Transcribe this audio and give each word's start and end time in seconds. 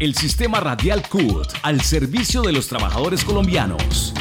el 0.00 0.14
sistema 0.14 0.60
radial 0.60 1.06
CUT 1.06 1.46
al 1.62 1.82
servicio 1.82 2.40
de 2.40 2.52
los 2.52 2.68
trabajadores 2.68 3.22
colombianos. 3.22 4.14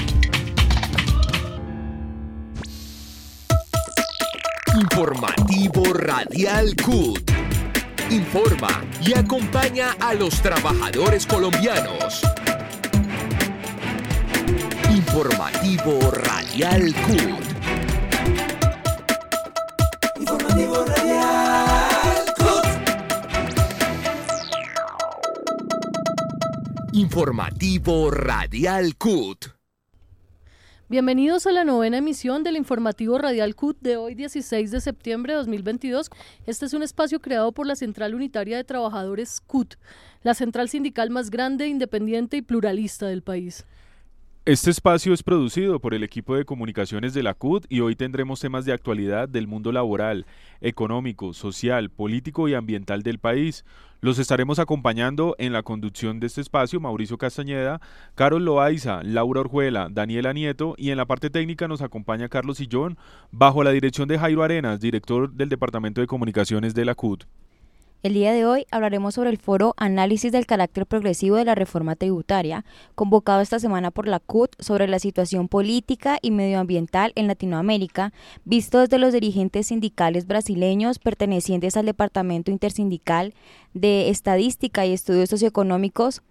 Informativo 4.78 5.94
Radial 5.94 6.76
CUT. 6.76 7.32
Informa 8.10 8.84
y 9.02 9.18
acompaña 9.18 9.96
a 10.02 10.14
los 10.16 10.42
trabajadores 10.42 11.26
colombianos. 11.26 12.24
Informativo 14.90 16.12
Radial 16.12 16.94
CUT. 17.06 17.49
Informativo 27.00 28.12
Radial 28.12 28.98
CUT. 28.98 29.46
Bienvenidos 30.90 31.48
a 31.48 31.54
la 31.54 31.64
novena 31.64 32.00
emisión 32.00 32.44
del 32.44 32.58
informativo 32.58 33.18
Radial 33.18 33.56
CUT 33.56 33.80
de 33.80 33.96
hoy 33.96 34.16
16 34.16 34.70
de 34.70 34.82
septiembre 34.82 35.32
de 35.32 35.38
2022. 35.38 36.10
Este 36.46 36.66
es 36.66 36.74
un 36.74 36.84
espacio 36.84 37.22
creado 37.22 37.54
por 37.54 37.68
la 37.68 37.78
Central 37.78 38.16
Unitaria 38.16 38.58
de 38.58 38.66
Trabajadores 38.66 39.40
CUT, 39.40 39.76
la 40.24 40.34
central 40.34 40.68
sindical 40.68 41.10
más 41.10 41.30
grande, 41.30 41.70
independiente 41.70 42.36
y 42.36 42.42
pluralista 42.42 43.08
del 43.08 43.22
país. 43.22 43.66
Este 44.50 44.72
espacio 44.72 45.14
es 45.14 45.22
producido 45.22 45.80
por 45.80 45.94
el 45.94 46.04
equipo 46.04 46.36
de 46.36 46.44
comunicaciones 46.44 47.14
de 47.14 47.22
la 47.22 47.36
CUT 47.36 47.68
y 47.70 47.82
hoy 47.82 47.96
tendremos 47.96 48.40
temas 48.40 48.66
de 48.66 48.74
actualidad 48.74 49.30
del 49.30 49.46
mundo 49.46 49.72
laboral, 49.72 50.26
económico, 50.60 51.34
social, 51.34 51.92
político 51.92 52.48
y 52.48 52.56
ambiental 52.56 53.04
del 53.04 53.20
país. 53.20 53.64
Los 54.02 54.18
estaremos 54.18 54.58
acompañando 54.58 55.36
en 55.38 55.54
la 55.54 55.62
conducción 55.62 56.20
de 56.20 56.26
este 56.26 56.42
espacio 56.42 56.80
Mauricio 56.80 57.20
Castañeda, 57.20 57.80
Carol 58.16 58.44
Loaiza, 58.44 59.04
Laura 59.04 59.42
Orjuela, 59.42 59.88
Daniela 59.92 60.34
Nieto 60.34 60.74
y 60.80 60.90
en 60.90 60.98
la 60.98 61.06
parte 61.06 61.30
técnica 61.30 61.68
nos 61.68 61.84
acompaña 61.84 62.28
Carlos 62.28 62.58
Sillón 62.58 62.98
bajo 63.30 63.64
la 63.64 63.70
dirección 63.70 64.08
de 64.08 64.18
Jairo 64.18 64.42
Arenas, 64.42 64.80
director 64.80 65.32
del 65.32 65.50
Departamento 65.50 66.02
de 66.02 66.08
Comunicaciones 66.08 66.74
de 66.74 66.86
la 66.86 66.96
CUT. 66.96 67.26
El 68.02 68.14
día 68.14 68.32
de 68.32 68.46
hoy 68.46 68.66
hablaremos 68.72 69.16
sobre 69.16 69.30
el 69.30 69.38
foro 69.38 69.74
Análisis 69.76 70.32
del 70.32 70.46
carácter 70.46 70.86
progresivo 70.86 71.36
de 71.36 71.44
la 71.44 71.54
reforma 71.54 71.98
tributaria, 71.98 72.64
convocado 72.96 73.42
esta 73.42 73.60
semana 73.60 73.92
por 73.92 74.08
la 74.08 74.22
CUT 74.22 74.56
sobre 74.58 74.88
la 74.88 75.00
situación 75.00 75.50
política 75.50 76.18
y 76.22 76.32
medioambiental 76.32 77.12
en 77.16 77.28
Latinoamérica, 77.28 78.14
visto 78.46 78.80
desde 78.80 79.00
los 79.00 79.12
dirigentes 79.12 79.68
sindicales 79.68 80.28
brasileños 80.28 80.98
pertenecientes 80.98 81.76
al 81.76 81.88
Departamento 81.88 82.52
Intersindical 82.52 83.34
de 83.74 84.10
Estadística 84.10 84.86
y 84.86 84.94
Estudios 84.94 85.30
Socioeconómicos 85.30 86.22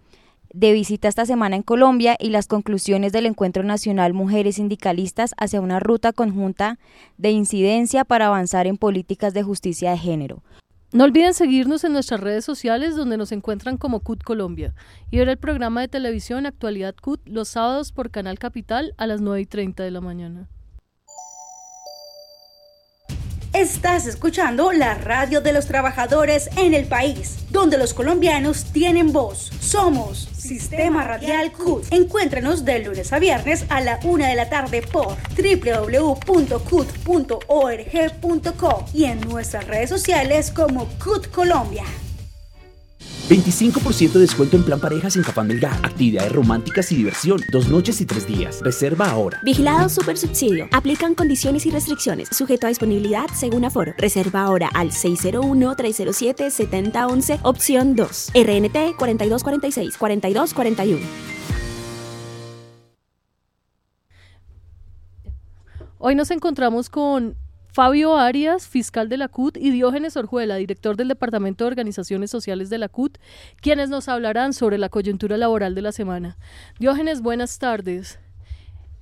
de 0.51 0.73
visita 0.73 1.07
esta 1.07 1.27
semana 1.27 1.55
en 1.55 1.61
Colombia 1.61 2.17
y 2.19 2.29
las 2.29 2.47
conclusiones 2.47 3.11
del 3.11 3.27
Encuentro 3.27 3.61
Nacional 3.61 4.15
Mujeres 4.15 4.55
Sindicalistas 4.55 5.35
hacia 5.37 5.61
una 5.61 5.79
ruta 5.79 6.13
conjunta 6.13 6.79
de 7.19 7.29
incidencia 7.29 8.05
para 8.05 8.25
avanzar 8.25 8.65
en 8.65 8.77
políticas 8.77 9.35
de 9.35 9.43
justicia 9.43 9.91
de 9.91 9.99
género. 9.99 10.41
No 10.91 11.03
olviden 11.03 11.35
seguirnos 11.35 11.83
en 11.83 11.93
nuestras 11.93 12.19
redes 12.19 12.43
sociales 12.43 12.95
donde 12.95 13.15
nos 13.15 13.31
encuentran 13.31 13.77
como 13.77 13.99
CUT 13.99 14.23
Colombia 14.23 14.73
y 15.11 15.19
ver 15.19 15.29
el 15.29 15.37
programa 15.37 15.81
de 15.81 15.87
televisión 15.87 16.47
Actualidad 16.47 16.95
CUT 16.99 17.21
los 17.27 17.49
sábados 17.49 17.91
por 17.91 18.09
Canal 18.09 18.39
Capital 18.39 18.95
a 18.97 19.05
las 19.05 19.21
9 19.21 19.41
y 19.41 19.45
30 19.45 19.83
de 19.83 19.91
la 19.91 20.01
mañana. 20.01 20.47
Estás 23.59 24.07
escuchando 24.07 24.71
la 24.71 24.93
radio 24.93 25.41
de 25.41 25.51
los 25.51 25.65
trabajadores 25.65 26.49
en 26.55 26.73
el 26.73 26.85
país, 26.85 27.39
donde 27.49 27.77
los 27.77 27.93
colombianos 27.93 28.63
tienen 28.71 29.11
voz. 29.11 29.51
Somos 29.59 30.29
Sistema 30.33 31.03
Radial 31.03 31.51
CUT. 31.51 31.83
Encuéntranos 31.91 32.63
de 32.63 32.79
lunes 32.79 33.11
a 33.11 33.19
viernes 33.19 33.65
a 33.67 33.81
la 33.81 33.99
una 34.05 34.29
de 34.29 34.35
la 34.35 34.47
tarde 34.49 34.81
por 34.81 35.17
www.cut.org.co 35.35 36.55
y 38.93 39.03
en 39.03 39.19
nuestras 39.19 39.67
redes 39.67 39.89
sociales 39.89 40.51
como 40.51 40.85
CUT 41.03 41.27
Colombia. 41.27 41.83
25% 43.29 44.13
de 44.13 44.21
descuento 44.21 44.57
en 44.57 44.63
plan 44.63 44.79
parejas 44.79 45.15
en 45.15 45.21
Cafán 45.21 45.45
Melgar. 45.47 45.73
Actividades 45.83 46.31
románticas 46.31 46.91
y 46.91 46.95
diversión. 46.95 47.39
Dos 47.51 47.69
noches 47.69 48.01
y 48.01 48.07
tres 48.07 48.25
días. 48.25 48.59
Reserva 48.61 49.11
ahora. 49.11 49.39
Vigilado 49.43 49.87
Super 49.87 50.17
Subsidio. 50.17 50.67
Aplican 50.71 51.13
condiciones 51.13 51.67
y 51.67 51.71
restricciones. 51.71 52.29
Sujeto 52.31 52.65
a 52.65 52.69
disponibilidad 52.69 53.27
según 53.35 53.65
aforo. 53.65 53.93
Reserva 53.99 54.41
ahora 54.41 54.71
al 54.73 54.89
601-307-7011, 54.89 57.39
opción 57.43 57.95
2. 57.95 58.31
RNT 58.33 58.97
4246-4241. 58.97 60.97
Hoy 65.99 66.15
nos 66.15 66.31
encontramos 66.31 66.89
con 66.89 67.35
Fabio 67.71 68.17
Arias, 68.17 68.67
fiscal 68.67 69.09
de 69.09 69.17
la 69.17 69.27
CUT, 69.27 69.55
y 69.55 69.69
Diógenes 69.69 70.17
Orjuela, 70.17 70.55
director 70.55 70.97
del 70.97 71.07
Departamento 71.07 71.63
de 71.63 71.67
Organizaciones 71.67 72.31
Sociales 72.31 72.71
de 72.71 72.79
la 72.79 72.89
CUT, 72.89 73.19
quienes 73.61 73.89
nos 73.89 74.09
hablarán 74.09 74.53
sobre 74.53 74.79
la 74.79 74.89
coyuntura 74.89 75.37
laboral 75.37 75.75
de 75.75 75.83
la 75.83 75.91
semana. 75.91 76.37
Diógenes, 76.79 77.21
buenas 77.21 77.59
tardes. 77.59 78.19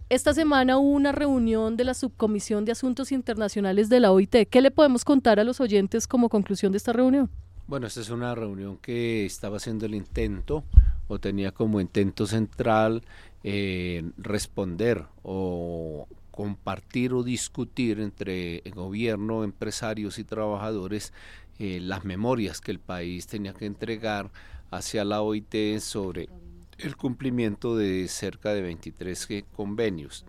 Esta 0.10 0.34
semana 0.34 0.78
hubo 0.78 0.92
una 0.92 1.14
reunión 1.14 1.78
de 1.78 1.86
la 1.86 1.94
Subcomisión 1.94 2.66
de 2.66 2.74
Asuntos 2.74 3.14
Internacionales 3.14 3.88
de 3.88 4.02
la 4.02 4.12
OIT. 4.12 4.50
¿Qué 4.50 4.62
le 4.62 4.72
podemos 4.72 5.06
contar 5.06 5.40
a 5.40 5.46
los 5.46 5.62
oyentes 5.62 6.06
como 6.06 6.28
conclusión 6.28 6.74
de 6.74 6.78
esta 6.78 6.92
reunión? 6.92 7.30
Bueno, 7.68 7.88
esta 7.88 8.02
es 8.02 8.10
una 8.10 8.36
reunión 8.36 8.78
que 8.78 9.26
estaba 9.26 9.58
haciendo 9.58 9.86
el 9.86 9.96
intento 9.96 10.64
o 11.08 11.20
tenía 11.20 11.52
como 11.52 11.80
intento 11.80 12.26
central 12.26 13.04
eh, 13.44 14.04
responder 14.18 15.06
o 15.24 16.08
compartir 16.38 17.14
o 17.14 17.24
discutir 17.24 18.00
entre 18.00 18.62
gobierno, 18.76 19.44
empresarios 19.44 20.20
y 20.20 20.24
trabajadores 20.24 21.12
eh, 21.58 21.80
las 21.82 22.06
memorias 22.06 22.62
que 22.62 22.70
el 22.70 22.80
país 22.80 23.26
tenía 23.26 23.54
que 23.54 23.66
entregar 23.66 24.32
hacia 24.70 25.04
la 25.04 25.24
OIT 25.24 25.80
sobre 25.80 26.30
el 26.78 26.96
cumplimiento 26.96 27.76
de 27.76 28.08
cerca 28.08 28.54
de 28.54 28.62
23 28.62 29.46
convenios. 29.52 30.26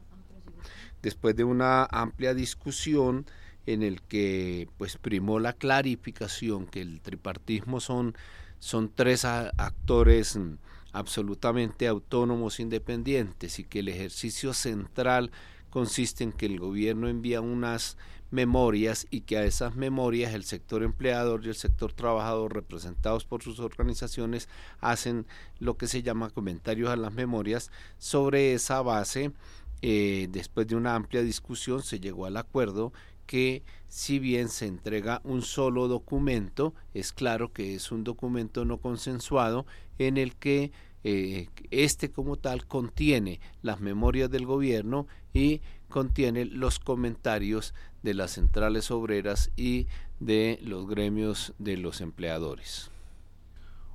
Después 1.02 1.37
de 1.37 1.44
una 1.44 1.84
amplia 1.84 2.32
discusión 2.32 3.26
en 3.66 3.82
el 3.82 4.00
que 4.00 4.66
pues 4.78 4.96
primó 4.96 5.38
la 5.38 5.52
clarificación 5.52 6.66
que 6.66 6.81
el 6.81 7.02
tripartismo 7.02 7.81
son, 7.81 8.16
son 8.60 8.90
tres 8.94 9.26
actores 9.26 10.38
mm, 10.38 10.55
absolutamente 10.93 11.87
autónomos, 11.87 12.60
independientes 12.60 13.58
y 13.58 13.64
que 13.64 13.81
el 13.81 13.88
ejercicio 13.88 14.55
central 14.55 15.31
consiste 15.70 16.25
en 16.25 16.32
que 16.32 16.47
el 16.47 16.59
gobierno 16.59 17.09
envía 17.09 17.41
unas 17.41 17.97
memorias 18.31 19.06
y 19.11 19.23
que 19.23 19.38
a 19.38 19.44
esas 19.44 19.75
memorias 19.75 20.35
el 20.35 20.44
sector 20.44 20.82
empleador 20.82 21.44
y 21.44 21.49
el 21.49 21.55
sector 21.55 21.93
trabajador 21.93 22.55
representados 22.55 23.25
por 23.25 23.43
sus 23.43 23.59
organizaciones 23.59 24.49
hacen 24.81 25.26
lo 25.59 25.76
que 25.76 25.87
se 25.87 26.03
llama 26.03 26.31
comentarios 26.31 26.91
a 26.91 26.97
las 26.97 27.12
memorias. 27.12 27.70
Sobre 27.99 28.53
esa 28.53 28.82
base, 28.82 29.32
eh, 29.81 30.29
después 30.31 30.67
de 30.67 30.76
una 30.76 30.94
amplia 30.94 31.23
discusión, 31.23 31.82
se 31.82 32.00
llegó 32.00 32.26
al 32.26 32.37
acuerdo 32.37 32.93
que 33.26 33.62
si 33.88 34.19
bien 34.19 34.49
se 34.49 34.67
entrega 34.67 35.20
un 35.25 35.43
solo 35.43 35.87
documento, 35.87 36.75
es 36.94 37.12
claro 37.12 37.53
que 37.53 37.75
es 37.75 37.93
un 37.93 38.05
documento 38.05 38.65
no 38.65 38.79
consensuado 38.79 39.67
en 39.99 40.17
el 40.17 40.35
que 40.37 40.73
eh, 41.05 41.49
este 41.70 42.11
como 42.11 42.37
tal 42.37 42.67
contiene 42.67 43.41
las 43.62 43.81
memorias 43.81 44.31
del 44.31 44.47
gobierno 44.47 45.06
y 45.33 45.61
contiene 45.89 46.45
los 46.45 46.79
comentarios 46.79 47.75
de 48.03 48.15
las 48.15 48.33
centrales 48.33 48.91
obreras 48.91 49.51
y 49.57 49.87
de 50.21 50.59
los 50.63 50.89
gremios 50.89 51.55
de 51.59 51.77
los 51.77 52.01
empleadores 52.01 52.91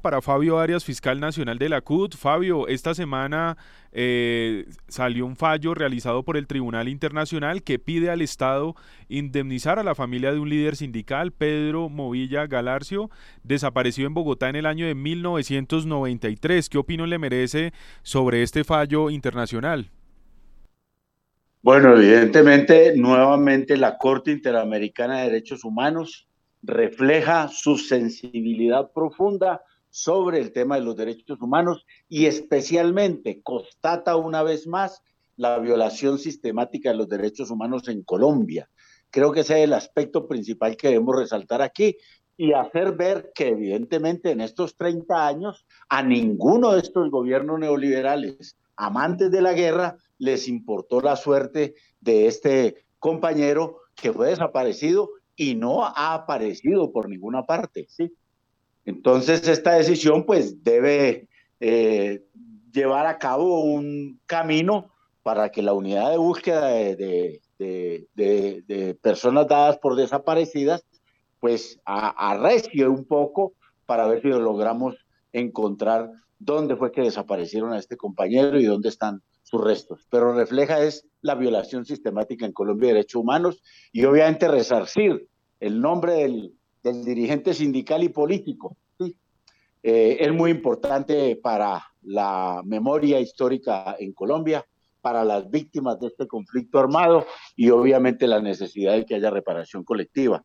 para 0.04 0.22
Fabio 0.22 0.60
Arias, 0.60 0.84
fiscal 0.84 1.22
nacional 1.22 1.58
de 1.58 1.70
la 1.70 1.80
CUT. 1.80 2.16
Fabio, 2.18 2.68
esta 2.68 2.94
semana 2.94 3.58
eh, 3.94 4.66
salió 4.90 5.26
un 5.26 5.38
fallo 5.38 5.74
realizado 5.74 6.24
por 6.24 6.36
el 6.36 6.46
Tribunal 6.46 6.90
Internacional 6.90 7.64
que 7.64 7.80
pide 7.80 8.10
al 8.10 8.22
Estado 8.22 8.76
indemnizar 9.08 9.80
a 9.80 9.84
la 9.84 9.96
familia 9.96 10.34
de 10.34 10.40
un 10.40 10.50
líder 10.50 10.76
sindical, 10.76 11.32
Pedro 11.32 11.88
Movilla 11.88 12.48
Galarcio, 12.48 13.10
desaparecido 13.44 14.06
en 14.06 14.14
Bogotá 14.14 14.50
en 14.50 14.58
el 14.58 14.66
año 14.66 14.86
de 14.86 14.94
1993. 14.94 16.68
¿Qué 16.68 16.78
opinión 16.78 17.10
le 17.10 17.18
merece 17.18 17.72
sobre 18.04 18.44
este 18.44 18.66
fallo 18.66 19.10
internacional? 19.10 19.90
Bueno, 21.64 21.96
evidentemente, 21.96 22.94
nuevamente 22.98 23.78
la 23.78 23.98
Corte 23.98 24.32
Interamericana 24.32 25.20
de 25.20 25.30
Derechos 25.30 25.64
Humanos 25.64 26.28
refleja 26.62 27.48
su 27.48 27.78
sensibilidad 27.78 28.92
profunda 28.92 29.62
sobre 29.90 30.40
el 30.40 30.52
tema 30.52 30.76
de 30.76 30.82
los 30.82 30.98
derechos 30.98 31.40
humanos 31.40 31.86
y 32.10 32.26
especialmente 32.26 33.42
constata 33.42 34.18
una 34.18 34.44
vez 34.44 34.68
más 34.68 35.04
la 35.38 35.58
violación 35.60 36.20
sistemática 36.20 36.90
de 36.90 36.98
los 36.98 37.08
derechos 37.08 37.50
humanos 37.50 37.88
en 37.88 38.04
Colombia. 38.04 38.70
Creo 39.10 39.32
que 39.32 39.40
ese 39.40 39.60
es 39.60 39.64
el 39.64 39.72
aspecto 39.72 40.28
principal 40.28 40.76
que 40.76 40.90
debemos 40.90 41.16
resaltar 41.16 41.62
aquí. 41.62 41.96
y 42.36 42.52
hacer 42.52 42.94
ver 42.94 43.32
que 43.34 43.50
evidentemente 43.50 44.32
en 44.32 44.42
estos 44.42 44.76
30 44.76 45.28
años 45.28 45.68
a 45.88 46.02
ninguno 46.02 46.74
de 46.74 46.80
estos 46.80 47.12
gobiernos 47.12 47.60
neoliberales 47.60 48.58
amantes 48.76 49.32
de 49.32 49.42
la 49.42 49.54
guerra 49.54 49.98
les 50.24 50.48
importó 50.48 51.02
la 51.02 51.18
suerte 51.18 51.76
de 52.00 52.28
este 52.28 52.86
compañero 52.98 53.82
que 53.94 54.14
fue 54.14 54.30
desaparecido 54.30 55.10
y 55.36 55.56
no 55.56 55.84
ha 55.84 56.14
aparecido 56.14 56.94
por 56.94 57.10
ninguna 57.10 57.46
parte, 57.46 57.88
¿sí? 57.90 58.14
Entonces 58.86 59.48
esta 59.48 59.74
decisión 59.74 60.26
pues 60.26 60.64
debe 60.64 61.28
eh, 61.60 62.24
llevar 62.72 63.06
a 63.06 63.18
cabo 63.18 63.64
un 63.66 64.22
camino 64.26 64.94
para 65.24 65.50
que 65.50 65.62
la 65.62 65.74
unidad 65.74 66.12
de 66.12 66.18
búsqueda 66.18 66.68
de, 66.68 67.42
de, 67.58 68.98
personas 69.02 69.48
dadas 69.48 69.78
por 69.78 69.96
desaparecidas 69.96 70.86
pues 71.40 71.80
arrecie 71.86 72.88
un 72.88 73.06
poco 73.06 73.54
para 73.86 74.08
ver 74.08 74.22
si 74.22 74.30
logramos 74.30 74.96
encontrar 75.34 76.10
dónde 76.40 76.78
fue 76.78 76.94
que 76.94 77.02
desaparecieron 77.02 77.74
a 77.74 77.80
este 77.80 77.98
compañero 77.98 78.58
y 78.60 78.66
dónde 78.66 78.88
están 78.88 79.22
restos. 79.62 80.08
Pero 80.10 80.34
refleja 80.34 80.82
es 80.84 81.08
la 81.22 81.36
violación 81.36 81.86
sistemática 81.86 82.46
en 82.46 82.54
Colombia 82.54 82.90
de 82.90 82.96
derechos 82.96 83.22
humanos 83.22 83.62
y 83.92 84.06
obviamente 84.06 84.48
resarcir 84.48 85.28
el 85.60 85.82
nombre 85.82 86.14
del, 86.14 86.54
dirigente 87.06 87.54
sindical 87.54 88.04
y 88.04 88.10
político. 88.10 88.78
Eh, 89.86 90.18
es 90.20 90.34
muy 90.34 90.52
importante 90.52 91.36
para 91.36 91.84
la 92.02 92.62
memoria 92.66 93.20
histórica 93.20 93.96
en 94.00 94.14
Colombia, 94.14 94.66
para 95.02 95.26
las 95.26 95.50
víctimas 95.50 96.00
de 96.00 96.08
este 96.08 96.28
conflicto 96.28 96.80
armado 96.80 97.26
y 97.56 97.70
obviamente 97.70 98.28
la 98.28 98.42
necesidad 98.42 98.94
de 98.94 99.06
que 99.06 99.16
haya 99.16 99.30
reparación 99.30 99.84
colectiva. 99.84 100.44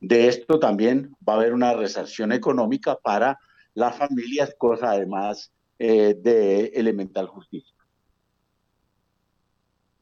De 0.00 0.28
esto 0.28 0.58
también 0.58 1.14
va 1.28 1.34
a 1.34 1.36
haber 1.36 1.52
una 1.52 1.74
resarción 1.74 2.32
económica 2.32 2.96
para 2.96 3.38
las 3.74 3.96
familias, 3.96 4.54
cosa 4.58 4.90
además 4.90 5.52
eh, 5.78 6.14
de 6.18 6.66
elemental 6.74 7.26
justicia. 7.26 7.79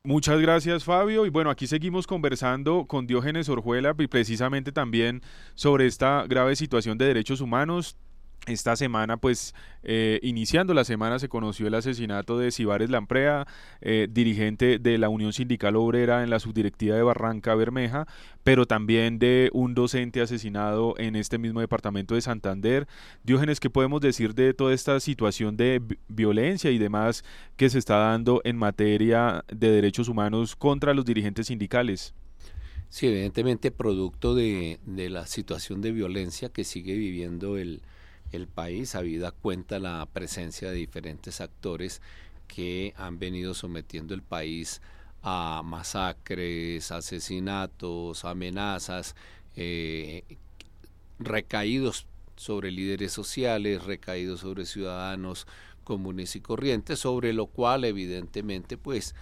Muchas 0.09 0.41
gracias 0.41 0.85
Fabio. 0.85 1.27
Y 1.27 1.29
bueno 1.29 1.51
aquí 1.51 1.67
seguimos 1.67 2.07
conversando 2.07 2.87
con 2.87 3.07
Diógenes 3.07 3.51
Orjuela 3.51 3.95
y 3.99 4.07
precisamente 4.07 4.73
también 4.73 5.21
sobre 5.55 5.85
esta 5.85 6.25
grave 6.27 6.57
situación 6.57 6.97
de 6.97 7.05
derechos 7.05 7.43
humanos 7.43 7.99
esta 8.47 8.77
semana, 8.77 9.19
pues, 9.19 9.55
eh, 9.83 10.21
iniciando 10.23 10.75
la 10.75 10.85
semana, 10.85 11.19
se 11.19 11.29
conoció 11.29 11.67
el 11.67 11.75
asesinato 11.75 12.39
de 12.39 12.51
Cibares 12.51 12.91
Lamprea, 12.91 13.47
eh, 13.81 14.09
dirigente 14.11 14.79
de 14.79 14.99
la 14.99 15.09
Unión 15.09 15.33
Sindical 15.33 15.77
Obrera 15.77 16.23
en 16.23 16.31
la 16.31 16.41
subdirectiva 16.41 16.97
de 16.97 17.03
Barranca 17.03 17.55
Bermeja, 17.55 18.07
pero 18.45 18.67
también 18.67 19.19
de 19.19 19.51
un 19.53 19.75
docente 19.75 20.21
asesinado 20.21 20.95
en 20.99 21.17
este 21.17 21.39
mismo 21.39 21.61
departamento 21.61 22.15
de 22.15 22.23
Santander. 22.23 22.89
Diógenes, 23.23 23.61
¿qué 23.61 23.71
podemos 23.71 24.01
decir 24.01 24.35
de 24.35 24.55
toda 24.55 24.73
esta 24.73 24.99
situación 25.01 25.57
de 25.57 25.83
violencia 26.09 26.71
y 26.71 26.79
demás 26.79 27.25
que 27.57 27.69
se 27.69 27.79
está 27.79 27.97
dando 27.97 28.41
en 28.45 28.57
materia 28.57 29.45
de 29.49 29.71
derechos 29.71 30.09
humanos 30.09 30.57
contra 30.57 30.95
los 30.95 31.05
dirigentes 31.05 31.49
sindicales? 31.49 32.15
Sí, 32.89 33.07
evidentemente 33.07 33.71
producto 33.71 34.35
de, 34.35 34.79
de 34.87 35.11
la 35.11 35.27
situación 35.27 35.83
de 35.83 35.93
violencia 35.93 36.49
que 36.49 36.65
sigue 36.65 36.95
viviendo 36.95 37.59
el, 37.59 37.83
el 38.33 38.47
país, 38.47 38.95
habida 38.95 39.31
cuenta 39.31 39.79
la 39.79 40.07
presencia 40.13 40.71
de 40.71 40.77
diferentes 40.77 41.41
actores 41.41 42.03
que 42.47 42.95
han 42.97 43.19
venido 43.19 43.55
sometiendo 43.55 44.15
el 44.15 44.23
país 44.23 44.81
a 45.23 45.63
masacres, 45.65 46.91
asesinatos, 46.93 48.25
amenazas, 48.25 49.15
eh, 49.57 50.23
recaídos 51.19 52.07
sobre 52.37 52.71
líderes 52.71 53.13
sociales, 53.13 53.85
recaídos 53.85 54.41
sobre 54.41 54.65
ciudadanos 54.65 55.47
comunes 55.85 56.37
y 56.37 56.41
corrientes, 56.41 57.01
sobre 57.01 57.33
lo 57.33 57.47
cual 57.47 57.85
evidentemente 57.85 58.77
pues 58.77 59.15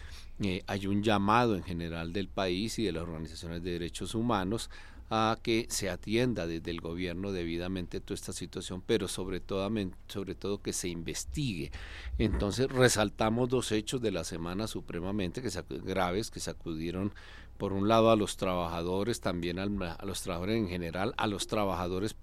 eh, 0.42 0.62
hay 0.66 0.86
un 0.86 1.02
llamado 1.02 1.56
en 1.56 1.62
general 1.62 2.12
del 2.12 2.28
país 2.28 2.78
y 2.78 2.84
de 2.84 2.92
las 2.92 3.04
organizaciones 3.04 3.62
de 3.62 3.72
derechos 3.72 4.14
humanos 4.14 4.70
a 5.08 5.38
que 5.40 5.66
se 5.70 5.88
atienda 5.88 6.46
desde 6.46 6.70
el 6.70 6.80
gobierno 6.80 7.30
debidamente 7.30 8.00
toda 8.00 8.16
esta 8.16 8.32
situación, 8.32 8.82
pero 8.84 9.06
sobre 9.06 9.40
todo, 9.40 9.70
sobre 10.08 10.34
todo 10.34 10.60
que 10.60 10.72
se 10.72 10.88
investigue. 10.88 11.70
Entonces 12.18 12.68
resaltamos 12.68 13.48
dos 13.48 13.70
hechos 13.70 14.02
de 14.02 14.10
la 14.10 14.24
semana 14.24 14.66
supremamente 14.66 15.42
que 15.42 15.50
graves 15.84 16.30
que 16.30 16.40
sacudieron 16.40 17.12
por 17.56 17.72
un 17.72 17.88
lado 17.88 18.10
a 18.10 18.16
los 18.16 18.36
trabajadores, 18.36 19.20
también 19.20 19.58
a 19.58 19.66
los 19.66 20.22
trabajadores 20.22 20.56
en 20.56 20.68
general, 20.68 21.14
a 21.16 21.26
los 21.26 21.46
trabajadores 21.46 22.16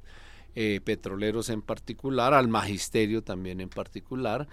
eh, 0.56 0.82
petroleros 0.84 1.50
en 1.50 1.62
particular, 1.62 2.34
al 2.34 2.48
magisterio 2.48 3.24
también 3.24 3.62
en 3.62 3.70
particular. 3.70 4.48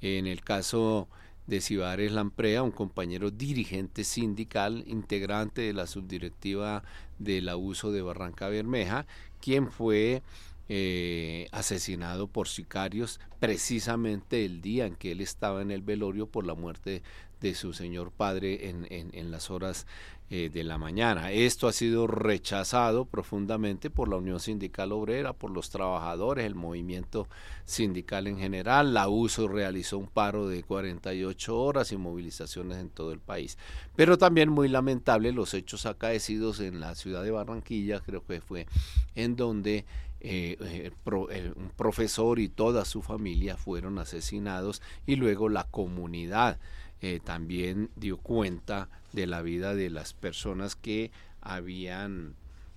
En 0.00 0.26
el 0.26 0.42
caso 0.42 1.08
de 1.48 1.62
Cibares 1.62 2.12
Lamprea, 2.12 2.62
un 2.62 2.70
compañero 2.70 3.30
dirigente 3.30 4.04
sindical, 4.04 4.84
integrante 4.86 5.62
de 5.62 5.72
la 5.72 5.86
subdirectiva 5.86 6.84
del 7.18 7.48
abuso 7.48 7.90
de 7.90 8.02
Barranca 8.02 8.48
Bermeja, 8.50 9.06
quien 9.40 9.70
fue 9.70 10.22
eh, 10.68 11.48
asesinado 11.50 12.28
por 12.28 12.48
sicarios 12.48 13.18
precisamente 13.40 14.44
el 14.44 14.60
día 14.60 14.84
en 14.84 14.94
que 14.94 15.12
él 15.12 15.22
estaba 15.22 15.62
en 15.62 15.70
el 15.70 15.80
velorio 15.80 16.26
por 16.26 16.46
la 16.46 16.54
muerte 16.54 17.02
de 17.40 17.54
su 17.54 17.72
señor 17.72 18.10
padre 18.10 18.68
en, 18.68 18.86
en 18.90 19.30
las 19.30 19.50
horas 19.50 19.86
eh, 20.30 20.50
de 20.52 20.62
la 20.62 20.76
mañana. 20.76 21.32
Esto 21.32 21.68
ha 21.68 21.72
sido 21.72 22.06
rechazado 22.06 23.06
profundamente 23.06 23.88
por 23.88 24.10
la 24.10 24.16
Unión 24.16 24.40
Sindical 24.40 24.92
Obrera, 24.92 25.32
por 25.32 25.50
los 25.50 25.70
trabajadores, 25.70 26.44
el 26.44 26.54
movimiento 26.54 27.28
sindical 27.64 28.26
en 28.26 28.36
general. 28.36 28.92
La 28.92 29.08
USO 29.08 29.48
realizó 29.48 29.96
un 29.96 30.06
paro 30.06 30.46
de 30.46 30.62
48 30.64 31.58
horas 31.58 31.92
y 31.92 31.96
movilizaciones 31.96 32.76
en 32.76 32.90
todo 32.90 33.12
el 33.12 33.20
país. 33.20 33.56
Pero 33.96 34.18
también 34.18 34.50
muy 34.50 34.68
lamentable 34.68 35.32
los 35.32 35.54
hechos 35.54 35.86
acaecidos 35.86 36.60
en 36.60 36.78
la 36.78 36.94
ciudad 36.94 37.22
de 37.22 37.30
Barranquilla, 37.30 38.00
creo 38.00 38.22
que 38.22 38.42
fue 38.42 38.66
en 39.14 39.34
donde 39.34 39.86
eh, 40.20 40.58
eh, 40.60 41.52
un 41.56 41.70
profesor 41.70 42.38
y 42.38 42.50
toda 42.50 42.84
su 42.84 43.00
familia 43.00 43.56
fueron 43.56 43.98
asesinados 43.98 44.82
y 45.06 45.16
luego 45.16 45.48
la 45.48 45.64
comunidad 45.64 46.58
eh, 47.00 47.20
también 47.22 47.90
dio 47.96 48.16
cuenta 48.18 48.88
de 49.12 49.26
la 49.26 49.42
vida 49.42 49.74
de 49.74 49.90
las 49.90 50.14
personas 50.14 50.76
que 50.76 51.10
habían 51.40 52.34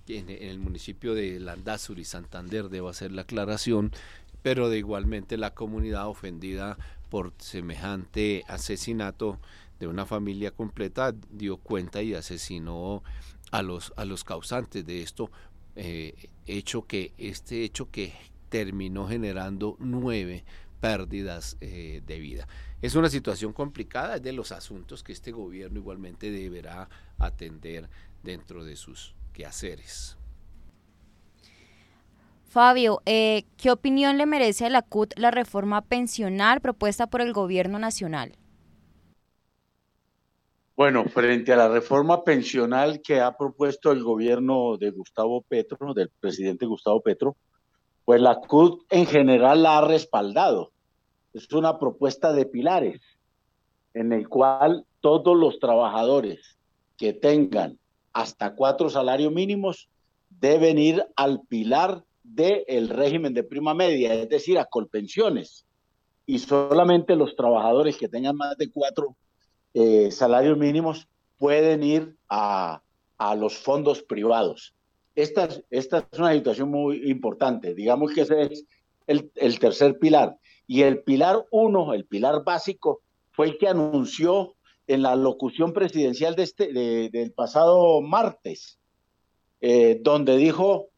en, 0.08 0.28
el 0.30 0.58
municipio 0.58 1.14
de 1.14 1.38
Landazur 1.40 1.98
y 1.98 2.04
Santander, 2.04 2.68
debo 2.68 2.88
hacer 2.88 3.12
la 3.12 3.22
aclaración, 3.22 3.92
pero 4.42 4.68
de 4.68 4.78
igualmente 4.78 5.36
la 5.36 5.54
comunidad 5.54 6.08
ofendida 6.08 6.76
por 7.08 7.32
semejante 7.38 8.44
asesinato 8.48 9.38
de 9.78 9.86
una 9.86 10.06
familia 10.06 10.50
completa 10.50 11.14
dio 11.30 11.56
cuenta 11.56 12.02
y 12.02 12.14
asesinó 12.14 13.02
a 13.50 13.62
los, 13.62 13.92
a 13.96 14.04
los 14.04 14.24
causantes 14.24 14.86
de 14.86 15.02
esto, 15.02 15.30
eh, 15.76 16.28
hecho 16.46 16.86
que 16.86 17.12
este 17.18 17.64
hecho 17.64 17.90
que 17.90 18.12
terminó 18.48 19.08
generando 19.08 19.76
nueve 19.78 20.44
pérdidas 20.80 21.56
eh, 21.60 22.02
de 22.06 22.18
vida. 22.18 22.48
Es 22.82 22.96
una 22.96 23.08
situación 23.08 23.52
complicada, 23.52 24.16
es 24.16 24.22
de 24.22 24.32
los 24.32 24.50
asuntos 24.50 25.04
que 25.04 25.12
este 25.12 25.30
gobierno 25.30 25.78
igualmente 25.78 26.32
deberá 26.32 26.88
atender 27.16 27.88
dentro 28.24 28.64
de 28.64 28.74
sus 28.74 29.14
quehaceres. 29.32 30.18
Fabio, 32.48 33.00
eh, 33.06 33.44
¿qué 33.56 33.70
opinión 33.70 34.18
le 34.18 34.26
merece 34.26 34.66
a 34.66 34.68
la 34.68 34.82
CUT 34.82 35.14
la 35.16 35.30
reforma 35.30 35.82
pensional 35.82 36.60
propuesta 36.60 37.06
por 37.06 37.20
el 37.20 37.32
gobierno 37.32 37.78
nacional? 37.78 38.36
Bueno, 40.74 41.04
frente 41.04 41.52
a 41.52 41.56
la 41.56 41.68
reforma 41.68 42.24
pensional 42.24 43.00
que 43.00 43.20
ha 43.20 43.36
propuesto 43.36 43.92
el 43.92 44.02
gobierno 44.02 44.76
de 44.76 44.90
Gustavo 44.90 45.42
Petro, 45.42 45.94
del 45.94 46.10
presidente 46.18 46.66
Gustavo 46.66 47.00
Petro, 47.00 47.36
pues 48.04 48.20
la 48.20 48.40
CUT 48.40 48.82
en 48.90 49.06
general 49.06 49.62
la 49.62 49.78
ha 49.78 49.86
respaldado. 49.86 50.71
Es 51.34 51.50
una 51.52 51.78
propuesta 51.78 52.32
de 52.32 52.46
pilares 52.46 53.00
en 53.94 54.12
el 54.12 54.28
cual 54.28 54.84
todos 55.00 55.36
los 55.36 55.58
trabajadores 55.58 56.58
que 56.96 57.12
tengan 57.12 57.78
hasta 58.12 58.54
cuatro 58.54 58.90
salarios 58.90 59.32
mínimos 59.32 59.88
deben 60.28 60.78
ir 60.78 61.04
al 61.16 61.40
pilar 61.48 62.04
del 62.22 62.88
régimen 62.88 63.34
de 63.34 63.42
prima 63.42 63.74
media, 63.74 64.14
es 64.14 64.28
decir, 64.28 64.58
a 64.58 64.66
colpensiones. 64.66 65.66
Y 66.26 66.38
solamente 66.38 67.16
los 67.16 67.34
trabajadores 67.34 67.96
que 67.96 68.08
tengan 68.08 68.36
más 68.36 68.56
de 68.56 68.70
cuatro 68.70 69.16
eh, 69.74 70.10
salarios 70.10 70.56
mínimos 70.56 71.08
pueden 71.38 71.82
ir 71.82 72.16
a, 72.28 72.82
a 73.18 73.34
los 73.34 73.56
fondos 73.58 74.02
privados. 74.02 74.74
Esta, 75.14 75.48
esta, 75.70 76.06
es 76.10 76.18
una 76.18 76.32
situación 76.32 76.70
muy 76.70 77.10
importante. 77.10 77.74
Digamos 77.74 78.12
que 78.12 78.22
ese 78.22 78.42
es 78.42 78.64
el 79.06 79.58
tercer 79.58 79.98
pilar. 79.98 80.38
Y 80.66 80.82
el 80.82 81.02
pilar 81.02 81.44
uno, 81.50 81.92
el 81.94 82.04
pilar 82.04 82.44
básico, 82.44 83.00
fue 83.32 83.46
el 83.46 83.58
que 83.58 83.68
anunció 83.68 84.54
en 84.86 85.02
la 85.02 85.16
locución 85.16 85.72
presidencial 85.72 86.36
de 86.36 86.42
este, 86.42 86.72
del 87.10 87.32
pasado 87.32 88.00
martes, 88.00 88.78
eh, 89.60 89.98
donde 90.02 90.36
dijo 90.36 90.88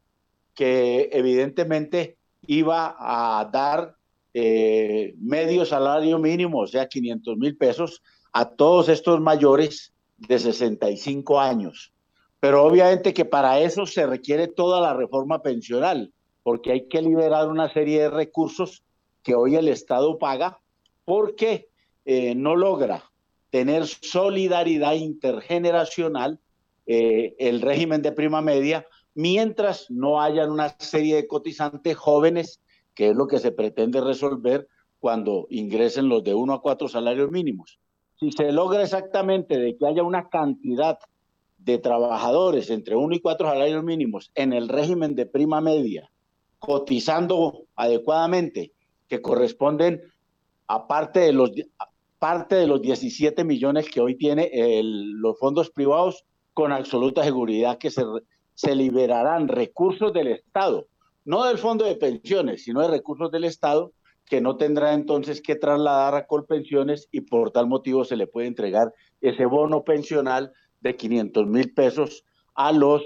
que 0.54 1.10
evidentemente 1.12 2.16
iba 2.46 2.96
a 2.98 3.44
dar 3.46 3.96
eh, 4.32 5.14
medio 5.18 5.64
salario 5.64 6.18
mínimo, 6.18 6.60
o 6.60 6.66
sea, 6.66 6.88
500 6.88 7.36
mil 7.36 7.56
pesos, 7.56 8.02
a 8.32 8.50
todos 8.50 8.88
estos 8.88 9.20
mayores 9.20 9.92
de 10.18 10.38
65 10.38 11.40
años. 11.40 11.92
Pero 12.40 12.64
obviamente 12.64 13.14
que 13.14 13.24
para 13.24 13.60
eso 13.60 13.86
se 13.86 14.06
requiere 14.06 14.48
toda 14.48 14.80
la 14.80 14.94
reforma 14.94 15.40
pensional, 15.40 16.12
porque 16.42 16.72
hay 16.72 16.88
que 16.88 17.00
liberar 17.00 17.48
una 17.48 17.72
serie 17.72 18.02
de 18.02 18.10
recursos 18.10 18.83
que 19.24 19.34
hoy 19.34 19.56
el 19.56 19.66
Estado 19.66 20.18
paga 20.18 20.60
porque 21.04 21.68
eh, 22.04 22.36
no 22.36 22.54
logra 22.54 23.10
tener 23.50 23.86
solidaridad 23.86 24.94
intergeneracional 24.94 26.38
eh, 26.86 27.34
el 27.38 27.62
régimen 27.62 28.02
de 28.02 28.12
prima 28.12 28.42
media, 28.42 28.86
mientras 29.14 29.90
no 29.90 30.20
hayan 30.20 30.50
una 30.50 30.68
serie 30.78 31.16
de 31.16 31.26
cotizantes 31.26 31.96
jóvenes, 31.96 32.60
que 32.94 33.08
es 33.08 33.16
lo 33.16 33.26
que 33.26 33.38
se 33.38 33.52
pretende 33.52 34.00
resolver 34.00 34.68
cuando 35.00 35.46
ingresen 35.50 36.08
los 36.08 36.22
de 36.22 36.34
uno 36.34 36.52
a 36.52 36.62
cuatro 36.62 36.88
salarios 36.88 37.30
mínimos. 37.30 37.78
Si 38.20 38.32
se 38.32 38.52
logra 38.52 38.82
exactamente 38.82 39.58
de 39.58 39.76
que 39.76 39.86
haya 39.86 40.02
una 40.02 40.28
cantidad 40.28 40.98
de 41.58 41.78
trabajadores 41.78 42.68
entre 42.70 42.96
uno 42.96 43.14
y 43.14 43.20
cuatro 43.20 43.48
salarios 43.48 43.82
mínimos 43.82 44.30
en 44.34 44.52
el 44.52 44.68
régimen 44.68 45.14
de 45.14 45.26
prima 45.26 45.60
media, 45.62 46.10
cotizando 46.58 47.64
adecuadamente, 47.74 48.72
corresponden 49.22 50.02
a 50.66 50.86
parte 50.86 51.20
de 51.20 51.32
los, 51.32 51.50
parte 52.18 52.56
de 52.56 52.66
los 52.66 52.80
17 52.80 53.44
millones 53.44 53.90
que 53.90 54.00
hoy 54.00 54.16
tiene 54.16 54.50
los 54.82 55.38
fondos 55.38 55.70
privados, 55.70 56.24
con 56.52 56.72
absoluta 56.72 57.24
seguridad 57.24 57.78
que 57.78 57.90
se, 57.90 58.04
se 58.54 58.74
liberarán 58.74 59.48
recursos 59.48 60.12
del 60.12 60.28
Estado, 60.28 60.86
no 61.24 61.44
del 61.44 61.58
fondo 61.58 61.84
de 61.84 61.96
pensiones, 61.96 62.64
sino 62.64 62.80
de 62.80 62.88
recursos 62.88 63.30
del 63.30 63.44
Estado, 63.44 63.92
que 64.26 64.40
no 64.40 64.56
tendrá 64.56 64.94
entonces 64.94 65.42
que 65.42 65.56
trasladar 65.56 66.14
a 66.14 66.26
Colpensiones 66.26 67.08
y 67.12 67.22
por 67.22 67.50
tal 67.50 67.66
motivo 67.66 68.04
se 68.04 68.16
le 68.16 68.26
puede 68.26 68.46
entregar 68.46 68.92
ese 69.20 69.44
bono 69.46 69.84
pensional 69.84 70.52
de 70.80 70.96
500 70.96 71.46
mil 71.46 71.74
pesos 71.74 72.24
a 72.54 72.72
los 72.72 73.02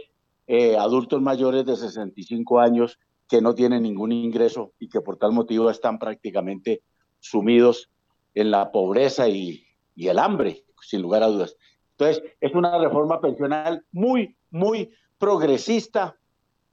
eh, 0.46 0.76
adultos 0.76 1.20
mayores 1.20 1.64
de 1.64 1.76
65 1.76 2.60
años 2.60 2.98
que 3.28 3.42
no 3.42 3.54
tienen 3.54 3.82
ningún 3.82 4.10
ingreso 4.12 4.72
y 4.78 4.88
que 4.88 5.00
por 5.00 5.18
tal 5.18 5.32
motivo 5.32 5.70
están 5.70 5.98
prácticamente 5.98 6.82
sumidos 7.20 7.90
en 8.34 8.50
la 8.50 8.72
pobreza 8.72 9.28
y, 9.28 9.64
el 9.96 10.18
hambre, 10.18 10.64
sin 10.80 11.02
lugar 11.02 11.22
a 11.22 11.26
dudas. 11.26 11.56
Entonces, 11.98 12.22
es 12.40 12.54
una 12.54 12.78
reforma 12.78 13.20
pensional 13.20 13.84
muy, 13.90 14.36
muy 14.50 14.90
progresista, 15.18 16.16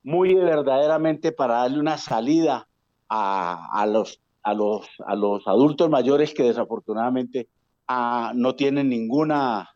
muy 0.03 0.35
verdaderamente 0.35 1.31
para 1.31 1.55
darle 1.55 1.79
una 1.79 1.97
salida 1.97 2.67
a, 3.09 3.81
a, 3.81 3.87
los, 3.87 4.21
a, 4.43 4.53
los, 4.53 4.87
a 5.07 5.15
los 5.15 5.47
adultos 5.47 5.89
mayores 5.89 6.35
que 6.35 6.43
desafortunadamente 6.43 7.49
ah, 7.87 8.31
no 8.35 8.55
tienen 8.55 8.89
ninguna 8.89 9.71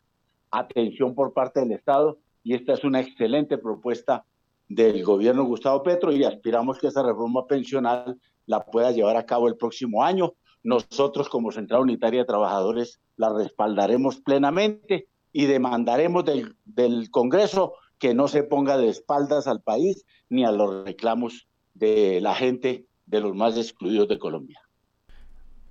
atención 0.52 1.16
por 1.16 1.32
parte 1.32 1.60
del 1.60 1.72
Estado. 1.72 2.18
Y 2.44 2.54
esta 2.54 2.72
es 2.74 2.84
una 2.84 3.00
excelente 3.00 3.58
propuesta 3.58 4.24
del 4.70 5.02
gobierno 5.02 5.42
Gustavo 5.44 5.82
Petro 5.82 6.12
y 6.12 6.22
aspiramos 6.22 6.78
que 6.78 6.86
esa 6.86 7.02
reforma 7.02 7.44
pensional 7.46 8.16
la 8.46 8.64
pueda 8.64 8.92
llevar 8.92 9.16
a 9.16 9.26
cabo 9.26 9.48
el 9.48 9.56
próximo 9.56 10.04
año. 10.04 10.34
Nosotros 10.62 11.28
como 11.28 11.50
Central 11.50 11.82
Unitaria 11.82 12.20
de 12.20 12.26
Trabajadores 12.26 13.00
la 13.16 13.32
respaldaremos 13.32 14.20
plenamente 14.20 15.08
y 15.32 15.46
demandaremos 15.46 16.24
del, 16.24 16.56
del 16.64 17.10
Congreso 17.10 17.74
que 17.98 18.14
no 18.14 18.28
se 18.28 18.44
ponga 18.44 18.78
de 18.78 18.88
espaldas 18.88 19.48
al 19.48 19.60
país 19.60 20.06
ni 20.28 20.44
a 20.44 20.52
los 20.52 20.84
reclamos 20.84 21.48
de 21.74 22.20
la 22.20 22.36
gente 22.36 22.86
de 23.06 23.20
los 23.20 23.34
más 23.34 23.56
excluidos 23.56 24.06
de 24.06 24.20
Colombia. 24.20 24.60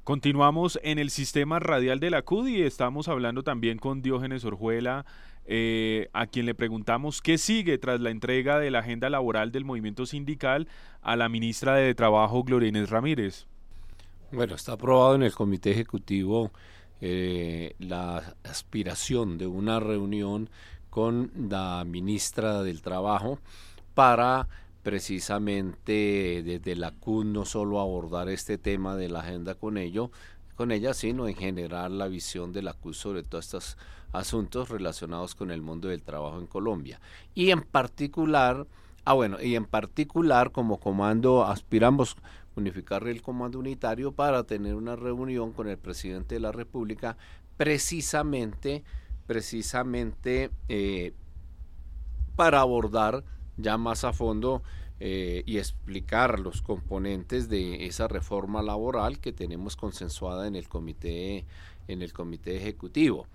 Continuamos 0.04 0.78
en 0.84 1.00
el 1.00 1.10
sistema 1.10 1.60
radial 1.60 2.02
de 2.02 2.10
la 2.10 2.24
CUD 2.24 2.48
y 2.48 2.64
estamos 2.64 3.08
hablando 3.08 3.44
también 3.44 3.78
con 3.78 4.02
Diógenes 4.02 4.44
Orjuela, 4.44 5.06
eh, 5.52 6.10
a 6.14 6.28
quien 6.28 6.46
le 6.46 6.54
preguntamos 6.54 7.24
qué 7.24 7.40
sigue 7.40 7.80
tras 7.80 8.00
la 8.00 8.12
entrega 8.12 8.60
de 8.60 8.70
la 8.70 8.80
agenda 8.80 9.10
laboral 9.10 9.52
del 9.52 9.66
movimiento 9.66 10.06
sindical 10.06 10.68
a 11.02 11.16
la 11.16 11.28
ministra 11.28 11.74
de 11.74 11.96
Trabajo, 11.96 12.44
Gloria 12.44 12.72
Ramírez. 12.86 13.48
Bueno, 14.32 14.54
está 14.54 14.74
aprobado 14.74 15.16
en 15.16 15.24
el 15.24 15.34
Comité 15.34 15.72
Ejecutivo 15.72 16.52
eh, 17.02 17.74
la 17.80 18.36
aspiración 18.44 19.40
de 19.40 19.48
una 19.48 19.80
reunión 19.80 20.52
con 20.92 21.32
la 21.50 21.84
ministra 21.84 22.62
del 22.62 22.84
Trabajo 22.84 23.40
para 23.96 24.48
precisamente 24.84 26.44
desde 26.46 26.76
la 26.76 26.92
CUN 26.92 27.34
no 27.34 27.46
solo 27.46 27.80
abordar 27.80 28.30
este 28.30 28.60
tema 28.60 28.96
de 28.96 29.10
la 29.10 29.22
agenda 29.22 29.56
con 29.56 29.80
ello, 29.80 30.12
con 30.60 30.74
ella, 30.74 30.94
sino 30.94 31.26
en 31.30 31.36
general 31.36 31.98
la 31.98 32.10
visión 32.10 32.52
de 32.52 32.62
la 32.62 32.74
CUN 32.74 32.94
sobre 32.94 33.24
todos 33.24 33.46
estos 33.46 33.78
asuntos 34.12 34.68
relacionados 34.68 35.34
con 35.34 35.52
el 35.52 35.62
mundo 35.62 35.88
del 35.88 36.04
trabajo 36.04 36.38
en 36.38 36.48
Colombia. 36.48 37.00
Y 37.34 37.52
en 37.52 37.62
particular, 37.62 38.68
ah 39.06 39.14
bueno, 39.14 39.42
y 39.42 39.56
en 39.56 39.64
particular 39.64 40.52
como 40.52 40.82
comando 40.82 41.46
aspiramos 41.46 42.18
unificar 42.58 43.08
el 43.08 43.22
comando 43.22 43.58
unitario 43.58 44.12
para 44.12 44.44
tener 44.44 44.76
una 44.76 44.98
reunión 44.98 45.54
con 45.54 45.70
el 45.70 45.78
presidente 45.78 46.36
de 46.36 46.42
la 46.42 46.52
República 46.52 47.16
precisamente, 47.56 48.84
precisamente 49.28 50.52
eh, 50.68 51.14
para 52.36 52.60
abordar 52.60 53.24
ya 53.56 53.78
más 53.78 54.04
a 54.04 54.12
fondo 54.12 54.62
eh, 55.00 55.44
y 55.46 55.58
explicar 55.58 56.40
los 56.40 56.62
componentes 56.62 57.50
de 57.50 57.86
esa 57.86 58.08
reforma 58.08 58.62
laboral 58.62 59.20
que 59.20 59.32
tenemos 59.32 59.76
consensuada 59.76 60.48
en 60.48 60.56
el 60.56 60.68
comité, 60.68 61.46
en 61.88 62.02
el 62.02 62.14
comité 62.14 62.58
ejecutivo. 62.58 63.28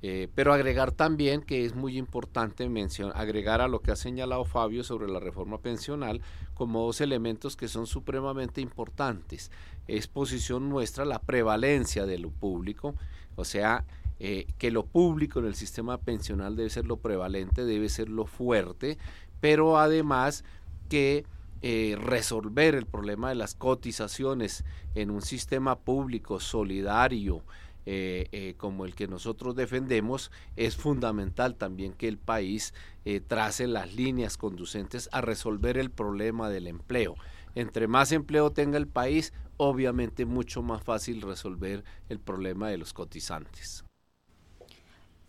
Eh, 0.00 0.28
pero 0.36 0.52
agregar 0.52 0.92
también 0.92 1.42
que 1.42 1.64
es 1.64 1.74
muy 1.74 1.98
importante 1.98 2.68
mencionar, 2.68 3.16
agregar 3.16 3.60
a 3.60 3.66
lo 3.66 3.80
que 3.80 3.90
ha 3.90 3.96
señalado 3.96 4.44
Fabio 4.44 4.84
sobre 4.84 5.08
la 5.08 5.18
reforma 5.18 5.58
pensional 5.58 6.20
como 6.54 6.86
dos 6.86 7.00
elementos 7.00 7.56
que 7.56 7.66
son 7.66 7.88
supremamente 7.88 8.60
importantes. 8.60 9.50
Es 9.88 10.06
posición 10.06 10.68
nuestra 10.68 11.04
la 11.04 11.20
prevalencia 11.20 12.06
de 12.06 12.18
lo 12.18 12.30
público, 12.30 12.94
o 13.34 13.44
sea, 13.44 13.84
eh, 14.20 14.46
que 14.58 14.70
lo 14.70 14.86
público 14.86 15.40
en 15.40 15.46
el 15.46 15.56
sistema 15.56 15.98
pensional 15.98 16.54
debe 16.54 16.70
ser 16.70 16.86
lo 16.86 16.98
prevalente, 16.98 17.64
debe 17.64 17.88
ser 17.88 18.08
lo 18.08 18.26
fuerte, 18.26 18.98
pero 19.40 19.78
además 19.78 20.44
que 20.88 21.24
eh, 21.60 21.96
resolver 21.98 22.76
el 22.76 22.86
problema 22.86 23.30
de 23.30 23.34
las 23.34 23.56
cotizaciones 23.56 24.64
en 24.94 25.10
un 25.10 25.22
sistema 25.22 25.76
público 25.76 26.38
solidario 26.38 27.42
eh, 27.84 28.28
eh, 28.30 28.54
como 28.58 28.84
el 28.84 28.94
que 28.94 29.08
nosotros 29.08 29.56
defendemos, 29.56 30.30
es 30.54 30.76
fundamental 30.76 31.56
también 31.56 31.94
que 31.94 32.06
el 32.06 32.18
país 32.18 32.74
trace 33.26 33.66
las 33.66 33.94
líneas 33.94 34.36
conducentes 34.36 35.08
a 35.12 35.22
resolver 35.22 35.78
el 35.78 35.90
problema 35.90 36.50
del 36.50 36.66
empleo. 36.66 37.14
Entre 37.54 37.88
más 37.88 38.12
empleo 38.12 38.52
tenga 38.52 38.76
el 38.76 38.86
país, 38.86 39.32
obviamente 39.56 40.26
mucho 40.26 40.62
más 40.62 40.82
fácil 40.82 41.22
resolver 41.22 41.84
el 42.10 42.20
problema 42.20 42.68
de 42.68 42.76
los 42.76 42.92
cotizantes. 42.92 43.87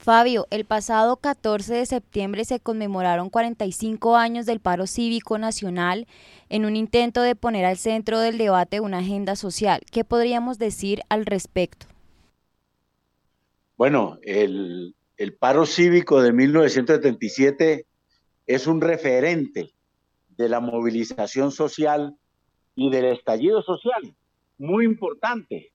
Fabio, 0.02 0.48
el 0.50 0.64
pasado 0.64 1.18
14 1.18 1.74
de 1.74 1.86
septiembre 1.86 2.46
se 2.46 2.62
conmemoraron 2.62 3.30
45 3.30 4.16
años 4.16 4.46
del 4.46 4.62
paro 4.62 4.88
cívico 4.88 5.38
nacional 5.38 6.08
en 6.48 6.64
un 6.64 6.78
intento 6.78 7.22
de 7.22 7.36
poner 7.36 7.66
al 7.66 7.76
centro 7.76 8.22
del 8.22 8.38
debate 8.38 8.80
una 8.80 9.00
agenda 9.00 9.36
social. 9.36 9.82
¿Qué 9.92 10.06
podríamos 10.06 10.58
decir 10.58 11.02
al 11.10 11.26
respecto? 11.26 11.86
Bueno, 13.76 14.20
el, 14.24 14.96
el 15.18 15.36
paro 15.36 15.66
cívico 15.66 16.22
de 16.22 16.32
1977 16.32 17.86
es 18.48 18.68
un 18.68 18.80
referente 18.80 19.74
de 20.30 20.48
la 20.48 20.62
movilización 20.62 21.52
social 21.52 22.16
y 22.74 22.90
del 22.90 23.04
estallido 23.04 23.62
social, 23.64 24.16
muy 24.58 24.86
importante 24.86 25.74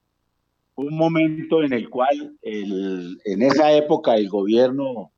un 0.77 0.97
momento 0.97 1.63
en 1.63 1.73
el 1.73 1.89
cual 1.89 2.37
en 2.43 3.43
esa 3.43 3.73
época 3.73 4.17
el 4.17 4.29
gobierno 4.29 5.13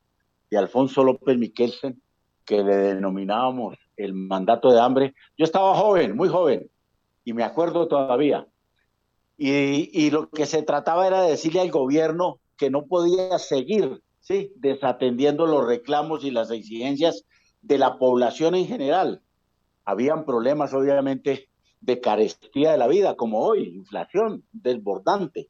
de 0.51 0.59
Alfonso 0.59 1.03
López 1.03 1.39
Miquelsen, 1.39 2.01
que 2.45 2.63
le 2.63 2.77
denominábamos 2.77 3.77
el 3.97 4.15
mandato 4.15 4.71
de 4.71 4.81
hambre, 4.81 5.15
yo 5.37 5.45
estaba 5.45 5.75
joven, 5.75 6.17
muy 6.17 6.29
joven, 6.29 6.71
y 7.25 7.33
me 7.33 7.43
acuerdo 7.43 7.89
todavía. 7.89 8.47
Y, 9.39 9.91
y 9.93 10.11
lo 10.11 10.31
que 10.31 10.47
se 10.47 10.63
trataba 10.63 11.07
era 11.07 11.23
de 11.23 11.31
decirle 11.31 11.61
al 11.61 11.71
gobierno 11.71 12.39
que 12.57 12.71
no 12.71 12.87
podía 12.87 13.39
seguir 13.39 14.03
¿sí? 14.21 14.53
desatendiendo 14.57 15.47
los 15.47 15.67
reclamos 15.67 16.25
y 16.25 16.31
las 16.31 16.51
exigencias 16.51 17.25
de 17.63 17.79
la 17.79 17.99
población 17.99 18.55
en 18.55 18.67
general. 18.67 19.23
Habían 19.85 20.25
problemas, 20.25 20.73
obviamente, 20.75 21.49
de 21.81 22.01
carestía 22.01 22.73
de 22.73 22.79
la 22.79 22.89
vida, 22.89 23.17
como 23.17 23.41
hoy, 23.41 23.65
inflación 23.65 24.45
desbordante. 24.53 25.49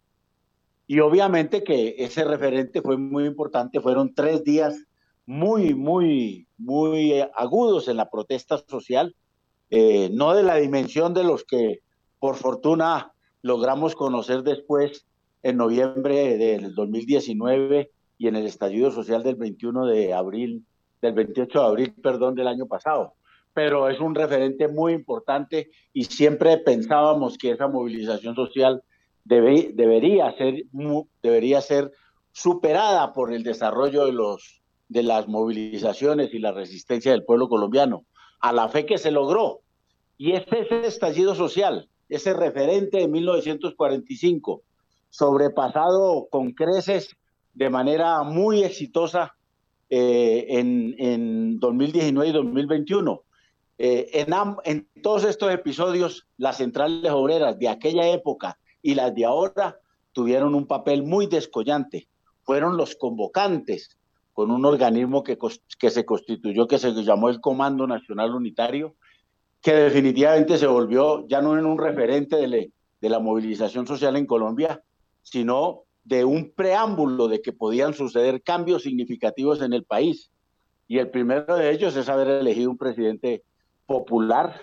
Y 0.87 1.01
obviamente 1.01 1.65
que 1.65 1.97
ese 1.99 2.25
referente 2.25 2.83
fue 2.83 2.97
muy 2.97 3.25
importante, 3.25 3.81
fueron 3.81 4.15
tres 4.15 4.45
días 4.45 4.77
muy, 5.25 5.75
muy, 5.75 6.47
muy 6.57 7.15
agudos 7.35 7.89
en 7.89 7.97
la 7.97 8.09
protesta 8.09 8.59
social, 8.59 9.17
eh, 9.71 10.11
no 10.13 10.35
de 10.35 10.45
la 10.45 10.57
dimensión 10.57 11.13
de 11.13 11.25
los 11.25 11.45
que 11.45 11.81
por 12.21 12.37
fortuna 12.37 13.13
logramos 13.43 13.97
conocer 13.97 14.43
después 14.43 15.07
en 15.43 15.57
noviembre 15.57 16.39
del 16.39 16.75
2019 16.75 17.91
y 18.19 18.29
en 18.29 18.37
el 18.37 18.47
estallido 18.47 18.91
social 18.91 19.23
del 19.23 19.37
21 19.37 19.87
de 19.87 20.15
abril, 20.15 20.65
del 21.03 21.15
28 21.15 21.59
de 21.59 21.67
abril, 21.67 21.95
perdón, 22.03 22.35
del 22.35 22.49
año 22.49 22.67
pasado. 22.67 23.15
Pero 23.57 23.89
es 23.89 24.01
un 24.01 24.15
referente 24.15 24.69
muy 24.69 24.93
importante 24.93 25.71
y 25.95 26.05
siempre 26.05 26.59
pensábamos 26.59 27.39
que 27.39 27.53
esa 27.53 27.69
movilización 27.69 28.35
social 28.35 28.83
debería, 29.25 30.31
ser, 30.37 30.65
debería 31.23 31.63
ser 31.63 31.91
superada 32.33 33.15
por 33.15 33.33
el 33.33 33.43
desarrollo 33.43 34.05
de, 34.05 34.13
los, 34.13 34.61
de 34.91 35.03
las 35.03 35.27
movilizaciones 35.27 36.35
y 36.35 36.39
la 36.39 36.53
resistencia 36.53 37.13
del 37.13 37.25
pueblo 37.25 37.49
colombiano, 37.49 38.05
a 38.41 38.53
la 38.53 38.69
fe 38.69 38.85
que 38.85 38.99
se 38.99 39.11
logró. 39.11 39.61
Y 40.19 40.33
ese 40.33 40.61
es 40.61 40.71
el 40.71 40.85
estallido 40.85 41.35
social, 41.35 41.89
ese 42.11 42.35
referente 42.35 42.99
de 42.99 43.09
1945, 43.09 44.65
sobrepasado 45.09 46.29
con 46.31 46.53
creces 46.53 47.17
de 47.55 47.71
manera 47.71 48.23
muy 48.23 48.65
exitosa 48.65 49.35
eh, 49.89 50.45
en, 50.51 50.95
en, 50.99 51.59
2019 51.59 52.29
y 52.29 52.33
2021. 52.33 53.23
Eh, 53.79 54.25
en, 54.65 54.89
todos 55.03 55.25
estos 55.25 55.53
episodios, 55.53 56.27
las 56.39 56.59
centrales 56.59 57.11
obreras 57.13 57.59
de 57.59 57.69
aquella 57.69 58.09
época 58.09 58.59
y 58.83 58.95
las 58.95 59.15
de 59.15 59.25
ahora 59.25 59.79
tuvieron 60.13 60.55
un 60.55 60.67
papel 60.67 61.03
muy 61.03 61.27
descollante. 61.27 62.09
Fueron 62.43 62.77
los 62.77 62.97
convocantes 62.97 63.97
con 64.33 64.51
un 64.51 64.65
organismo 64.65 65.23
que, 65.23 65.39
que 65.79 65.91
se 65.91 66.05
constituyó, 66.05 66.67
que 66.67 66.79
se 66.79 66.93
llamó 66.93 67.29
el 67.29 67.41
Comando 67.41 67.87
Nacional 67.87 68.35
Unitario, 68.35 68.95
que 69.61 69.73
definitivamente 69.75 70.59
se 70.59 70.67
volvió 70.67 71.27
ya 71.27 71.43
no 71.43 71.59
en 71.59 71.67
un 71.67 71.79
referente 71.79 72.37
de, 72.37 72.71
de 73.01 73.09
la 73.09 73.19
movilización 73.19 73.87
social 73.87 74.17
en 74.17 74.27
Colombia, 74.27 74.83
sino 75.23 75.83
de 76.05 76.25
un 76.25 76.53
preámbulo 76.53 77.29
de 77.29 77.43
que 77.43 77.53
podían 77.53 77.93
suceder 77.93 78.43
cambios 78.43 78.85
significativos 78.85 79.61
en 79.61 79.73
el 79.73 79.85
país. 79.85 80.31
Y 80.87 80.99
el 80.99 81.11
primero 81.11 81.57
de 81.57 81.73
ellos 81.73 81.97
es 81.97 82.09
haber 82.09 82.29
elegido 82.29 82.71
un 82.71 82.79
presidente 82.79 83.43
popular, 83.87 84.61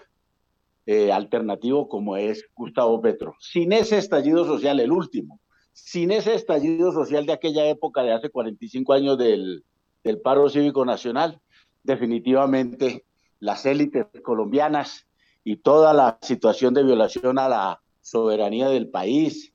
eh, 0.85 1.11
alternativo 1.11 1.87
como 1.87 2.17
es 2.17 2.45
Gustavo 2.55 3.01
Petro. 3.01 3.35
Sin 3.39 3.71
ese 3.71 3.97
estallido 3.97 4.45
social, 4.45 4.79
el 4.79 4.91
último, 4.91 5.39
sin 5.71 6.11
ese 6.11 6.35
estallido 6.35 6.91
social 6.91 7.25
de 7.25 7.33
aquella 7.33 7.65
época 7.67 8.03
de 8.03 8.13
hace 8.13 8.29
45 8.29 8.93
años 8.93 9.17
del, 9.17 9.63
del 10.03 10.21
paro 10.21 10.49
cívico 10.49 10.85
nacional, 10.85 11.41
definitivamente 11.83 13.05
las 13.39 13.65
élites 13.65 14.05
colombianas 14.23 15.07
y 15.43 15.57
toda 15.57 15.93
la 15.93 16.17
situación 16.21 16.73
de 16.73 16.83
violación 16.83 17.39
a 17.39 17.49
la 17.49 17.81
soberanía 18.01 18.69
del 18.69 18.89
país, 18.89 19.53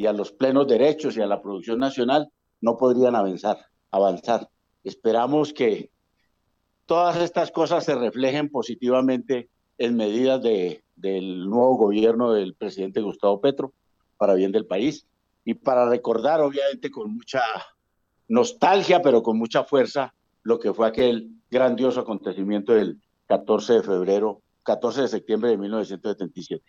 y 0.00 0.06
a 0.06 0.14
los 0.14 0.32
plenos 0.32 0.66
derechos 0.66 1.14
y 1.18 1.20
a 1.20 1.26
la 1.26 1.42
producción 1.42 1.78
nacional 1.78 2.32
no 2.62 2.78
podrían 2.78 3.14
avanzar. 3.14 3.58
avanzar. 3.90 4.48
Esperamos 4.82 5.52
que 5.52 5.90
todas 6.90 7.18
estas 7.18 7.52
cosas 7.52 7.84
se 7.84 7.94
reflejen 7.94 8.48
positivamente 8.48 9.48
en 9.78 9.94
medidas 9.94 10.42
de, 10.42 10.82
del 10.96 11.48
nuevo 11.48 11.76
gobierno 11.76 12.32
del 12.32 12.56
presidente 12.56 13.00
Gustavo 13.00 13.40
Petro 13.40 13.72
para 14.16 14.34
bien 14.34 14.50
del 14.50 14.66
país 14.66 15.06
y 15.44 15.54
para 15.54 15.88
recordar 15.88 16.40
obviamente 16.40 16.90
con 16.90 17.14
mucha 17.14 17.42
nostalgia 18.26 19.02
pero 19.02 19.22
con 19.22 19.38
mucha 19.38 19.62
fuerza 19.62 20.14
lo 20.42 20.58
que 20.58 20.74
fue 20.74 20.88
aquel 20.88 21.30
grandioso 21.48 22.00
acontecimiento 22.00 22.72
del 22.72 23.00
14 23.26 23.74
de 23.74 23.82
febrero, 23.84 24.42
14 24.64 25.02
de 25.02 25.08
septiembre 25.08 25.50
de 25.50 25.58
1977. 25.58 26.64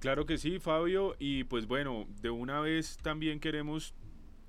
Claro 0.00 0.26
que 0.26 0.36
sí, 0.36 0.58
Fabio. 0.58 1.14
Y 1.18 1.44
pues 1.44 1.66
bueno, 1.66 2.04
de 2.20 2.28
una 2.28 2.60
vez 2.60 2.98
también 3.02 3.40
queremos 3.40 3.94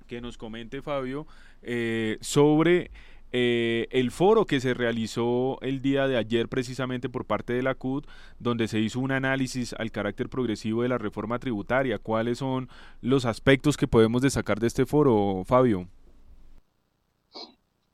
que 0.06 0.20
nos 0.20 0.36
comente 0.36 0.82
Fabio 0.82 1.26
eh, 1.62 2.18
sobre 2.20 2.90
eh, 3.32 3.88
el 3.90 4.10
foro 4.10 4.44
que 4.44 4.60
se 4.60 4.74
realizó 4.74 5.58
el 5.62 5.80
día 5.80 6.06
de 6.06 6.18
ayer 6.18 6.48
precisamente 6.48 7.08
por 7.08 7.24
parte 7.24 7.54
de 7.54 7.62
la 7.62 7.74
CUT, 7.74 8.06
donde 8.38 8.68
se 8.68 8.78
hizo 8.78 9.00
un 9.00 9.10
análisis 9.10 9.74
al 9.78 9.90
carácter 9.90 10.28
progresivo 10.28 10.82
de 10.82 10.88
la 10.88 10.98
reforma 10.98 11.38
tributaria. 11.38 11.98
¿Cuáles 11.98 12.38
son 12.38 12.68
los 13.00 13.24
aspectos 13.24 13.76
que 13.76 13.88
podemos 13.88 14.20
destacar 14.20 14.60
de 14.60 14.66
este 14.66 14.84
foro, 14.84 15.42
Fabio? 15.46 15.88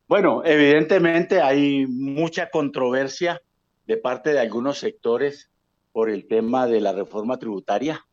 Bueno, 0.09 0.43
evidentemente 0.45 1.41
hay 1.41 1.87
mucha 1.87 2.51
controversia 2.51 3.41
de 3.87 3.97
parte 3.97 4.33
de 4.33 4.41
algunos 4.41 4.79
sectores 4.79 5.51
por 5.93 6.11
el 6.11 6.27
tema 6.27 6.67
de 6.67 6.81
la 6.81 6.93
reforma 6.93 7.39
tributaria. 7.39 8.07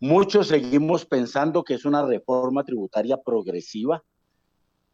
Muchos 0.00 0.48
seguimos 0.48 1.04
pensando 1.04 1.64
que 1.64 1.74
es 1.74 1.84
una 1.84 2.04
reforma 2.06 2.64
tributaria 2.64 3.16
progresiva, 3.16 4.02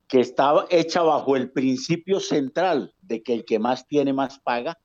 que 0.09 0.21
está 0.21 0.67
hecha 0.71 1.03
bajo 1.03 1.37
el 1.37 1.53
principio 1.53 2.19
central 2.19 2.95
de 3.03 3.23
que 3.23 3.35
el 3.35 3.45
que 3.45 3.59
más 3.59 3.87
tiene 3.87 4.15
más 4.15 4.39
paga, 4.39 4.79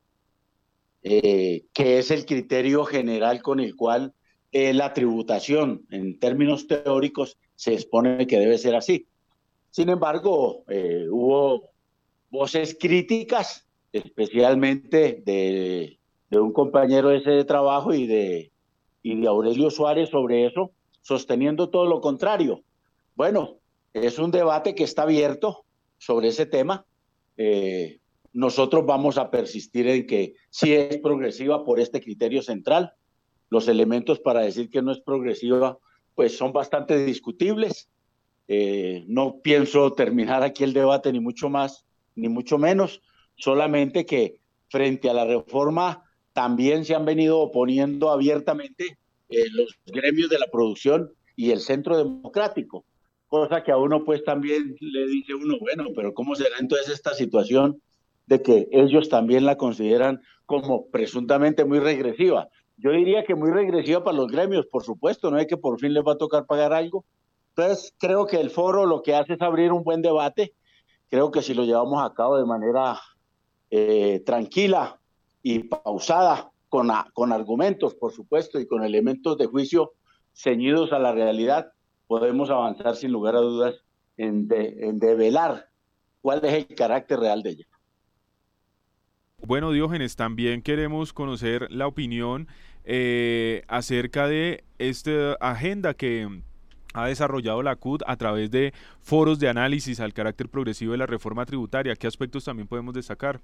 eh, 1.01 1.65
que 1.73 1.97
es 1.99 2.11
el 2.11 2.25
criterio 2.25 2.83
general 2.83 3.41
con 3.41 3.61
el 3.61 3.75
cual 3.75 4.13
eh, 4.51 4.73
la 4.73 4.93
tributación 4.93 5.85
en 5.89 6.19
términos 6.19 6.67
teóricos 6.67 7.37
se 7.55 7.73
expone 7.73 8.27
que 8.27 8.37
debe 8.37 8.57
ser 8.57 8.75
así. 8.75 9.07
Sin 9.69 9.89
embargo, 9.89 10.65
eh, 10.67 11.07
hubo 11.09 11.69
voces 12.29 12.77
críticas, 12.79 13.65
especialmente 13.93 15.21
de 15.25 16.39
un 16.39 16.51
compañero 16.51 17.11
ese 17.11 17.31
de 17.31 17.45
trabajo 17.45 17.93
y 17.93 18.07
de, 18.07 18.51
y 19.01 19.19
de 19.19 19.27
Aurelio 19.27 19.69
Suárez 19.69 20.09
sobre 20.09 20.45
eso, 20.47 20.71
sosteniendo 21.01 21.69
todo 21.69 21.85
lo 21.85 22.01
contrario. 22.01 22.63
Bueno, 23.15 23.59
es 23.93 24.19
un 24.19 24.31
debate 24.31 24.75
que 24.75 24.83
está 24.83 25.03
abierto 25.03 25.65
sobre 25.97 26.29
ese 26.29 26.45
tema. 26.45 26.85
Eh, 27.37 27.99
nosotros 28.33 28.85
vamos 28.85 29.17
a 29.17 29.29
persistir 29.29 29.87
en 29.87 30.07
que 30.07 30.33
sí 30.49 30.73
es 30.73 30.97
progresiva 30.97 31.63
por 31.63 31.79
este 31.79 32.01
criterio 32.01 32.41
central. 32.41 32.93
Los 33.49 33.67
elementos 33.67 34.19
para 34.19 34.41
decir 34.41 34.69
que 34.69 34.81
no 34.81 34.91
es 34.91 34.99
progresiva, 34.99 35.77
pues 36.15 36.35
son 36.35 36.51
bastante 36.51 37.05
discutibles. 37.05 37.89
Eh, 38.47 39.05
no 39.07 39.39
pienso 39.41 39.93
terminar 39.93 40.43
aquí 40.43 40.63
el 40.63 40.73
debate, 40.73 41.11
ni 41.13 41.19
mucho 41.19 41.49
más, 41.49 41.85
ni 42.15 42.27
mucho 42.27 42.57
menos, 42.57 43.01
solamente 43.35 44.05
que 44.05 44.41
frente 44.69 45.09
a 45.09 45.13
la 45.13 45.25
reforma 45.25 46.03
también 46.33 46.83
se 46.83 46.95
han 46.95 47.05
venido 47.05 47.39
oponiendo 47.39 48.09
abiertamente 48.09 48.97
eh, 49.29 49.45
los 49.51 49.77
gremios 49.85 50.29
de 50.29 50.39
la 50.39 50.47
producción 50.51 51.13
y 51.35 51.51
el 51.51 51.59
centro 51.59 51.97
democrático, 51.97 52.85
cosa 53.33 53.63
que 53.63 53.71
a 53.71 53.77
uno 53.77 54.03
pues 54.03 54.23
también 54.23 54.75
le 54.79 55.07
dice 55.07 55.33
uno, 55.33 55.57
bueno, 55.59 55.85
pero 55.95 56.13
¿cómo 56.13 56.35
será 56.35 56.55
entonces 56.59 56.89
esta 56.89 57.15
situación 57.15 57.81
de 58.27 58.43
que 58.43 58.67
ellos 58.71 59.09
también 59.09 59.43
la 59.43 59.57
consideran 59.57 60.21
como 60.45 60.85
presuntamente 60.91 61.65
muy 61.65 61.79
regresiva? 61.79 62.49
Yo 62.77 62.91
diría 62.91 63.23
que 63.23 63.33
muy 63.33 63.49
regresiva 63.49 64.03
para 64.03 64.17
los 64.17 64.31
gremios, 64.31 64.67
por 64.67 64.83
supuesto, 64.83 65.31
no 65.31 65.39
es 65.39 65.47
que 65.47 65.57
por 65.57 65.79
fin 65.79 65.93
les 65.93 66.03
va 66.03 66.13
a 66.13 66.17
tocar 66.17 66.45
pagar 66.45 66.73
algo. 66.73 67.05
Entonces, 67.55 67.95
creo 67.97 68.27
que 68.27 68.39
el 68.39 68.51
foro 68.51 68.85
lo 68.85 69.01
que 69.01 69.15
hace 69.15 69.33
es 69.33 69.41
abrir 69.41 69.71
un 69.71 69.83
buen 69.83 70.03
debate. 70.03 70.53
Creo 71.09 71.31
que 71.31 71.41
si 71.41 71.55
lo 71.55 71.63
llevamos 71.63 72.03
a 72.03 72.13
cabo 72.13 72.37
de 72.37 72.45
manera 72.45 72.99
eh, 73.71 74.21
tranquila, 74.23 74.99
y 75.41 75.59
pausada, 75.59 76.51
con, 76.69 76.89
con 77.13 77.33
argumentos, 77.33 77.95
por 77.95 78.13
supuesto, 78.13 78.59
y 78.59 78.67
con 78.67 78.83
elementos 78.83 79.39
de 79.39 79.47
juicio 79.47 79.93
ceñidos 80.33 80.93
a 80.93 80.99
la 80.99 81.13
realidad, 81.13 81.71
podemos 82.19 82.51
avanzar 82.51 82.95
sin 82.95 83.11
lugar 83.11 83.35
a 83.35 83.39
dudas 83.39 83.73
en, 84.17 84.47
en 84.51 84.99
develar 84.99 85.67
cuál 86.21 86.45
es 86.45 86.53
el 86.53 86.75
carácter 86.75 87.19
real 87.19 87.41
de 87.41 87.49
ella. 87.49 87.65
Bueno, 89.39 89.71
Diógenes, 89.71 90.15
también 90.15 90.61
queremos 90.61 91.11
conocer 91.11 91.71
la 91.71 91.87
opinión 91.87 92.47
eh, 92.85 93.63
acerca 93.67 94.27
de 94.27 94.63
esta 94.77 95.33
agenda 95.41 95.95
que 95.95 96.43
ha 96.93 97.07
desarrollado 97.07 97.63
la 97.63 97.77
CUT 97.77 98.03
a 98.05 98.15
través 98.15 98.51
de 98.51 98.75
foros 99.01 99.39
de 99.39 99.49
análisis 99.49 99.99
al 99.99 100.13
carácter 100.13 100.49
progresivo 100.49 100.91
de 100.91 100.99
la 100.99 101.07
reforma 101.07 101.47
tributaria. 101.47 101.95
¿Qué 101.95 102.05
aspectos 102.05 102.43
también 102.43 102.67
podemos 102.67 102.93
destacar? 102.93 103.41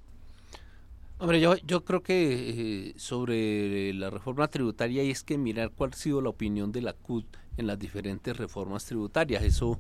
Hombre, 1.18 1.40
yo, 1.42 1.56
yo 1.66 1.84
creo 1.84 2.04
que 2.04 2.90
eh, 2.90 2.94
sobre 2.98 3.96
la 3.96 4.12
reforma 4.12 4.48
tributaria 4.48 5.02
hay 5.02 5.10
es 5.10 5.24
que 5.24 5.40
mirar 5.40 5.72
cuál 5.72 5.90
ha 5.92 5.98
sido 5.98 6.22
la 6.22 6.30
opinión 6.30 6.72
de 6.72 6.84
la 6.84 6.94
CUT 6.94 7.26
en 7.60 7.68
las 7.68 7.80
diferentes 7.80 8.36
reformas 8.38 8.86
tributarias. 8.86 9.44
Eso 9.44 9.78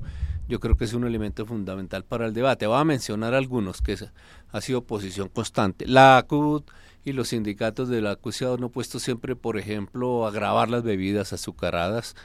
yo 0.47 0.59
creo 0.59 0.77
que 0.77 0.85
es 0.85 0.93
un 0.93 1.05
elemento 1.05 1.45
fundamental 1.45 2.05
para 2.05 2.25
el 2.25 2.33
debate. 2.33 2.67
Voy 2.67 2.79
a 2.79 2.83
mencionar 2.83 3.33
algunos 3.33 3.81
que 3.81 3.97
ha 4.51 4.61
sido 4.61 4.83
posición 4.83 5.29
constante. 5.29 5.87
La 5.87 6.23
CUT 6.27 6.69
y 7.03 7.13
los 7.13 7.29
sindicatos 7.29 7.89
de 7.89 8.01
la 8.01 8.15
CUT 8.15 8.33
se 8.33 8.45
han 8.45 8.63
opuesto 8.63 8.99
siempre, 8.99 9.35
por 9.35 9.57
ejemplo, 9.57 10.27
a 10.27 10.31
grabar 10.31 10.69
las 10.69 10.83
bebidas 10.83 11.33
azucaradas. 11.33 12.15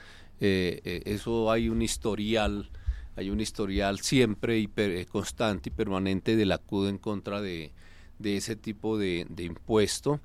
Eh, 0.41 0.81
eh, 0.85 1.03
eso 1.07 1.51
hay 1.51 1.69
un 1.69 1.81
historial, 1.83 2.71
hay 3.17 3.31
un 3.31 3.41
historial 3.41 4.01
siempre 4.01 4.59
y 4.59 4.69
constante 5.07 5.71
y 5.71 5.73
permanente 5.73 6.37
de 6.37 6.47
la 6.47 6.59
CUT 6.59 6.89
en 6.89 6.99
contra 6.99 7.41
de 7.41 7.73
de 8.19 8.37
ese 8.37 8.57
tipo 8.57 8.99
de, 8.99 9.27
impuesto. 9.39 10.21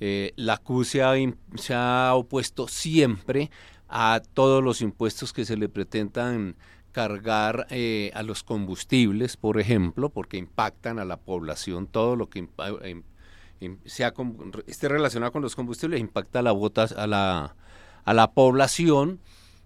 Eh, 0.00 0.32
la 0.36 0.58
CU 0.58 0.84
se 0.84 1.02
ha, 1.02 2.14
opuesto 2.14 2.66
siempre 2.66 3.50
a 3.92 4.20
todos 4.34 4.64
los 4.64 4.80
impuestos 4.80 5.32
que 5.32 5.44
se 5.44 5.56
le 5.56 5.68
pretendan 5.68 6.56
cargar 6.90 7.66
eh, 7.70 8.10
a 8.14 8.22
los 8.22 8.42
combustibles, 8.42 9.36
por 9.36 9.60
ejemplo, 9.60 10.10
porque 10.10 10.36
impactan 10.36 10.98
a 10.98 11.04
la 11.04 11.16
población, 11.16 11.86
todo 11.86 12.16
lo 12.16 12.28
que 12.28 12.48
sea, 13.84 14.12
esté 14.66 14.88
relacionado 14.88 15.32
con 15.32 15.42
los 15.42 15.54
combustibles 15.54 16.00
impacta 16.00 16.40
a 16.40 16.42
la, 16.42 16.52
botas, 16.52 16.92
a 16.92 17.06
la, 17.06 17.54
a 18.04 18.14
la 18.14 18.32
población 18.32 19.20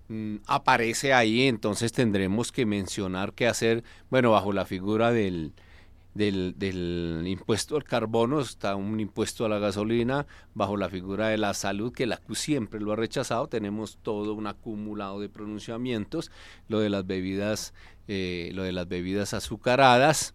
Mm, 0.08 0.36
aparece 0.46 1.12
ahí, 1.12 1.48
entonces 1.48 1.90
tendremos 1.92 2.52
que 2.52 2.64
mencionar 2.64 3.32
qué 3.32 3.48
hacer, 3.48 3.82
bueno, 4.08 4.30
bajo 4.30 4.52
la 4.52 4.64
figura 4.64 5.10
del, 5.10 5.52
del, 6.16 7.22
impuesto 7.26 7.76
al 7.76 7.84
carbono, 7.84 8.40
está 8.40 8.74
un 8.76 8.98
impuesto 9.00 9.44
a 9.44 9.48
la 9.48 9.58
gasolina, 9.58 10.26
bajo 10.54 10.76
la 10.76 10.88
figura 10.88 11.28
de 11.28 11.38
la 11.38 11.54
salud, 11.54 11.92
que 11.92 12.06
la 12.06 12.16
CU 12.16 12.34
siempre 12.34 12.80
lo 12.80 12.92
ha 12.92 12.96
rechazado, 12.96 13.48
tenemos 13.48 13.98
todo 14.02 14.34
un 14.34 14.46
acumulado 14.46 15.20
de 15.20 15.28
pronunciamientos, 15.28 16.30
lo 16.68 16.80
de 16.80 16.90
las 16.90 17.06
bebidas, 17.06 17.74
eh, 18.08 18.50
lo 18.54 18.62
de 18.62 18.72
las 18.72 18.88
bebidas 18.88 19.34
azucaradas. 19.34 20.34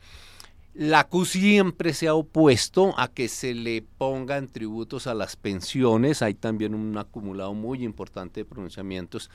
La 0.73 1.03
CU 1.03 1.25
siempre 1.25 1.93
se 1.93 2.07
ha 2.07 2.13
opuesto 2.13 2.97
a 2.97 3.09
que 3.09 3.27
se 3.27 3.53
le 3.53 3.83
pongan 3.97 4.47
tributos 4.47 5.05
a 5.05 5.13
las 5.13 5.35
pensiones. 5.35 6.21
Hay 6.21 6.33
también 6.33 6.73
un 6.73 6.97
acumulado 6.97 7.53
muy 7.53 7.83
importante 7.83 8.39
de 8.39 8.45
pronunciamientos 8.45 9.29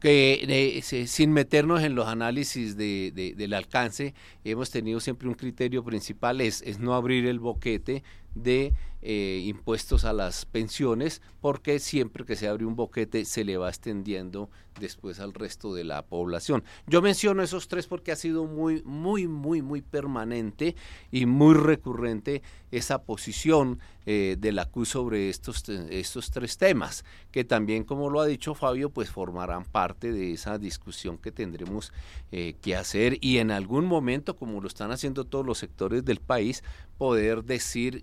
que 0.00 0.80
sin 1.06 1.32
meternos 1.32 1.82
en 1.82 1.94
los 1.94 2.06
análisis 2.06 2.76
de, 2.76 3.34
del 3.36 3.54
alcance, 3.54 4.14
hemos 4.44 4.70
tenido 4.70 5.00
siempre 5.00 5.28
un 5.28 5.34
criterio 5.34 5.84
principal, 5.84 6.40
es, 6.40 6.62
es 6.62 6.78
no 6.78 6.94
abrir 6.94 7.26
el 7.26 7.40
boquete 7.40 8.02
de 8.34 8.74
eh, 9.00 9.42
impuestos 9.44 10.04
a 10.04 10.12
las 10.12 10.44
pensiones, 10.44 11.22
porque 11.40 11.78
siempre 11.78 12.24
que 12.24 12.34
se 12.34 12.48
abre 12.48 12.64
un 12.64 12.74
boquete 12.74 13.24
se 13.24 13.44
le 13.44 13.56
va 13.56 13.68
extendiendo 13.68 14.50
después 14.80 15.20
al 15.20 15.34
resto 15.34 15.74
de 15.74 15.84
la 15.84 16.02
población. 16.02 16.64
Yo 16.86 17.02
menciono 17.02 17.42
esos 17.42 17.68
tres 17.68 17.86
porque 17.86 18.12
ha 18.12 18.16
sido 18.16 18.44
muy, 18.44 18.82
muy, 18.84 19.28
muy, 19.28 19.62
muy 19.62 19.82
permanente 19.82 20.74
y 21.10 21.26
muy 21.26 21.54
recurrente 21.54 22.42
esa 22.70 23.02
posición 23.02 23.78
eh, 24.06 24.36
de 24.38 24.52
la 24.52 24.66
CU 24.66 24.84
sobre 24.84 25.28
estos, 25.28 25.68
estos 25.68 26.30
tres 26.30 26.58
temas, 26.58 27.04
que 27.30 27.44
también, 27.44 27.84
como 27.84 28.10
lo 28.10 28.20
ha 28.20 28.26
dicho 28.26 28.54
Fabio, 28.54 28.90
pues 28.90 29.10
formarán 29.10 29.64
parte 29.64 30.12
de 30.12 30.32
esa 30.32 30.58
discusión 30.58 31.18
que 31.18 31.32
tendremos 31.32 31.92
eh, 32.32 32.54
que 32.60 32.76
hacer 32.76 33.18
y 33.20 33.38
en 33.38 33.50
algún 33.50 33.84
momento, 33.84 34.36
como 34.36 34.60
lo 34.60 34.68
están 34.68 34.90
haciendo 34.90 35.24
todos 35.24 35.46
los 35.46 35.58
sectores 35.58 36.04
del 36.04 36.20
país, 36.20 36.62
poder 36.98 37.44
decir 37.44 38.02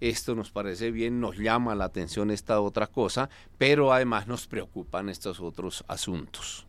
esto 0.00 0.34
nos 0.34 0.50
parece 0.50 0.90
bien, 0.90 1.20
nos 1.20 1.36
llama 1.36 1.74
la 1.74 1.86
atención 1.86 2.30
esta 2.30 2.60
otra 2.60 2.86
cosa, 2.86 3.28
pero 3.58 3.92
además 3.92 4.26
nos 4.26 4.46
preocupan 4.46 5.08
estos 5.08 5.40
otros 5.40 5.84
asuntos. 5.88 6.66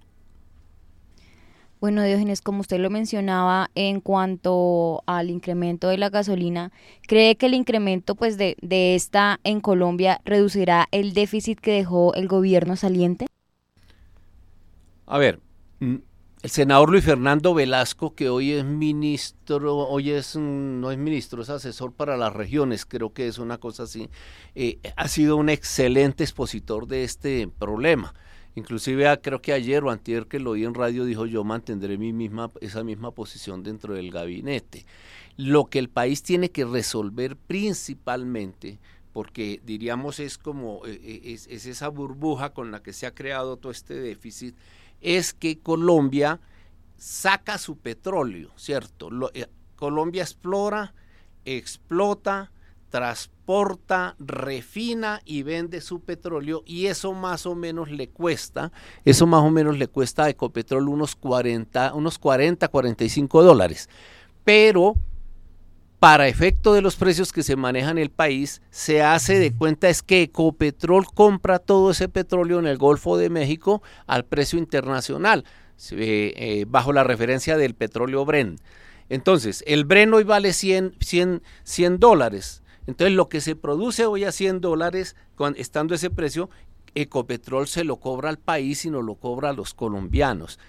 Bueno, 1.79 2.03
Diógenes, 2.03 2.41
como 2.41 2.59
usted 2.59 2.77
lo 2.79 2.89
mencionaba 2.89 3.69
en 3.73 4.01
cuanto 4.01 5.01
al 5.05 5.29
incremento 5.29 5.87
de 5.87 5.97
la 5.97 6.09
gasolina, 6.09 6.73
¿cree 7.07 7.37
que 7.37 7.45
el 7.45 7.53
incremento 7.53 8.15
pues 8.15 8.37
de, 8.37 8.57
de 8.61 8.95
esta 8.95 9.39
en 9.45 9.61
Colombia 9.61 10.19
reducirá 10.25 10.87
el 10.91 11.13
déficit 11.13 11.57
que 11.59 11.71
dejó 11.71 12.13
el 12.15 12.27
gobierno 12.27 12.75
saliente? 12.75 13.27
A 15.05 15.17
ver, 15.17 15.39
el 16.41 16.49
senador 16.49 16.89
Luis 16.89 17.03
Fernando 17.03 17.53
Velasco, 17.53 18.15
que 18.15 18.29
hoy 18.29 18.53
es 18.53 18.63
ministro, 18.63 19.77
hoy 19.77 20.11
es 20.11 20.37
no 20.37 20.89
es 20.89 20.97
ministro, 20.97 21.41
es 21.41 21.49
asesor 21.49 21.91
para 21.91 22.15
las 22.15 22.33
regiones, 22.33 22.85
creo 22.85 23.11
que 23.11 23.27
es 23.27 23.39
una 23.39 23.57
cosa 23.57 23.83
así, 23.83 24.09
eh, 24.55 24.79
ha 24.95 25.07
sido 25.09 25.35
un 25.35 25.49
excelente 25.49 26.23
expositor 26.23 26.87
de 26.87 27.03
este 27.03 27.49
problema. 27.59 28.13
Inclusive 28.55 29.07
ah, 29.07 29.17
creo 29.21 29.41
que 29.41 29.51
ayer 29.51 29.83
o 29.83 29.91
antier 29.91 30.27
que 30.27 30.39
lo 30.39 30.51
oí 30.51 30.63
en 30.63 30.73
radio 30.73 31.03
dijo 31.03 31.25
yo 31.25 31.43
mantendré 31.43 31.97
mi 31.97 32.13
misma, 32.13 32.49
esa 32.61 32.83
misma 32.83 33.11
posición 33.11 33.61
dentro 33.61 33.93
del 33.93 34.09
gabinete. 34.09 34.85
Lo 35.35 35.65
que 35.65 35.79
el 35.79 35.89
país 35.89 36.23
tiene 36.23 36.51
que 36.51 36.63
resolver 36.63 37.35
principalmente, 37.35 38.79
porque 39.11 39.61
diríamos 39.65 40.19
es 40.19 40.37
como 40.37 40.85
eh, 40.85 40.99
eh, 41.03 41.33
es 41.33 41.65
esa 41.65 41.89
burbuja 41.89 42.53
con 42.53 42.71
la 42.71 42.81
que 42.81 42.93
se 42.93 43.05
ha 43.05 43.13
creado 43.13 43.57
todo 43.57 43.73
este 43.73 43.93
déficit, 43.93 44.55
es 45.01 45.33
que 45.33 45.59
Colombia 45.59 46.39
saca 46.97 47.57
su 47.57 47.77
petróleo, 47.77 48.51
¿cierto? 48.55 49.09
Eh, 49.33 49.47
Colombia 49.75 50.23
explora, 50.23 50.93
explota, 51.45 52.51
transporta, 52.89 54.15
refina 54.19 55.21
y 55.23 55.43
vende 55.43 55.79
su 55.79 56.01
petróleo 56.01 56.63
y 56.65 56.87
eso 56.87 57.13
más 57.13 57.45
o 57.45 57.55
menos 57.55 57.89
le 57.89 58.09
cuesta, 58.09 58.71
eso 59.05 59.27
más 59.27 59.41
o 59.41 59.49
menos 59.49 59.77
le 59.77 59.87
cuesta 59.87 60.25
a 60.25 60.29
Ecopetrol 60.29 60.89
unos 60.89 61.15
40, 61.15 61.93
unos 61.93 62.17
40, 62.17 62.67
45 62.67 63.43
dólares. 63.43 63.89
Pero 64.43 64.95
para 65.99 66.29
efecto 66.29 66.73
de 66.73 66.81
los 66.81 66.95
precios 66.95 67.33
que 67.33 67.43
se 67.43 67.57
manejan 67.57 67.97
en 67.97 68.03
el 68.03 68.09
país, 68.09 68.61
se 68.71 69.01
hace 69.01 69.37
de 69.37 69.53
cuenta 69.53 69.89
es 69.89 70.01
que 70.01 70.23
Ecopetrol 70.23 71.05
compra 71.13 71.59
todo 71.59 71.91
ese 71.91 72.07
petróleo 72.07 72.57
en 72.59 72.67
el 72.67 72.77
Golfo 72.77 73.17
de 73.17 73.29
México 73.29 73.83
al 74.07 74.23
precio 74.23 74.57
internacional, 74.57 75.43
eh, 75.91 76.33
eh, 76.37 76.65
bajo 76.67 76.93
la 76.93 77.03
referencia 77.03 77.57
del 77.57 77.75
petróleo 77.75 78.23
Bren. 78.23 78.55
Entonces, 79.09 79.61
el 79.67 79.83
Bren 79.83 80.13
hoy 80.13 80.23
vale 80.23 80.53
100, 80.53 80.95
100, 81.01 81.41
100 81.63 81.99
dólares. 81.99 82.63
Entonces, 82.87 83.15
lo 83.15 83.27
que 83.27 83.41
se 83.41 83.55
produce 83.55 84.05
hoy 84.05 84.23
a 84.23 84.31
100 84.31 84.61
dólares, 84.61 85.17
estando 85.57 85.95
ese 85.95 86.09
precio, 86.09 86.49
Ecopetrol 86.95 87.67
se 87.67 87.83
lo 87.83 87.97
cobra 87.97 88.29
al 88.29 88.39
país 88.39 88.85
y 88.85 88.89
no 88.89 89.01
lo 89.01 89.15
cobra 89.15 89.49
a 89.49 89.53
los 89.53 89.73
colombianos. 89.73 90.59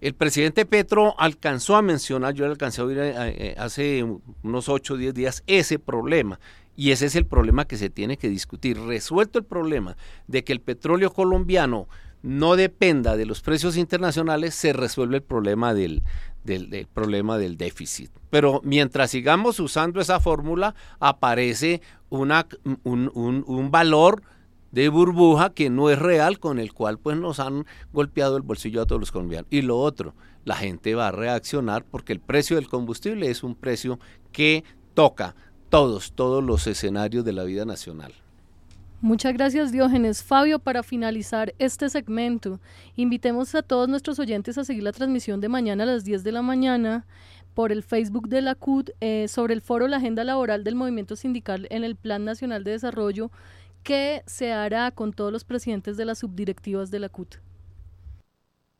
El 0.00 0.14
presidente 0.14 0.66
Petro 0.66 1.14
alcanzó 1.18 1.76
a 1.76 1.82
mencionar, 1.82 2.34
yo 2.34 2.44
le 2.44 2.52
alcancé 2.52 2.80
a 2.80 2.84
oír 2.84 2.98
eh, 2.98 3.14
eh, 3.16 3.54
hace 3.58 4.04
unos 4.42 4.68
8 4.68 4.94
o 4.94 4.96
10 4.96 5.14
días 5.14 5.42
ese 5.46 5.78
problema. 5.78 6.38
Y 6.76 6.90
ese 6.90 7.06
es 7.06 7.16
el 7.16 7.24
problema 7.24 7.66
que 7.66 7.78
se 7.78 7.88
tiene 7.88 8.18
que 8.18 8.28
discutir. 8.28 8.78
Resuelto 8.78 9.38
el 9.38 9.46
problema 9.46 9.96
de 10.26 10.44
que 10.44 10.52
el 10.52 10.60
petróleo 10.60 11.10
colombiano 11.10 11.88
no 12.22 12.56
dependa 12.56 13.16
de 13.16 13.24
los 13.24 13.40
precios 13.40 13.76
internacionales, 13.76 14.54
se 14.54 14.72
resuelve 14.72 15.16
el 15.16 15.22
problema 15.22 15.72
del, 15.72 16.02
del, 16.44 16.86
problema 16.92 17.38
del 17.38 17.56
déficit. 17.56 18.10
Pero 18.30 18.60
mientras 18.64 19.10
sigamos 19.10 19.58
usando 19.60 20.00
esa 20.00 20.20
fórmula, 20.20 20.74
aparece 20.98 21.80
un, 22.10 22.32
un, 22.82 23.44
un 23.46 23.70
valor 23.70 24.22
de 24.76 24.90
burbuja 24.90 25.54
que 25.54 25.70
no 25.70 25.88
es 25.88 25.98
real, 25.98 26.38
con 26.38 26.58
el 26.58 26.74
cual 26.74 26.98
pues 26.98 27.16
nos 27.16 27.40
han 27.40 27.64
golpeado 27.94 28.36
el 28.36 28.42
bolsillo 28.42 28.82
a 28.82 28.86
todos 28.86 29.00
los 29.00 29.10
colombianos. 29.10 29.48
Y 29.50 29.62
lo 29.62 29.78
otro, 29.78 30.14
la 30.44 30.54
gente 30.54 30.94
va 30.94 31.08
a 31.08 31.12
reaccionar 31.12 31.86
porque 31.86 32.12
el 32.12 32.20
precio 32.20 32.56
del 32.56 32.68
combustible 32.68 33.30
es 33.30 33.42
un 33.42 33.54
precio 33.54 33.98
que 34.32 34.64
toca 34.92 35.34
todos, 35.70 36.12
todos 36.12 36.44
los 36.44 36.66
escenarios 36.66 37.24
de 37.24 37.32
la 37.32 37.44
vida 37.44 37.64
nacional. 37.64 38.12
Muchas 39.00 39.32
gracias 39.32 39.72
Diógenes. 39.72 40.22
Fabio, 40.22 40.58
para 40.58 40.82
finalizar 40.82 41.54
este 41.58 41.88
segmento, 41.88 42.60
invitemos 42.96 43.54
a 43.54 43.62
todos 43.62 43.88
nuestros 43.88 44.18
oyentes 44.18 44.58
a 44.58 44.64
seguir 44.64 44.82
la 44.82 44.92
transmisión 44.92 45.40
de 45.40 45.48
mañana 45.48 45.84
a 45.84 45.86
las 45.86 46.04
10 46.04 46.22
de 46.22 46.32
la 46.32 46.42
mañana 46.42 47.06
por 47.54 47.72
el 47.72 47.82
Facebook 47.82 48.28
de 48.28 48.42
la 48.42 48.54
CUT 48.54 48.90
eh, 49.00 49.26
sobre 49.28 49.54
el 49.54 49.62
foro 49.62 49.88
La 49.88 49.96
Agenda 49.96 50.22
Laboral 50.22 50.64
del 50.64 50.74
Movimiento 50.74 51.16
Sindical 51.16 51.66
en 51.70 51.82
el 51.82 51.96
Plan 51.96 52.26
Nacional 52.26 52.62
de 52.62 52.72
Desarrollo 52.72 53.30
¿qué 53.86 54.24
se 54.26 54.52
hará 54.52 54.90
con 54.90 55.12
todos 55.12 55.32
los 55.32 55.44
presidentes 55.44 55.96
de 55.96 56.04
las 56.04 56.18
subdirectivas 56.18 56.90
de 56.90 56.98
la 56.98 57.08
CUT? 57.08 57.36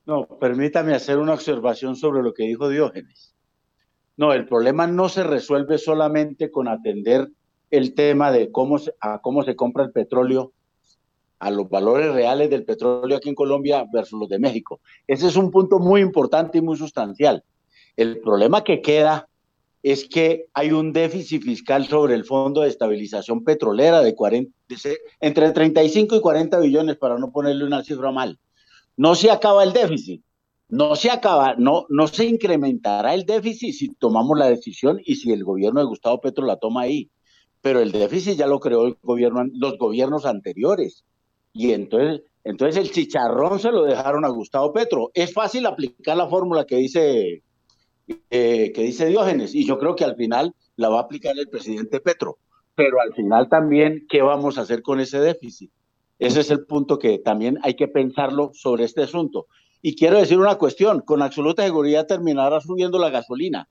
No, 0.04 0.26
permítame 0.26 0.94
hacer 0.94 1.18
una 1.18 1.32
observación 1.32 1.94
sobre 1.94 2.24
lo 2.24 2.34
que 2.34 2.42
dijo 2.42 2.68
Diógenes. 2.68 3.32
No, 4.16 4.32
el 4.32 4.46
problema 4.46 4.88
no 4.88 5.08
se 5.08 5.22
resuelve 5.22 5.78
solamente 5.78 6.50
con 6.50 6.66
atender 6.66 7.28
el 7.70 7.94
tema 7.94 8.32
de 8.32 8.50
cómo 8.50 8.78
se, 8.78 9.56
compra 9.56 9.84
el 9.84 9.92
petróleo, 9.92 10.52
a 11.38 11.50
los 11.50 11.68
valores 11.68 12.12
reales 12.12 12.50
del 12.50 12.64
petróleo 12.64 13.18
aquí 13.18 13.28
en 13.28 13.34
Colombia 13.36 13.86
versus 13.92 14.18
los 14.18 14.28
de 14.28 14.40
México. 14.40 14.80
Ese 15.06 15.28
es 15.28 15.36
un 15.36 15.52
punto 15.52 15.78
muy 15.78 16.00
importante 16.00 16.58
y 16.58 16.62
muy 16.62 16.76
sustancial. 16.76 17.44
El 17.96 18.18
problema 18.20 18.64
que 18.64 18.80
queda 18.80 19.28
es 19.86 20.08
que 20.08 20.46
hay 20.52 20.72
un 20.72 20.92
déficit 20.92 21.44
fiscal 21.44 21.86
sobre 21.86 22.16
el 22.16 22.24
Fondo 22.24 22.62
de 22.62 22.68
Estabilización 22.68 23.44
Petrolera 23.44 24.00
de, 24.00 24.16
40, 24.16 24.50
entre 25.20 25.52
35 25.52 26.16
y 26.16 26.20
40 26.20 26.58
billones, 26.58 26.96
para 26.96 27.16
no 27.18 27.30
ponerle 27.30 27.64
una 27.64 27.84
cifra 27.84 28.10
mal. 28.10 28.36
No 28.96 29.14
se 29.14 29.30
acaba 29.30 29.62
el 29.62 29.72
déficit, 29.72 30.24
no 30.68 30.96
se 30.96 31.08
acaba, 31.08 31.54
no, 31.56 31.86
no 31.88 32.08
se 32.08 32.24
incrementará 32.24 33.14
el 33.14 33.26
déficit 33.26 33.74
si 33.74 33.94
tomamos 33.94 34.36
la 34.36 34.50
decisión 34.50 35.00
y 35.04 35.14
si 35.14 35.30
el 35.30 35.44
gobierno 35.44 35.78
de 35.78 35.86
Gustavo 35.86 36.20
Petro 36.20 36.44
la 36.44 36.56
toma 36.56 36.80
ahí. 36.80 37.08
Pero 37.60 37.78
el 37.78 37.92
déficit 37.92 38.36
ya 38.36 38.48
lo 38.48 38.58
creó 38.58 38.88
el 38.88 38.96
gobierno, 39.00 39.44
los 39.52 39.78
gobiernos 39.78 40.26
anteriores. 40.26 41.04
Y 41.52 41.70
entonces, 41.70 42.22
entonces 42.42 42.82
el 42.82 42.90
chicharrón 42.90 43.60
se 43.60 43.70
lo 43.70 43.84
dejaron 43.84 44.24
a 44.24 44.30
Gustavo 44.30 44.72
Petro. 44.72 45.12
Es 45.14 45.32
fácil 45.32 45.64
aplicar 45.64 46.16
la 46.16 46.26
fórmula 46.26 46.66
que 46.66 46.74
dice 46.74 47.44
eh, 48.30 48.72
que 48.72 48.82
dice 48.82 49.06
Diógenes, 49.06 49.54
y 49.54 49.66
yo 49.66 49.78
creo 49.78 49.96
que 49.96 50.04
al 50.04 50.16
final 50.16 50.54
la 50.76 50.88
va 50.88 50.98
a 50.98 51.02
aplicar 51.02 51.38
el 51.38 51.48
presidente 51.48 52.00
Petro, 52.00 52.38
pero 52.74 53.00
al 53.00 53.14
final 53.14 53.48
también, 53.48 54.06
¿qué 54.08 54.22
vamos 54.22 54.58
a 54.58 54.62
hacer 54.62 54.82
con 54.82 55.00
ese 55.00 55.18
déficit? 55.18 55.70
Ese 56.18 56.40
es 56.40 56.50
el 56.50 56.66
punto 56.66 56.98
que 56.98 57.18
también 57.18 57.58
hay 57.62 57.74
que 57.74 57.88
pensarlo 57.88 58.50
sobre 58.54 58.84
este 58.84 59.02
asunto. 59.02 59.46
Y 59.82 59.96
quiero 59.96 60.18
decir 60.18 60.38
una 60.38 60.56
cuestión, 60.56 61.00
con 61.00 61.22
absoluta 61.22 61.62
seguridad 61.62 62.06
terminará 62.06 62.60
subiendo 62.60 62.98
la 62.98 63.10
gasolina, 63.10 63.68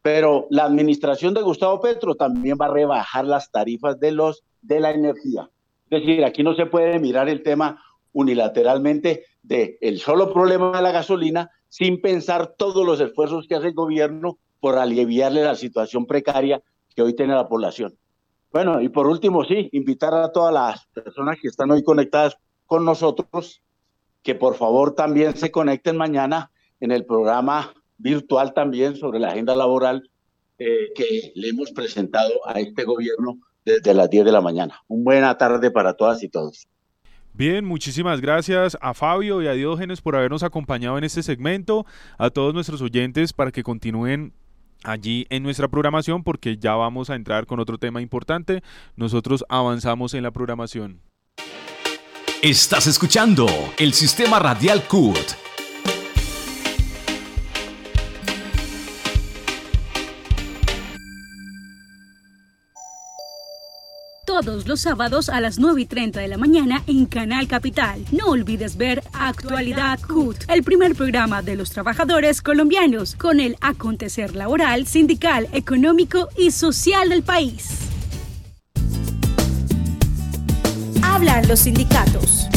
pero 0.00 0.46
la 0.50 0.64
administración 0.64 1.34
de 1.34 1.42
Gustavo 1.42 1.80
Petro 1.80 2.14
también 2.14 2.56
va 2.60 2.66
a 2.66 2.72
rebajar 2.72 3.24
las 3.24 3.50
tarifas 3.50 3.98
de 4.00 4.12
los 4.12 4.44
de 4.60 4.80
la 4.80 4.90
energía. 4.90 5.50
Es 5.90 6.00
decir, 6.00 6.24
aquí 6.24 6.42
no 6.42 6.54
se 6.54 6.66
puede 6.66 6.98
mirar 6.98 7.28
el 7.28 7.42
tema 7.42 7.82
unilateralmente 8.12 9.24
de 9.42 9.78
el 9.80 9.98
solo 9.98 10.32
problema 10.32 10.76
de 10.76 10.82
la 10.82 10.92
gasolina 10.92 11.50
sin 11.72 12.02
pensar 12.02 12.54
todos 12.58 12.84
los 12.84 13.00
esfuerzos 13.00 13.46
que 13.48 13.54
hace 13.54 13.68
el 13.68 13.72
gobierno 13.72 14.36
por 14.60 14.76
aliviarle 14.76 15.42
la 15.42 15.54
situación 15.54 16.04
precaria 16.04 16.62
que 16.94 17.00
hoy 17.00 17.14
tiene 17.14 17.34
la 17.34 17.48
población. 17.48 17.96
Bueno, 18.52 18.82
y 18.82 18.90
por 18.90 19.06
último, 19.06 19.42
sí, 19.42 19.70
invitar 19.72 20.12
a 20.12 20.32
todas 20.32 20.52
las 20.52 20.86
personas 20.88 21.38
que 21.40 21.48
están 21.48 21.70
hoy 21.70 21.82
conectadas 21.82 22.36
con 22.66 22.84
nosotros 22.84 23.62
que 24.22 24.34
por 24.34 24.56
favor 24.56 24.94
también 24.94 25.34
se 25.34 25.50
conecten 25.50 25.96
mañana 25.96 26.50
en 26.78 26.92
el 26.92 27.06
programa 27.06 27.72
virtual 27.96 28.52
también 28.52 28.96
sobre 28.96 29.18
la 29.18 29.28
agenda 29.28 29.56
laboral 29.56 30.10
eh, 30.58 30.92
que 30.94 31.32
le 31.34 31.48
hemos 31.48 31.72
presentado 31.72 32.46
a 32.46 32.60
este 32.60 32.84
gobierno 32.84 33.38
desde 33.64 33.94
las 33.94 34.10
10 34.10 34.26
de 34.26 34.32
la 34.32 34.42
mañana. 34.42 34.82
Un 34.88 35.04
buena 35.04 35.38
tarde 35.38 35.70
para 35.70 35.94
todas 35.94 36.22
y 36.22 36.28
todos. 36.28 36.68
Bien, 37.34 37.64
muchísimas 37.64 38.20
gracias 38.20 38.76
a 38.82 38.92
Fabio 38.92 39.40
y 39.40 39.46
a 39.46 39.52
Diógenes 39.52 40.02
por 40.02 40.16
habernos 40.16 40.42
acompañado 40.42 40.98
en 40.98 41.04
este 41.04 41.22
segmento, 41.22 41.86
a 42.18 42.28
todos 42.28 42.52
nuestros 42.52 42.82
oyentes 42.82 43.32
para 43.32 43.50
que 43.50 43.62
continúen 43.62 44.34
allí 44.84 45.26
en 45.30 45.42
nuestra 45.42 45.68
programación 45.68 46.24
porque 46.24 46.58
ya 46.58 46.74
vamos 46.74 47.08
a 47.08 47.14
entrar 47.14 47.46
con 47.46 47.58
otro 47.58 47.78
tema 47.78 48.02
importante. 48.02 48.62
Nosotros 48.96 49.46
avanzamos 49.48 50.12
en 50.12 50.24
la 50.24 50.30
programación. 50.30 51.00
Estás 52.42 52.86
escuchando 52.86 53.46
el 53.78 53.94
sistema 53.94 54.38
radial 54.38 54.82
CUT 54.86 55.16
todos 64.42 64.66
los 64.66 64.80
sábados 64.80 65.28
a 65.28 65.40
las 65.40 65.58
9 65.58 65.82
y 65.82 65.86
30 65.86 66.20
de 66.20 66.28
la 66.28 66.36
mañana 66.36 66.82
en 66.86 67.06
Canal 67.06 67.46
Capital. 67.48 68.04
No 68.10 68.26
olvides 68.26 68.76
ver 68.76 69.02
Actualidad 69.12 70.00
CUT, 70.00 70.36
el 70.48 70.62
primer 70.62 70.94
programa 70.94 71.42
de 71.42 71.56
los 71.56 71.70
trabajadores 71.70 72.42
colombianos 72.42 73.14
con 73.14 73.40
el 73.40 73.56
acontecer 73.60 74.34
laboral, 74.34 74.86
sindical, 74.86 75.48
económico 75.52 76.28
y 76.36 76.50
social 76.50 77.08
del 77.08 77.22
país. 77.22 77.88
Hablan 81.02 81.46
los 81.48 81.60
sindicatos. 81.60 82.48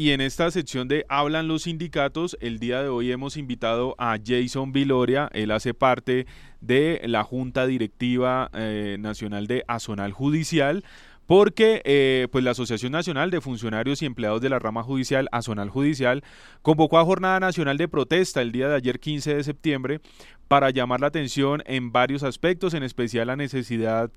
Y 0.00 0.12
en 0.12 0.22
esta 0.22 0.50
sección 0.50 0.88
de 0.88 1.04
Hablan 1.10 1.46
los 1.46 1.64
sindicatos, 1.64 2.38
el 2.40 2.58
día 2.58 2.82
de 2.82 2.88
hoy 2.88 3.12
hemos 3.12 3.36
invitado 3.36 3.94
a 3.98 4.16
Jason 4.24 4.72
Viloria. 4.72 5.28
Él 5.34 5.50
hace 5.50 5.74
parte 5.74 6.26
de 6.60 7.00
la 7.04 7.24
Junta 7.24 7.66
Directiva 7.66 8.50
eh, 8.52 8.96
Nacional 8.98 9.46
de 9.46 9.64
Azonal 9.66 10.12
Judicial 10.12 10.84
porque 11.30 11.80
eh, 11.84 12.26
pues 12.32 12.42
la 12.42 12.50
Asociación 12.50 12.90
Nacional 12.90 13.30
de 13.30 13.40
Funcionarios 13.40 14.02
y 14.02 14.06
Empleados 14.06 14.40
de 14.40 14.48
la 14.48 14.58
Rama 14.58 14.82
Judicial, 14.82 15.28
Azonal 15.30 15.70
Judicial, 15.70 16.24
convocó 16.60 16.98
a 16.98 17.04
Jornada 17.04 17.38
Nacional 17.38 17.78
de 17.78 17.86
Protesta 17.86 18.42
el 18.42 18.50
día 18.50 18.68
de 18.68 18.74
ayer 18.74 18.98
15 18.98 19.36
de 19.36 19.44
septiembre 19.44 20.00
para 20.48 20.70
llamar 20.70 21.00
la 21.00 21.06
atención 21.06 21.62
en 21.66 21.92
varios 21.92 22.24
aspectos, 22.24 22.74
en 22.74 22.82
especial 22.82 23.28
la 23.28 23.36
necesidad 23.36 24.10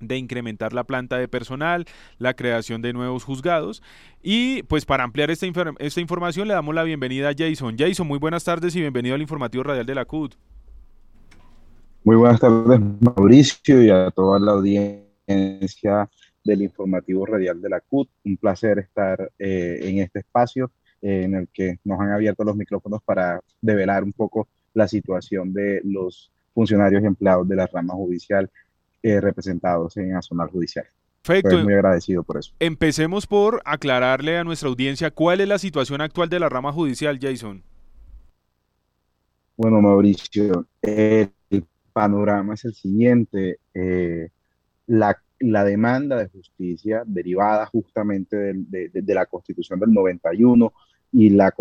de 0.00 0.18
incrementar 0.18 0.74
la 0.74 0.84
planta 0.84 1.16
de 1.16 1.28
personal, 1.28 1.86
la 2.18 2.34
creación 2.34 2.82
de 2.82 2.92
nuevos 2.92 3.24
juzgados. 3.24 3.82
Y 4.22 4.62
pues 4.64 4.84
para 4.84 5.04
ampliar 5.04 5.30
esta, 5.30 5.46
esta 5.78 6.00
información 6.02 6.46
le 6.46 6.52
damos 6.52 6.74
la 6.74 6.82
bienvenida 6.82 7.30
a 7.30 7.34
Jason. 7.34 7.76
Jason, 7.78 8.06
muy 8.06 8.18
buenas 8.18 8.44
tardes 8.44 8.76
y 8.76 8.80
bienvenido 8.80 9.14
al 9.14 9.22
informativo 9.22 9.62
radial 9.62 9.86
de 9.86 9.94
la 9.94 10.04
CUT. 10.04 10.34
Muy 12.02 12.16
buenas 12.16 12.40
tardes, 12.40 12.80
Mauricio, 13.00 13.82
y 13.82 13.90
a 13.90 14.10
toda 14.10 14.38
la 14.38 14.52
audiencia 14.52 16.08
del 16.42 16.62
informativo 16.62 17.26
radial 17.26 17.60
de 17.60 17.68
la 17.68 17.80
CUT. 17.80 18.08
Un 18.24 18.38
placer 18.38 18.78
estar 18.78 19.30
eh, 19.38 19.80
en 19.82 19.98
este 19.98 20.20
espacio 20.20 20.70
eh, 21.02 21.24
en 21.24 21.34
el 21.34 21.48
que 21.52 21.78
nos 21.84 22.00
han 22.00 22.12
abierto 22.12 22.42
los 22.42 22.56
micrófonos 22.56 23.02
para 23.02 23.40
develar 23.60 24.02
un 24.02 24.14
poco 24.14 24.48
la 24.72 24.88
situación 24.88 25.52
de 25.52 25.82
los 25.84 26.32
funcionarios 26.54 27.02
y 27.02 27.06
empleados 27.06 27.46
de 27.46 27.56
la 27.56 27.66
rama 27.66 27.92
judicial 27.92 28.50
eh, 29.02 29.20
representados 29.20 29.96
en 29.98 30.16
Azonal 30.16 30.48
Judicial. 30.48 30.86
Perfecto. 31.22 31.62
muy 31.62 31.74
agradecido 31.74 32.22
por 32.22 32.38
eso. 32.38 32.54
Empecemos 32.60 33.26
por 33.26 33.60
aclararle 33.66 34.38
a 34.38 34.44
nuestra 34.44 34.70
audiencia 34.70 35.10
cuál 35.10 35.42
es 35.42 35.48
la 35.48 35.58
situación 35.58 36.00
actual 36.00 36.30
de 36.30 36.40
la 36.40 36.48
rama 36.48 36.72
judicial, 36.72 37.18
Jason. 37.20 37.62
Bueno, 39.58 39.82
Mauricio, 39.82 40.66
el 40.80 41.30
panorama 41.90 42.54
es 42.54 42.64
el 42.64 42.74
siguiente. 42.74 43.58
Eh, 43.74 44.30
la, 44.86 45.16
demanda 45.64 46.18
de 46.18 46.28
justicia 46.28 47.02
derivada 47.06 47.64
justamente 47.66 48.36
de, 48.36 48.90
de, 48.92 49.14
la 49.14 49.26
Constitución 49.26 49.80
del 49.80 49.92
91 49.92 50.72
y 51.12 51.30
la 51.30 51.52